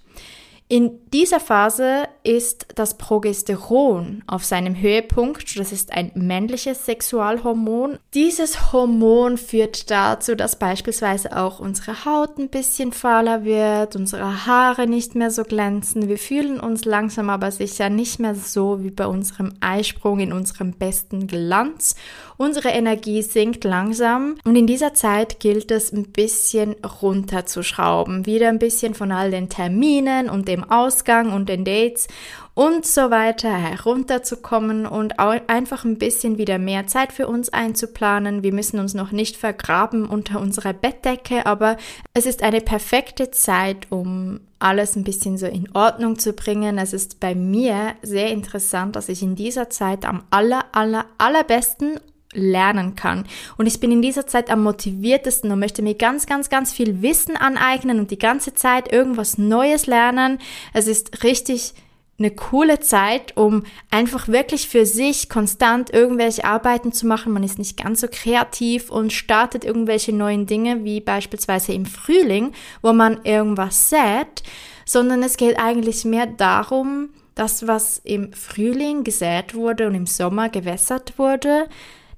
In 0.70 1.00
dieser 1.12 1.40
Phase 1.40 2.08
ist 2.26 2.68
das 2.76 2.98
Progesteron 2.98 4.24
auf 4.28 4.44
seinem 4.44 4.76
Höhepunkt. 4.80 5.58
Das 5.60 5.72
ist 5.72 5.94
ein 5.94 6.12
männliches 6.16 6.86
Sexualhormon. 6.86 8.00
Dieses 8.14 8.74
Hormon 8.74 9.38
führt 9.38 9.92
dazu, 9.92 10.36
dass 10.36 10.58
beispielsweise 10.58 11.38
auch 11.38 11.60
unsere 11.60 12.06
Haut 12.06 12.38
ein 12.38 12.50
bisschen 12.50 12.92
fahler 12.92 13.46
wird, 13.46 13.96
unsere 13.96 14.46
Haare 14.46 14.88
nicht 14.88 15.16
mehr 15.16 15.32
so 15.32 15.44
glänzen. 15.44 16.10
Wir 16.10 16.18
fühlen 16.18 16.60
uns 16.60 16.86
langsam 16.86 17.30
aber 17.30 17.52
sicher 17.52 17.90
nicht 17.90 18.20
mehr 18.20 18.36
so 18.36 18.84
wie 18.84 18.92
bei 18.92 19.06
unserem 19.06 19.54
Eisprung 19.60 20.20
in 20.20 20.34
unserem 20.34 20.72
besten 20.72 21.28
Glanz. 21.28 21.96
Unsere 22.38 22.70
Energie 22.70 23.22
sinkt 23.22 23.64
langsam 23.64 24.36
und 24.44 24.56
in 24.58 24.68
dieser 24.68 24.94
Zeit 24.94 25.40
gilt 25.40 25.72
es 25.72 25.94
ein 25.94 26.12
bisschen 26.12 26.76
runterzuschrauben. 27.02 28.26
Wieder 28.26 28.50
ein 28.50 28.60
bisschen 28.60 28.94
von 28.94 29.12
all 29.12 29.32
den 29.32 29.48
Terminen 29.48 30.30
und 30.30 30.48
dem 30.48 30.70
Ausgang 30.70 31.32
und 31.32 31.48
den 31.48 31.64
Dates 31.64 32.08
und 32.54 32.86
so 32.86 33.12
weiter 33.12 33.54
herunterzukommen 33.54 34.86
und 34.86 35.20
einfach 35.20 35.84
ein 35.84 35.98
bisschen 35.98 36.38
wieder 36.38 36.58
mehr 36.58 36.88
Zeit 36.88 37.12
für 37.12 37.28
uns 37.28 37.50
einzuplanen. 37.50 38.44
Wir 38.44 38.54
müssen 38.54 38.80
uns 38.80 38.94
noch 38.94 39.12
nicht 39.12 39.36
vergraben 39.36 40.06
unter 40.06 40.40
unserer 40.40 40.74
Bettdecke, 40.74 41.46
aber 41.46 41.76
es 42.14 42.26
ist 42.26 42.44
eine 42.44 42.62
perfekte 42.62 43.30
Zeit, 43.30 43.88
um 43.92 44.40
alles 44.58 44.96
ein 44.96 45.04
bisschen 45.04 45.38
so 45.38 45.48
in 45.48 45.70
Ordnung 45.76 46.18
zu 46.18 46.32
bringen. 46.32 46.78
Es 46.78 46.94
ist 46.94 47.20
bei 47.20 47.36
mir 47.36 47.96
sehr 48.02 48.32
interessant, 48.32 48.96
dass 48.96 49.10
ich 49.10 49.22
in 49.22 49.36
dieser 49.36 49.70
Zeit 49.70 50.06
am 50.06 50.24
aller, 50.32 50.66
aller, 50.72 51.06
allerbesten 51.18 52.00
lernen 52.36 52.96
kann. 52.96 53.26
Und 53.58 53.66
ich 53.66 53.80
bin 53.80 53.92
in 53.92 54.02
dieser 54.02 54.28
Zeit 54.28 54.50
am 54.50 54.64
motiviertesten 54.64 55.52
und 55.52 55.60
möchte 55.60 55.82
mir 55.82 55.96
ganz, 55.96 56.26
ganz, 56.26 56.50
ganz 56.50 56.72
viel 56.74 57.02
Wissen 57.02 57.36
aneignen 57.38 58.00
und 58.00 58.12
die 58.12 58.20
ganze 58.20 58.54
Zeit 58.54 58.92
irgendwas 58.92 59.38
Neues 59.38 59.88
lernen. 59.88 60.40
Es 60.74 60.88
ist 60.88 61.24
richtig 61.24 61.74
eine 62.18 62.32
coole 62.32 62.80
Zeit, 62.80 63.36
um 63.36 63.64
einfach 63.92 64.28
wirklich 64.28 64.70
für 64.70 64.86
sich 64.86 65.28
konstant 65.28 65.94
irgendwelche 65.94 66.46
Arbeiten 66.46 66.94
zu 66.94 67.08
machen. 67.08 67.34
Man 67.34 67.44
ist 67.44 67.60
nicht 67.60 67.78
ganz 67.78 68.02
so 68.02 68.08
kreativ 68.10 68.90
und 68.90 69.12
startet 69.12 69.66
irgendwelche 69.66 70.14
neuen 70.14 70.46
Dinge, 70.46 70.86
wie 70.86 71.02
beispielsweise 71.02 71.74
im 71.74 71.86
Frühling, 71.86 72.54
wo 72.82 72.94
man 72.94 73.24
irgendwas 73.26 73.90
sät, 73.90 74.44
sondern 74.86 75.24
es 75.24 75.36
geht 75.36 75.60
eigentlich 75.60 76.06
mehr 76.06 76.26
darum, 76.26 77.10
das, 77.34 77.68
was 77.68 78.00
im 78.06 78.32
Frühling 78.32 79.04
gesät 79.04 79.54
wurde 79.54 79.88
und 79.88 79.96
im 79.96 80.06
Sommer 80.06 80.48
gewässert 80.48 81.20
wurde, 81.20 81.68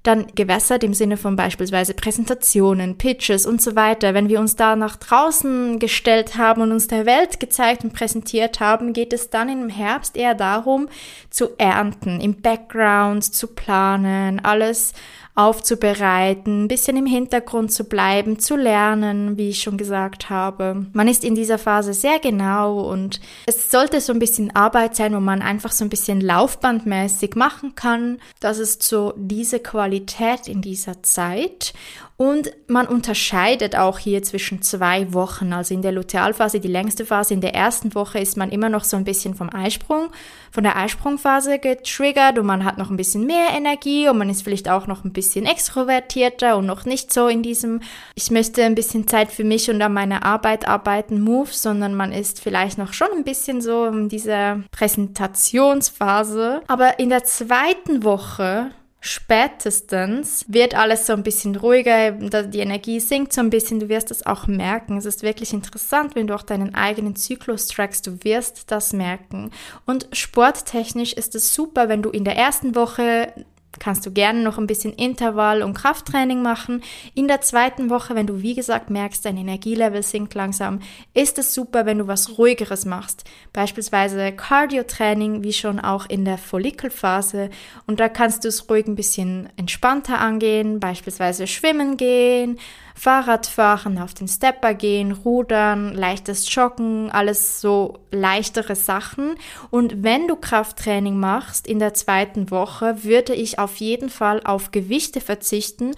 dann 0.08 0.28
gewässert 0.36 0.84
im 0.84 0.94
Sinne 0.94 1.18
von 1.18 1.36
beispielsweise 1.36 1.94
Präsentationen, 1.94 2.98
Pitches 2.98 3.46
und 3.46 3.62
so 3.62 3.76
weiter. 3.76 4.14
Wenn 4.14 4.30
wir 4.30 4.40
uns 4.40 4.56
da 4.56 4.76
nach 4.76 4.96
draußen 4.96 5.80
gestellt 5.80 6.38
haben 6.38 6.62
und 6.62 6.72
uns 6.72 6.88
der 6.88 7.06
Welt 7.06 7.40
gezeigt 7.40 7.84
und 7.84 7.94
präsentiert 7.94 8.60
haben, 8.60 8.94
geht 8.94 9.12
es 9.12 9.30
dann 9.30 9.50
im 9.50 9.70
Herbst 9.70 10.16
eher 10.16 10.34
darum, 10.34 10.88
zu 11.30 11.50
ernten, 11.58 12.22
im 12.22 12.42
Background 12.42 13.24
zu 13.24 13.48
planen, 13.48 14.40
alles 14.44 14.94
aufzubereiten, 15.38 16.64
ein 16.64 16.68
bisschen 16.68 16.98
im 16.98 17.06
Hintergrund 17.06 17.72
zu 17.72 17.84
bleiben, 17.84 18.40
zu 18.40 18.56
lernen, 18.56 19.38
wie 19.38 19.50
ich 19.50 19.62
schon 19.62 19.78
gesagt 19.78 20.32
habe. 20.32 20.88
Man 20.94 21.08
ist 21.08 21.24
in 21.24 21.36
dieser 21.36 21.60
Phase 21.60 21.94
sehr 21.94 22.18
genau 22.20 22.80
und 22.80 23.22
es 23.46 23.70
sollte 23.70 24.02
so 24.02 24.14
ein 24.14 24.20
bisschen 24.20 24.56
Arbeit 24.56 24.96
sein, 24.96 25.14
wo 25.14 25.20
man 25.20 25.44
einfach 25.44 25.72
so 25.72 25.86
ein 25.86 25.90
bisschen 25.90 26.22
laufbandmäßig 26.22 27.36
machen 27.36 27.76
kann. 27.76 28.18
Das 28.40 28.58
ist 28.58 28.82
so 28.82 29.14
diese 29.16 29.60
Qualität 29.60 30.48
in 30.48 30.64
dieser 30.64 31.04
Zeit. 31.04 31.74
Und 32.20 32.52
man 32.66 32.88
unterscheidet 32.88 33.76
auch 33.76 34.00
hier 34.00 34.24
zwischen 34.24 34.64
zwei 34.64 35.14
Wochen. 35.14 35.54
Also 35.54 35.76
in 35.76 35.84
der 35.84 35.92
Lutealphase, 35.92 36.60
die 36.60 36.68
längste 36.68 37.06
Phase, 37.06 37.36
in 37.36 37.42
der 37.42 37.54
ersten 37.54 37.94
Woche 37.94 38.18
ist 38.18 38.38
man 38.38 38.50
immer 38.50 38.70
noch 38.70 38.86
so 38.86 38.98
ein 38.98 39.04
bisschen 39.04 39.36
vom 39.36 39.54
Eisprung, 39.54 40.10
von 40.52 40.64
der 40.64 40.76
Eisprungphase 40.78 41.60
getriggert 41.60 42.40
und 42.40 42.48
man 42.48 42.66
hat 42.66 42.80
noch 42.80 42.90
ein 42.90 42.98
bisschen 42.98 43.28
mehr 43.28 43.50
Energie 43.56 44.10
und 44.10 44.18
man 44.18 44.32
ist 44.32 44.42
vielleicht 44.42 44.68
auch 44.68 44.88
noch 44.88 45.06
ein 45.06 45.14
bisschen 45.14 45.46
extrovertierter 45.46 46.58
und 46.58 46.66
noch 46.66 46.86
nicht 46.86 47.14
so 47.14 47.28
in 47.28 47.44
diesem, 47.44 47.82
ich 48.16 48.32
möchte 48.32 48.64
ein 48.64 48.74
bisschen 48.74 49.08
Zeit 49.08 49.32
für 49.32 49.44
mich 49.44 49.70
und 49.70 49.80
an 49.80 49.94
meiner 49.94 50.26
Arbeit 50.26 50.68
arbeiten, 50.68 51.22
Move, 51.22 51.50
sondern 51.52 51.94
man 51.94 52.12
ist 52.12 52.42
vielleicht 52.42 52.80
noch 52.80 52.94
schon 52.94 53.10
ein 53.16 53.26
bisschen 53.26 53.62
so 53.62 53.86
in 53.86 54.10
dieser 54.10 54.62
Präsentationsphase. 54.72 56.62
Aber 56.66 56.98
in 56.98 57.10
der 57.10 57.26
zweiten 57.26 58.04
Woche 58.04 58.72
spätestens 59.00 60.46
wird 60.48 60.76
alles 60.76 61.06
so 61.06 61.14
ein 61.14 61.24
bisschen 61.24 61.56
ruhiger, 61.56 62.12
die 62.12 62.60
Energie 62.60 63.00
sinkt 63.00 63.32
so 63.34 63.42
ein 63.42 63.50
bisschen, 63.50 63.80
du 63.80 63.90
wirst 63.90 64.12
das 64.12 64.26
auch 64.26 64.48
merken. 64.48 64.98
Es 64.98 65.06
ist 65.06 65.24
wirklich 65.24 65.54
interessant, 65.54 66.16
wenn 66.16 66.28
du 66.28 66.36
auch 66.36 66.44
deinen 66.44 66.76
eigenen 66.76 67.16
Zyklus 67.16 67.68
trackst, 67.68 68.08
du 68.08 68.24
wirst 68.24 68.72
das 68.72 68.94
merken. 68.94 69.52
Und 69.86 70.08
sporttechnisch 70.14 71.14
ist 71.14 71.36
es 71.36 71.54
super, 71.54 71.90
wenn 71.90 72.02
du 72.02 72.10
in 72.10 72.26
der 72.26 72.36
ersten 72.36 72.76
Woche 72.76 73.34
kannst 73.80 74.06
du 74.06 74.12
gerne 74.12 74.42
noch 74.42 74.58
ein 74.58 74.68
bisschen 74.68 74.94
Intervall- 74.94 75.64
und 75.64 75.74
Krafttraining 75.74 76.42
machen. 76.42 76.84
In 77.14 77.28
der 77.28 77.42
zweiten 77.42 77.90
Woche, 77.90 78.16
wenn 78.16 78.28
du 78.28 78.42
wie 78.42 78.56
gesagt 78.56 78.90
merkst, 78.90 79.26
dein 79.26 79.38
Energielevel 79.38 80.04
sinkt 80.04 80.34
langsam, 80.34 80.80
ist 81.14 81.38
es 81.38 81.54
super, 81.54 81.86
wenn 81.86 82.00
du 82.00 82.08
was 82.08 82.38
ruhigeres 82.38 82.86
machst. 82.86 83.24
Beispielsweise 83.54 84.32
Cardio-Training, 84.32 85.44
wie 85.44 85.54
schon 85.54 85.80
auch 85.80 86.06
in 86.08 86.26
der 86.26 86.38
Follikelphase. 86.38 87.50
Und 87.86 88.00
da 88.00 88.10
kannst 88.10 88.44
du 88.44 88.50
es 88.50 88.70
ruhig 88.70 88.88
ein 88.88 88.96
bisschen 88.96 89.50
entspannter 89.58 90.20
angehen, 90.20 90.80
beispielsweise 90.80 91.48
schwimmen 91.48 91.98
gehen, 91.98 92.60
Fahrradfahren, 92.98 94.00
auf 94.00 94.16
den 94.16 94.28
Stepper 94.28 94.74
gehen, 94.74 95.12
Rudern, 95.12 95.94
leichtes 95.94 96.54
Joggen, 96.54 97.12
alles 97.12 97.62
so 97.62 98.00
leichtere 98.12 98.76
Sachen. 98.76 99.36
Und 99.70 100.04
wenn 100.04 100.28
du 100.28 100.36
Krafttraining 100.36 101.18
machst 101.20 101.68
in 101.68 101.78
der 101.78 101.94
zweiten 101.94 102.50
Woche, 102.50 103.04
würde 103.04 103.36
ich 103.36 103.60
auf 103.60 103.76
jeden 103.76 104.10
Fall 104.10 104.42
auf 104.44 104.72
Gewichte 104.72 105.22
verzichten 105.22 105.94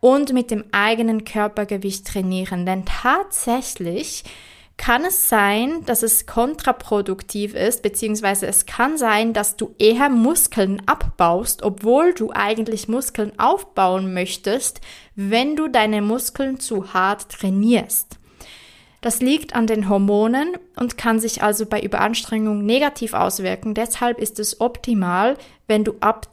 und 0.00 0.32
mit 0.32 0.50
dem 0.50 0.64
eigenen 0.72 1.24
Körpergewicht 1.24 2.06
trainieren. 2.06 2.66
Denn 2.66 2.84
tatsächlich 2.84 4.24
kann 4.80 5.04
es 5.04 5.28
sein, 5.28 5.84
dass 5.84 6.02
es 6.02 6.24
kontraproduktiv 6.24 7.54
ist, 7.54 7.82
beziehungsweise 7.82 8.46
es 8.46 8.64
kann 8.64 8.96
sein, 8.96 9.34
dass 9.34 9.56
du 9.56 9.74
eher 9.78 10.08
Muskeln 10.08 10.80
abbaust, 10.86 11.62
obwohl 11.62 12.14
du 12.14 12.30
eigentlich 12.32 12.88
Muskeln 12.88 13.38
aufbauen 13.38 14.14
möchtest, 14.14 14.80
wenn 15.14 15.54
du 15.54 15.68
deine 15.68 16.00
Muskeln 16.00 16.60
zu 16.60 16.94
hart 16.94 17.28
trainierst. 17.28 18.18
Das 19.02 19.20
liegt 19.20 19.54
an 19.54 19.66
den 19.66 19.90
Hormonen 19.90 20.56
und 20.76 20.96
kann 20.96 21.20
sich 21.20 21.42
also 21.42 21.66
bei 21.66 21.82
Überanstrengung 21.82 22.64
negativ 22.64 23.12
auswirken. 23.12 23.74
Deshalb 23.74 24.18
ist 24.18 24.38
es 24.38 24.62
optimal, 24.62 25.36
wenn 25.66 25.84
du 25.84 25.96
ab 26.00 26.26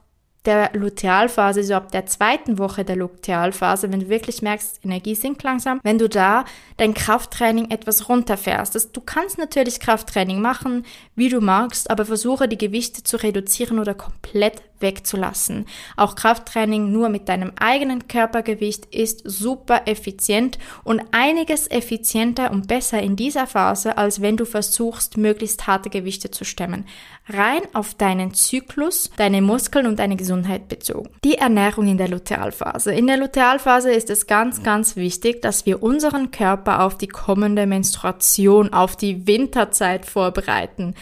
der 0.48 0.72
Lutealphase, 0.74 1.62
so 1.64 1.76
ab 1.76 1.92
der 1.92 2.06
zweiten 2.06 2.58
Woche 2.58 2.84
der 2.84 2.96
Lutealphase, 2.96 3.92
wenn 3.92 4.00
du 4.00 4.10
wirklich 4.10 4.42
merkst, 4.42 4.80
Energie 4.84 5.14
sinkt 5.14 5.44
langsam, 5.44 5.80
wenn 5.84 6.00
du 6.00 6.10
da 6.10 6.46
dein 6.78 6.94
Krafttraining 6.94 7.70
etwas 7.70 8.10
runterfährst. 8.10 8.74
Das, 8.74 8.92
du 8.92 9.02
kannst 9.02 9.38
natürlich 9.38 9.80
Krafttraining 9.80 10.42
machen, 10.42 10.86
wie 11.16 11.30
du 11.30 11.42
magst, 11.42 11.92
aber 11.92 12.06
versuche 12.06 12.48
die 12.48 12.58
Gewichte 12.58 13.04
zu 13.04 13.18
reduzieren 13.18 13.78
oder 13.78 13.94
komplett 13.94 14.64
wegzulassen. 14.80 15.66
Auch 15.96 16.16
Krafttraining 16.16 16.92
nur 16.92 17.10
mit 17.10 17.30
deinem 17.30 17.52
eigenen 17.60 18.08
Körpergewicht 18.08 18.86
ist 18.88 19.22
super 19.26 19.84
effizient 19.86 20.58
und 20.84 21.02
einiges 21.12 21.70
effizienter 21.70 22.52
und 22.52 22.68
besser 22.68 23.02
in 23.02 23.16
dieser 23.16 23.48
Phase, 23.48 23.98
als 23.98 24.22
wenn 24.22 24.38
du 24.38 24.46
versuchst, 24.46 25.18
möglichst 25.18 25.68
harte 25.68 25.90
Gewichte 25.90 26.32
zu 26.32 26.44
stemmen. 26.44 26.86
Rein 27.30 27.62
auf 27.74 27.94
deinen 27.94 28.34
Zyklus, 28.34 29.12
deine 29.18 29.42
Muskeln 29.42 29.86
und 29.86 30.00
deine 30.00 30.16
Gesundheit 30.16 30.70
bezogen. 30.70 31.10
Die 31.24 31.38
Ernährung 31.38 31.88
in 31.88 31.98
der 31.98 32.08
Lutealphase. 32.08 32.94
In 32.94 33.08
der 33.08 33.18
Lutealphase 33.18 33.92
ist 33.92 34.10
es 34.10 34.28
ganz, 34.28 34.64
ganz 34.64 34.96
wichtig, 34.96 35.42
dass 35.42 35.66
wir 35.66 35.84
unseren 35.84 36.32
Körper 36.32 36.84
auf 36.84 36.98
die 36.98 37.08
kommende 37.08 37.66
Menstruation, 37.66 38.72
auf 38.72 38.96
die 38.96 39.28
Winterzeit 39.28 40.06
vorbereiten. 40.06 40.96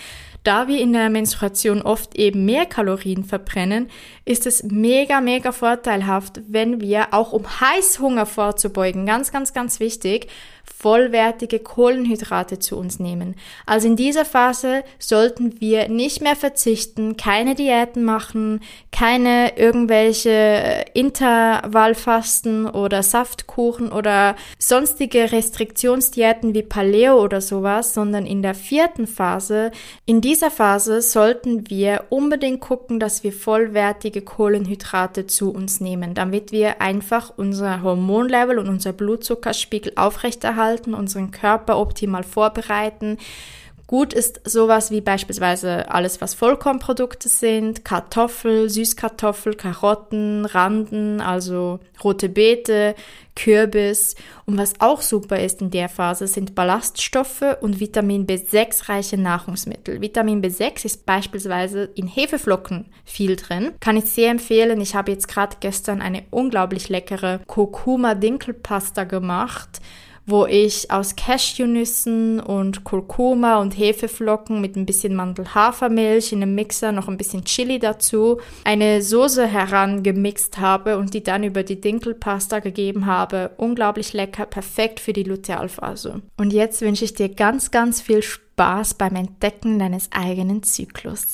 Da 0.46 0.68
wir 0.68 0.80
in 0.80 0.94
der 0.94 1.10
Menstruation 1.10 1.82
oft 1.82 2.16
eben 2.16 2.46
mehr 2.46 2.68
Kalorien 2.68 3.24
verbrennen, 3.24 3.90
ist 4.26 4.46
es 4.46 4.62
mega, 4.62 5.20
mega 5.20 5.52
vorteilhaft, 5.52 6.40
wenn 6.48 6.82
wir 6.82 7.16
auch 7.16 7.34
um 7.34 7.44
Heißhunger 7.60 8.28
vorzubeugen, 8.28 9.08
ganz, 9.08 9.32
ganz, 9.32 9.54
ganz 9.54 9.80
wichtig, 9.80 10.28
vollwertige 10.66 11.60
Kohlenhydrate 11.60 12.60
zu 12.60 12.78
uns 12.78 13.00
nehmen. 13.00 13.36
Also 13.66 13.88
in 13.88 13.96
dieser 13.96 14.26
Phase 14.26 14.84
sollten 15.00 15.60
wir 15.62 15.90
nicht 15.90 16.22
mehr 16.22 16.36
verzichten, 16.36 17.18
keine 17.18 17.56
Diäten 17.56 18.04
machen, 18.04 18.62
keine 18.92 19.58
irgendwelche 19.58 20.86
Intervallfasten 20.94 22.68
oder 22.68 23.04
Saftkuchen 23.04 23.92
oder 23.92 24.36
sonstige 24.60 25.32
Restriktionsdiäten 25.32 26.54
wie 26.54 26.64
Paleo 26.64 27.22
oder 27.22 27.42
sowas, 27.42 27.94
sondern 27.94 28.26
in 28.26 28.42
der 28.42 28.56
vierten 28.56 29.08
Phase, 29.08 29.72
in 30.06 30.22
dieser 30.22 30.52
Phase 30.52 31.02
sollten 31.02 31.70
wir 31.70 32.06
unbedingt 32.10 32.62
gucken, 32.62 33.00
dass 33.00 33.24
wir 33.24 33.34
vollwertige 33.34 34.22
Kohlenhydrate 34.22 35.28
zu 35.28 35.52
uns 35.52 35.80
nehmen, 35.80 36.14
damit 36.14 36.52
wir 36.52 36.82
einfach 36.82 37.34
unser 37.38 37.82
Hormonlevel 37.82 38.60
und 38.60 38.70
unser 38.70 38.94
Blutzuckerspiegel 38.94 39.94
aufrechterhalten, 39.96 40.55
unseren 40.94 41.32
Körper 41.32 41.78
optimal 41.78 42.24
vorbereiten, 42.24 43.18
Gut 43.88 44.14
ist 44.14 44.42
sowas 44.50 44.90
wie 44.90 45.02
beispielsweise 45.02 45.92
alles, 45.92 46.20
was 46.20 46.34
Vollkornprodukte 46.34 47.30
sind, 47.30 47.86
Kartoffel, 47.86 48.68
Süßkartoffel, 48.68 49.54
Karotten, 49.54 50.46
Randen, 50.46 51.22
also 51.22 51.80
rote 52.04 52.28
Beete, 52.28 52.96
Kürbis. 53.36 54.16
Und 54.48 54.58
was 54.58 54.74
auch 54.80 55.04
super 55.04 55.40
ist 55.40 55.62
in 55.62 55.70
der 55.70 55.88
Phase, 55.88 56.26
sind 56.26 56.56
Ballaststoffe 56.56 57.44
und 57.62 57.80
Vitamin 57.80 58.26
B6 58.26 58.90
reiche 58.90 59.18
Nahrungsmittel. 59.18 60.02
Vitamin 60.02 60.42
B6 60.42 60.84
ist 60.86 61.06
beispielsweise 61.06 61.84
in 61.94 62.08
Hefeflocken 62.08 62.88
viel 63.04 63.36
drin. 63.36 63.74
Kann 63.82 63.98
ich 63.98 64.06
sehr 64.06 64.32
empfehlen. 64.32 64.82
Ich 64.82 64.96
habe 64.96 65.12
jetzt 65.12 65.28
gerade 65.28 65.58
gestern 65.60 66.02
eine 66.02 66.24
unglaublich 66.32 66.90
leckere 66.90 67.40
Kurkuma-Dinkelpasta 67.46 69.04
gemacht 69.04 69.80
wo 70.26 70.46
ich 70.46 70.92
aus 70.92 71.16
Cashewnüssen 71.16 72.40
und 72.40 72.84
Kurkuma 72.84 73.60
und 73.60 73.78
Hefeflocken 73.78 74.62
mit 74.62 74.76
ein 74.76 74.86
bisschen 74.86 75.16
Mandelhafermilch 75.16 76.32
in 76.32 76.42
einem 76.42 76.56
Mixer, 76.56 76.92
noch 76.92 77.08
ein 77.08 77.18
bisschen 77.18 77.46
Chili 77.46 77.80
dazu, 77.80 78.40
eine 78.64 79.02
Soße 79.02 79.46
herangemixt 79.46 80.58
habe 80.58 80.98
und 80.98 81.14
die 81.14 81.24
dann 81.24 81.44
über 81.44 81.64
die 81.64 81.80
Dinkelpasta 81.80 82.60
gegeben 82.60 83.06
habe. 83.06 83.52
Unglaublich 83.58 84.14
lecker, 84.14 84.46
perfekt 84.46 85.00
für 85.00 85.14
die 85.14 85.24
Lutealphase. 85.24 86.22
Und 86.38 86.54
jetzt 86.54 86.82
wünsche 86.82 87.06
ich 87.06 87.14
dir 87.14 87.30
ganz, 87.30 87.72
ganz 87.72 88.02
viel 88.02 88.24
Spaß 88.24 88.96
beim 88.96 89.16
Entdecken 89.16 89.80
deines 89.80 90.10
eigenen 90.12 90.64
Zyklus. 90.64 91.34